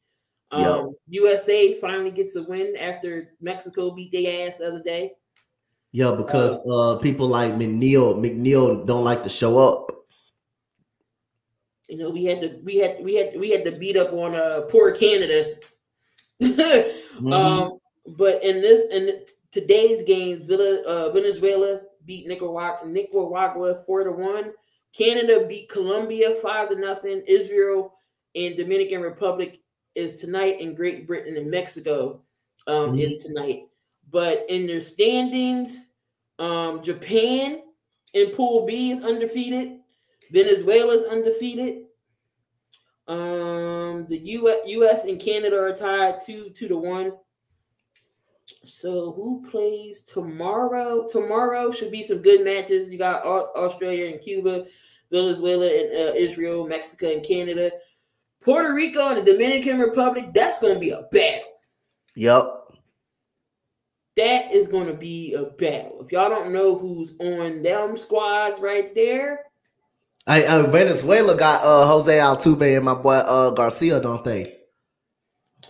Um, 0.52 0.64
yep. 0.64 0.86
USA 1.10 1.80
finally 1.80 2.12
gets 2.12 2.36
a 2.36 2.44
win 2.44 2.76
after 2.80 3.34
Mexico 3.40 3.92
beat 3.92 4.12
their 4.12 4.48
ass 4.48 4.58
the 4.58 4.68
other 4.68 4.84
day. 4.84 5.14
Yeah, 5.92 6.14
because 6.16 6.58
uh, 6.68 6.94
uh, 6.94 7.00
people 7.00 7.28
like 7.28 7.54
McNeil, 7.54 8.16
McNeil 8.16 8.86
don't 8.86 9.04
like 9.04 9.24
to 9.24 9.30
show 9.30 9.58
up. 9.58 9.92
You 11.88 11.98
know, 11.98 12.12
we 12.12 12.26
had 12.26 12.42
to, 12.42 12.60
we 12.64 12.78
had, 12.78 13.04
we 13.04 13.16
had, 13.16 13.40
we 13.40 13.50
had 13.50 13.66
to 13.66 13.72
beat 13.72 13.98
up 13.98 14.14
on 14.14 14.36
uh 14.36 14.62
poor 14.70 14.92
Canada. 14.92 15.56
mm-hmm. 16.42 17.34
Um, 17.34 17.80
but 18.06 18.44
in 18.44 18.62
this, 18.62 18.84
and 18.92 19.10
today's 19.52 20.04
games, 20.04 20.44
Villa, 20.44 20.82
uh, 20.84 21.12
Venezuela 21.12 21.82
beat 22.06 22.28
Nicaragua, 22.28 22.88
Nicaragua 22.88 23.84
four 23.86 24.04
to 24.04 24.12
one. 24.12 24.52
Canada 24.96 25.46
beat 25.48 25.70
Colombia 25.70 26.34
five 26.36 26.70
to 26.70 26.76
nothing. 26.76 27.24
Israel 27.28 27.94
and 28.36 28.58
Dominican 28.58 29.02
Republic 29.02 29.60
is 29.96 30.16
tonight, 30.16 30.58
and 30.62 30.76
Great 30.76 31.06
Britain 31.08 31.38
and 31.38 31.50
Mexico 31.50 32.22
um, 32.68 32.92
mm-hmm. 32.92 33.00
is 33.00 33.24
tonight. 33.24 33.64
But 34.12 34.46
in 34.50 34.66
their 34.66 34.82
standings, 34.82 35.86
um, 36.40 36.82
Japan 36.82 37.62
in 38.14 38.32
Pool 38.32 38.66
B 38.66 38.92
is 38.92 39.04
undefeated. 39.04 39.80
Venezuela 40.32 40.94
is 40.94 41.06
undefeated. 41.06 41.86
Um, 43.08 44.06
the 44.08 44.20
US, 44.20 44.58
US 44.66 45.04
and 45.04 45.20
Canada 45.20 45.60
are 45.60 45.76
tied 45.76 46.20
two 46.24 46.50
two 46.52 46.68
to 46.68 46.78
one. 46.78 47.14
So 48.66 49.12
who 49.14 49.46
plays 49.50 50.02
tomorrow? 50.02 51.08
Tomorrow 51.08 51.72
should 51.72 51.92
be 51.92 52.04
some 52.04 52.20
good 52.20 52.44
matches. 52.44 52.90
You 52.90 52.98
got 52.98 53.24
Australia 53.24 54.12
and 54.12 54.22
Cuba, 54.22 54.66
Venezuela 55.12 55.66
and 55.66 55.92
uh, 55.94 56.14
Israel, 56.16 56.68
Mexico 56.68 57.12
and 57.12 57.24
Canada, 57.26 57.72
Puerto 58.42 58.74
Rico 58.74 59.10
and 59.10 59.18
the 59.18 59.32
Dominican 59.32 59.80
Republic. 59.80 60.34
That's 60.34 60.60
going 60.60 60.76
to 60.76 60.80
be 60.80 60.92
a 60.92 61.04
battle. 61.12 61.48
Yep. 62.16 62.56
That 64.16 64.52
is 64.52 64.68
going 64.68 64.88
to 64.88 64.94
be 64.94 65.34
a 65.34 65.44
battle. 65.44 66.02
If 66.04 66.12
y'all 66.12 66.30
don't 66.30 66.52
know 66.52 66.78
who's 66.78 67.14
on 67.20 67.62
them 67.62 67.96
squads 67.96 68.60
right 68.60 68.94
there. 68.94 69.46
I, 70.28 70.44
uh, 70.46 70.64
Venezuela 70.70 71.38
got 71.38 71.64
uh, 71.64 71.88
Jose 71.88 72.18
Altuve 72.18 72.76
and 72.76 72.86
my 72.86 72.94
boy 72.94 73.16
uh, 73.16 73.52
Garcia, 73.52 74.00
don't 74.00 74.24
they? 74.24 74.59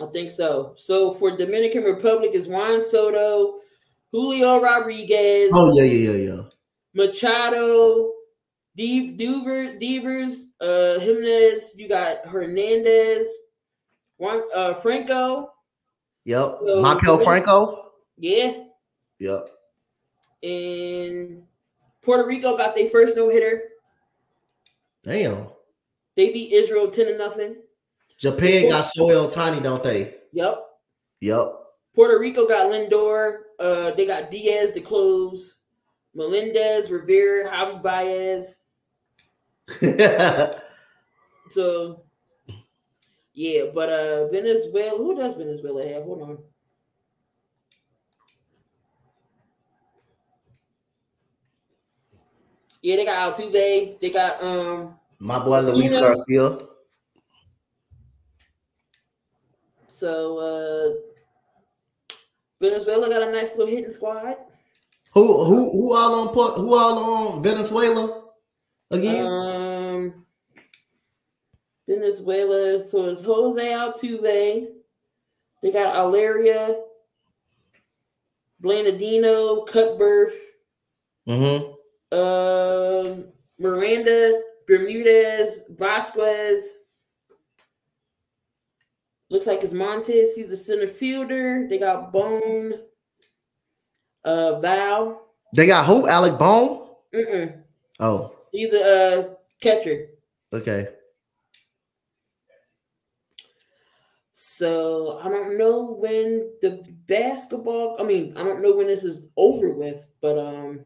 I 0.01 0.05
think 0.07 0.31
so. 0.31 0.73
So 0.77 1.13
for 1.13 1.35
Dominican 1.35 1.83
Republic 1.83 2.31
is 2.33 2.47
Juan 2.47 2.81
Soto, 2.81 3.59
Julio 4.11 4.61
Rodriguez. 4.61 5.51
Oh 5.53 5.73
yeah, 5.73 5.83
yeah, 5.83 6.11
yeah, 6.11 6.33
yeah. 6.33 6.41
Machado, 6.93 8.11
Deep 8.75 9.17
Devers, 9.17 9.75
Devers, 9.79 10.45
uh, 10.61 10.99
Jimenez. 10.99 11.75
You 11.77 11.89
got 11.89 12.25
Hernandez, 12.25 13.27
Juan 14.17 14.41
uh, 14.53 14.73
Franco. 14.75 15.53
Yep. 16.25 16.59
So, 16.65 16.83
Maikel 16.83 17.23
Franco. 17.23 17.91
Yeah. 18.17 18.63
Yep. 19.19 19.49
And 20.43 21.43
Puerto 22.01 22.25
Rico 22.25 22.57
got 22.57 22.75
their 22.75 22.89
first 22.89 23.15
no 23.15 23.29
hitter. 23.29 23.63
Damn. 25.03 25.47
They 26.15 26.31
beat 26.31 26.53
Israel 26.53 26.89
ten 26.89 27.07
to 27.07 27.17
nothing. 27.17 27.55
Japan 28.19 28.67
got 28.67 28.85
Shohei 28.85 29.15
Ohtani, 29.15 29.63
don't 29.63 29.81
they? 29.81 30.13
Yep. 30.33 30.61
Yep. 31.21 31.53
Puerto 31.95 32.19
Rico 32.19 32.47
got 32.47 32.67
Lindor. 32.67 33.37
Uh, 33.59 33.91
they 33.91 34.05
got 34.05 34.29
Diaz 34.29 34.71
to 34.73 34.81
close. 34.81 35.55
Melendez, 36.13 36.91
Rivera, 36.91 37.49
Javi 37.49 37.81
Baez. 37.81 38.57
so, 41.49 42.03
yeah, 43.33 43.63
but 43.73 43.89
uh, 43.89 44.27
Venezuela. 44.27 44.97
Who 44.97 45.15
does 45.15 45.35
Venezuela 45.35 45.87
have? 45.87 46.03
Hold 46.03 46.21
on. 46.21 46.37
Yeah, 52.81 52.95
they 52.97 53.05
got 53.05 53.33
Altuve. 53.33 53.99
They 53.99 54.09
got 54.09 54.41
um 54.41 54.95
my 55.19 55.43
boy 55.43 55.59
Luis 55.59 55.93
Garcia. 55.93 56.57
So 59.99 60.37
uh 60.37 60.89
Venezuela 62.61 63.09
got 63.09 63.27
a 63.27 63.31
nice 63.31 63.55
little 63.57 63.73
hitting 63.73 63.91
squad. 63.91 64.37
Who 65.13 65.43
who 65.43 65.71
who 65.71 65.95
all 65.95 66.27
on 66.27 66.33
who 66.33 66.73
all 66.73 66.99
on 66.99 67.43
Venezuela 67.43 68.29
again? 68.91 69.25
Um 69.25 70.25
Venezuela. 71.87 72.83
So 72.83 73.05
it's 73.09 73.23
Jose 73.23 73.65
Altuve. 73.65 74.67
They 75.61 75.71
got 75.71 75.95
Alaria, 75.95 76.79
Blandino, 78.63 79.67
Cutbirth, 79.67 80.37
mm-hmm. 81.27 82.17
um, 82.17 83.25
Miranda, 83.57 84.41
Bermudez, 84.65 85.59
Vasquez, 85.71 86.75
Looks 89.29 89.45
like 89.45 89.63
it's 89.63 89.73
Montes. 89.73 90.33
He's 90.33 90.49
a 90.49 90.57
center 90.57 90.87
fielder. 90.87 91.67
They 91.69 91.77
got 91.77 92.11
Bone. 92.11 92.73
Uh, 94.25 94.59
Val. 94.59 95.21
They 95.55 95.67
got 95.67 95.85
who? 95.85 96.07
Alec 96.07 96.37
Bone? 96.37 96.89
Mm-mm. 97.13 97.61
Oh. 97.99 98.35
He's 98.51 98.73
a 98.73 98.83
uh, 98.83 99.33
catcher. 99.61 100.07
Okay. 100.51 100.87
So 104.31 105.19
I 105.23 105.29
don't 105.29 105.57
know 105.57 105.83
when 105.83 106.51
the 106.61 106.83
basketball. 107.07 107.97
I 107.99 108.03
mean, 108.03 108.35
I 108.35 108.43
don't 108.43 108.61
know 108.61 108.75
when 108.75 108.87
this 108.87 109.03
is 109.03 109.27
over 109.37 109.71
with, 109.71 110.07
but 110.21 110.37
um. 110.37 110.85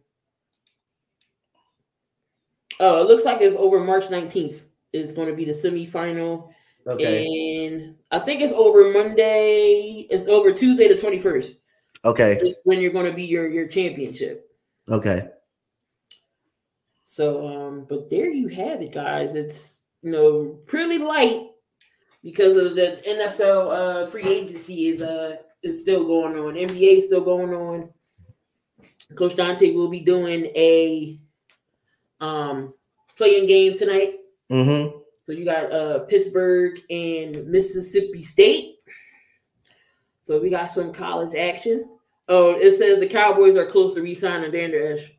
Oh, 2.79 3.01
it 3.01 3.07
looks 3.07 3.23
like 3.23 3.41
it's 3.41 3.55
over 3.55 3.79
March 3.79 4.09
nineteenth. 4.09 4.63
Is 4.91 5.11
going 5.11 5.27
to 5.27 5.33
be 5.33 5.45
the 5.45 5.53
semifinal 5.53 6.49
Okay. 6.87 7.65
And 7.65 7.95
I 8.11 8.19
think 8.19 8.41
it's 8.41 8.53
over 8.53 8.91
Monday. 8.91 10.05
It's 10.09 10.27
over 10.27 10.51
Tuesday 10.51 10.87
the 10.87 10.97
twenty 10.97 11.19
first. 11.19 11.59
Okay. 12.05 12.53
when 12.63 12.81
you're 12.81 12.91
going 12.91 13.05
to 13.05 13.13
be 13.13 13.23
your 13.23 13.47
your 13.47 13.67
championship. 13.67 14.49
Okay. 14.89 15.29
So, 17.05 17.47
um, 17.47 17.85
but 17.87 18.09
there 18.09 18.31
you 18.31 18.47
have 18.49 18.81
it, 18.81 18.91
guys. 18.91 19.35
It's 19.35 19.81
you 20.01 20.11
know 20.11 20.59
pretty 20.67 20.97
light 20.97 21.51
because 22.23 22.57
of 22.57 22.75
the 22.75 23.01
NFL 23.07 24.07
uh, 24.07 24.09
free 24.09 24.27
agency 24.27 24.87
is 24.87 25.01
uh 25.01 25.37
is 25.61 25.81
still 25.81 26.05
going 26.05 26.35
on. 26.37 26.55
NBA 26.55 26.97
is 26.97 27.05
still 27.05 27.23
going 27.23 27.53
on. 27.53 27.89
Coach 29.15 29.35
Dante 29.35 29.73
will 29.73 29.89
be 29.89 30.01
doing 30.01 30.45
a 30.55 31.19
um 32.19 32.73
play-in 33.15 33.45
game 33.47 33.77
tonight. 33.77 34.15
Mm-hmm. 34.51 34.97
So 35.23 35.31
you 35.31 35.45
got 35.45 35.71
uh 35.71 35.99
Pittsburgh 35.99 36.79
and 36.89 37.47
Mississippi 37.47 38.23
State. 38.23 38.75
So 40.21 40.39
we 40.39 40.49
got 40.49 40.71
some 40.71 40.93
college 40.93 41.35
action. 41.35 41.89
Oh, 42.29 42.55
it 42.55 42.73
says 42.75 42.99
the 42.99 43.07
Cowboys 43.07 43.55
are 43.55 43.65
close 43.65 43.93
to 43.95 44.01
re-signing 44.01 44.51
Vander 44.51 44.93
Esch. 44.93 45.11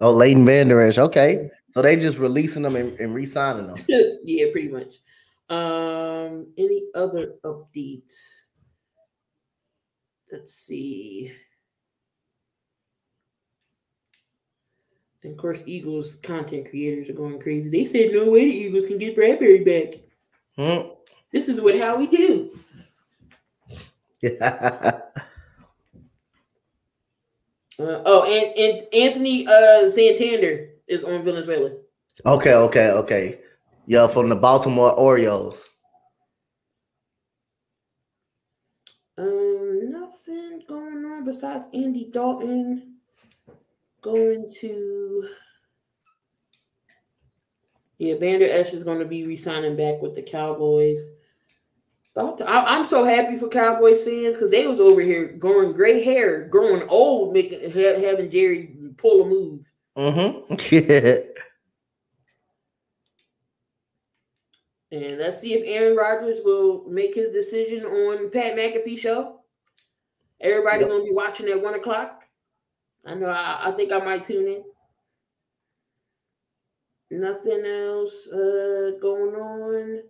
Oh, 0.00 0.12
Leighton 0.12 0.44
Vander 0.44 0.80
Esch. 0.80 0.98
Okay. 0.98 1.50
So 1.70 1.82
they 1.82 1.96
just 1.96 2.18
releasing 2.18 2.62
them 2.62 2.76
and, 2.76 2.98
and 3.00 3.14
re-signing 3.14 3.66
them. 3.66 3.76
yeah, 4.24 4.46
pretty 4.52 4.68
much. 4.68 4.94
Um, 5.48 6.52
any 6.58 6.84
other 6.94 7.34
updates? 7.44 8.14
Let's 10.30 10.54
see. 10.54 11.32
And 15.28 15.36
of 15.36 15.42
course, 15.42 15.60
Eagles 15.66 16.14
content 16.14 16.70
creators 16.70 17.10
are 17.10 17.12
going 17.12 17.38
crazy. 17.38 17.68
They 17.68 17.84
said 17.84 18.12
no 18.12 18.30
way 18.30 18.46
the 18.46 18.56
Eagles 18.56 18.86
can 18.86 18.96
get 18.96 19.14
Bradberry 19.14 19.62
back. 19.62 20.00
Hmm. 20.56 20.88
This 21.30 21.48
is 21.48 21.60
what 21.60 21.78
how 21.78 21.98
we 21.98 22.06
do. 22.06 22.58
Yeah. 24.22 25.00
Uh, 27.80 28.02
oh, 28.06 28.24
and, 28.24 28.58
and 28.58 28.92
Anthony 28.92 29.46
uh, 29.46 29.88
Santander 29.88 30.70
is 30.88 31.04
on 31.04 31.24
Venezuela. 31.24 31.70
Okay, 32.26 32.52
okay, 32.52 32.90
okay. 32.90 33.40
Yeah, 33.86 34.08
from 34.08 34.28
the 34.28 34.34
Baltimore 34.34 34.98
Orioles. 34.98 35.70
Um, 39.16 39.92
nothing 39.92 40.64
going 40.66 41.04
on 41.04 41.24
besides 41.24 41.66
Andy 41.72 42.10
Dalton 42.12 42.97
going 44.12 44.46
to 44.60 45.28
yeah, 47.98 48.14
Vander 48.18 48.46
Esch 48.46 48.72
is 48.72 48.84
going 48.84 49.00
to 49.00 49.04
be 49.04 49.26
re-signing 49.26 49.76
back 49.76 50.00
with 50.00 50.14
the 50.14 50.22
Cowboys. 50.22 51.00
I'm 52.16 52.84
so 52.84 53.04
happy 53.04 53.36
for 53.36 53.48
Cowboys 53.48 54.02
fans 54.02 54.36
because 54.36 54.50
they 54.50 54.66
was 54.66 54.80
over 54.80 55.00
here 55.00 55.32
growing 55.32 55.72
gray 55.72 56.02
hair, 56.02 56.48
growing 56.48 56.82
old, 56.88 57.32
making 57.32 57.70
having 57.70 58.30
Jerry 58.30 58.74
pull 58.96 59.22
a 59.22 59.26
move. 59.26 59.70
Mm-hmm. 59.96 61.32
And 64.90 65.18
let's 65.18 65.40
see 65.40 65.52
if 65.52 65.64
Aaron 65.66 65.96
Rodgers 65.96 66.38
will 66.42 66.84
make 66.88 67.14
his 67.14 67.30
decision 67.30 67.84
on 67.84 68.30
Pat 68.30 68.56
McAfee 68.56 68.98
show. 68.98 69.40
Everybody 70.40 70.80
yep. 70.80 70.88
gonna 70.88 71.04
be 71.04 71.12
watching 71.12 71.48
at 71.48 71.62
one 71.62 71.74
o'clock. 71.74 72.17
I 73.06 73.14
know. 73.14 73.26
I, 73.26 73.68
I 73.68 73.70
think 73.72 73.92
I 73.92 73.98
might 73.98 74.24
tune 74.24 74.48
in. 77.10 77.20
Nothing 77.20 77.64
else 77.64 78.26
uh, 78.28 78.92
going 79.00 79.34
on. 79.34 80.02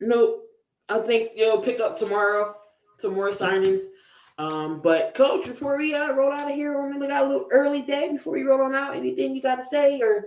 Nope. 0.00 0.44
I 0.88 0.98
think 1.00 1.32
you'll 1.36 1.60
pick 1.60 1.80
up 1.80 1.98
tomorrow. 1.98 2.54
Some 2.98 3.14
more 3.14 3.30
signings. 3.30 3.82
Um, 4.38 4.80
but 4.80 5.14
coach, 5.14 5.46
before 5.46 5.76
we 5.76 5.94
uh, 5.94 6.12
roll 6.12 6.32
out 6.32 6.48
of 6.48 6.54
here, 6.54 6.80
we 6.80 7.06
got 7.06 7.24
a 7.24 7.28
little 7.28 7.48
early 7.50 7.82
day 7.82 8.12
before 8.12 8.32
we 8.32 8.42
roll 8.42 8.62
on 8.62 8.74
out. 8.74 8.94
Anything 8.94 9.34
you 9.34 9.42
got 9.42 9.56
to 9.56 9.64
say 9.64 10.00
or? 10.00 10.26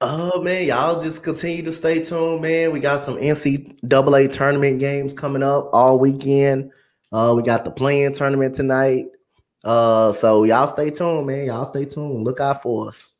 Oh 0.00 0.42
man, 0.42 0.66
y'all 0.66 1.00
just 1.00 1.22
continue 1.22 1.62
to 1.62 1.72
stay 1.72 2.02
tuned, 2.02 2.42
man. 2.42 2.72
We 2.72 2.80
got 2.80 3.00
some 3.00 3.16
NCAA 3.16 4.32
tournament 4.32 4.80
games 4.80 5.14
coming 5.14 5.42
up 5.42 5.70
all 5.72 5.98
weekend. 5.98 6.72
Uh, 7.12 7.32
we 7.36 7.42
got 7.42 7.64
the 7.64 7.70
play-in 7.70 8.12
tournament 8.12 8.54
tonight. 8.54 9.06
Uh, 9.64 10.12
so 10.12 10.44
y'all 10.44 10.68
stay 10.68 10.90
tuned, 10.90 11.26
man. 11.26 11.46
Y'all 11.46 11.64
stay 11.64 11.84
tuned. 11.84 12.22
Look 12.22 12.40
out 12.40 12.62
for 12.62 12.88
us. 12.88 13.10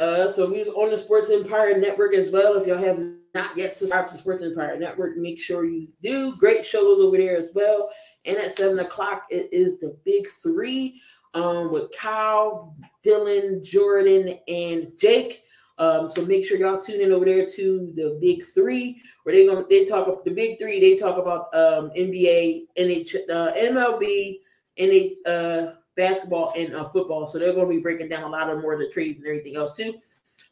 Uh, 0.00 0.32
so 0.32 0.48
we're 0.48 0.64
on 0.64 0.90
the 0.90 0.96
Sports 0.96 1.28
Empire 1.28 1.78
Network 1.78 2.14
as 2.14 2.30
well. 2.30 2.56
If 2.56 2.66
y'all 2.66 2.78
have 2.78 3.04
not 3.34 3.54
yet 3.56 3.74
subscribed 3.74 4.10
to 4.10 4.18
Sports 4.18 4.42
Empire 4.42 4.78
Network, 4.78 5.18
make 5.18 5.38
sure 5.38 5.66
you 5.66 5.88
do. 6.02 6.34
Great 6.36 6.64
shows 6.64 7.00
over 7.00 7.18
there 7.18 7.36
as 7.36 7.50
well. 7.54 7.90
And 8.24 8.38
at 8.38 8.52
seven 8.52 8.78
o'clock, 8.78 9.26
it 9.28 9.52
is 9.52 9.78
the 9.78 9.94
Big 10.06 10.26
Three 10.42 11.00
um, 11.34 11.70
with 11.70 11.92
Kyle, 11.96 12.74
Dylan, 13.04 13.62
Jordan, 13.62 14.38
and 14.48 14.92
Jake. 14.98 15.42
Um, 15.76 16.10
so 16.10 16.24
make 16.24 16.46
sure 16.46 16.58
y'all 16.58 16.80
tune 16.80 17.00
in 17.00 17.12
over 17.12 17.24
there 17.24 17.46
to 17.46 17.92
the 17.94 18.18
Big 18.20 18.42
Three, 18.54 19.00
where 19.22 19.34
they 19.34 19.46
gonna 19.46 19.64
they 19.68 19.84
talk 19.84 20.06
about 20.06 20.24
the 20.24 20.30
Big 20.30 20.58
Three. 20.58 20.80
They 20.80 20.96
talk 20.96 21.18
about 21.18 21.54
um, 21.54 21.90
NBA, 21.90 22.66
NH, 22.78 23.16
uh, 23.30 23.52
MLB, 23.54 24.39
NH, 24.80 25.12
uh, 25.26 25.72
basketball 25.96 26.52
and 26.56 26.74
uh, 26.74 26.88
football. 26.88 27.28
So 27.28 27.38
they're 27.38 27.52
going 27.52 27.68
to 27.68 27.74
be 27.74 27.82
breaking 27.82 28.08
down 28.08 28.22
a 28.22 28.28
lot 28.28 28.48
of 28.50 28.60
more 28.60 28.72
of 28.72 28.80
the 28.80 28.88
trades 28.88 29.18
and 29.18 29.26
everything 29.26 29.56
else 29.56 29.76
too. 29.76 29.94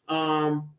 Um, 0.07 0.69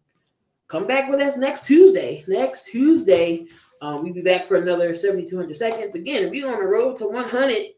come 0.69 0.87
back 0.87 1.11
with 1.11 1.21
us 1.21 1.37
next 1.37 1.67
Tuesday. 1.67 2.25
Next 2.29 2.67
Tuesday, 2.67 3.47
um, 3.83 4.03
we'll 4.03 4.13
be 4.13 4.23
back 4.23 4.47
for 4.47 4.57
another 4.57 4.95
7,200 4.95 5.57
seconds. 5.57 5.95
Again, 5.95 6.31
we're 6.31 6.47
on 6.47 6.61
the 6.61 6.67
road 6.67 6.97
to 6.97 7.07
100. 7.07 7.69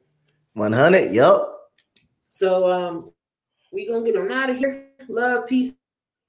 100, 0.55 1.13
yep. 1.13 1.41
So 2.29 2.71
um, 2.71 3.11
we're 3.71 3.91
going 3.91 4.05
to 4.05 4.13
get 4.13 4.21
on 4.21 4.31
out 4.31 4.51
of 4.51 4.59
here. 4.59 4.89
Love, 5.09 5.47
peace, 5.47 5.73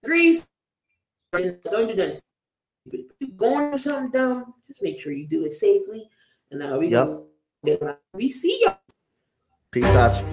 grease. 0.03 0.45
Don't 1.33 1.87
do 1.87 1.95
that. 1.95 2.21
If 2.85 3.01
you're 3.19 3.29
going 3.35 3.71
to 3.71 3.77
something 3.77 4.11
dumb, 4.11 4.53
just 4.67 4.83
make 4.83 5.01
sure 5.01 5.11
you 5.11 5.27
do 5.27 5.45
it 5.45 5.51
safely. 5.51 6.09
And 6.51 6.61
uh, 6.61 6.77
we, 6.79 6.87
yep. 6.87 7.21
we 8.13 8.29
see 8.29 8.59
you. 8.61 8.71
Peace 9.73 9.85
out. 9.85 10.23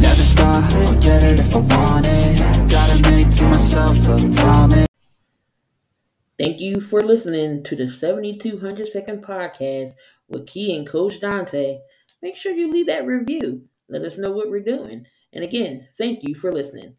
Never 0.00 0.22
stop, 0.22 0.64
I'll 0.64 0.98
get 0.98 1.22
it 1.22 1.40
if 1.40 1.54
I 1.54 1.58
want 1.58 2.06
it. 2.06 2.70
Gotta 2.70 2.98
make 3.02 3.30
to 3.32 3.42
myself 3.42 3.98
a 4.08 4.32
promise. 4.32 4.86
Thank 6.38 6.60
you 6.60 6.80
for 6.80 7.02
listening 7.02 7.64
to 7.64 7.76
the 7.76 7.90
7200 7.90 8.88
second 8.88 9.22
podcast 9.22 9.90
with 10.26 10.46
Key 10.46 10.74
and 10.74 10.86
Coach 10.86 11.20
Dante. 11.20 11.80
Make 12.22 12.36
sure 12.36 12.52
you 12.52 12.72
leave 12.72 12.86
that 12.86 13.04
review. 13.04 13.68
Let 13.90 14.00
us 14.00 14.16
know 14.16 14.30
what 14.30 14.48
we're 14.48 14.60
doing. 14.60 15.06
And 15.34 15.44
again, 15.44 15.86
thank 15.98 16.22
you 16.22 16.34
for 16.34 16.50
listening. 16.50 16.96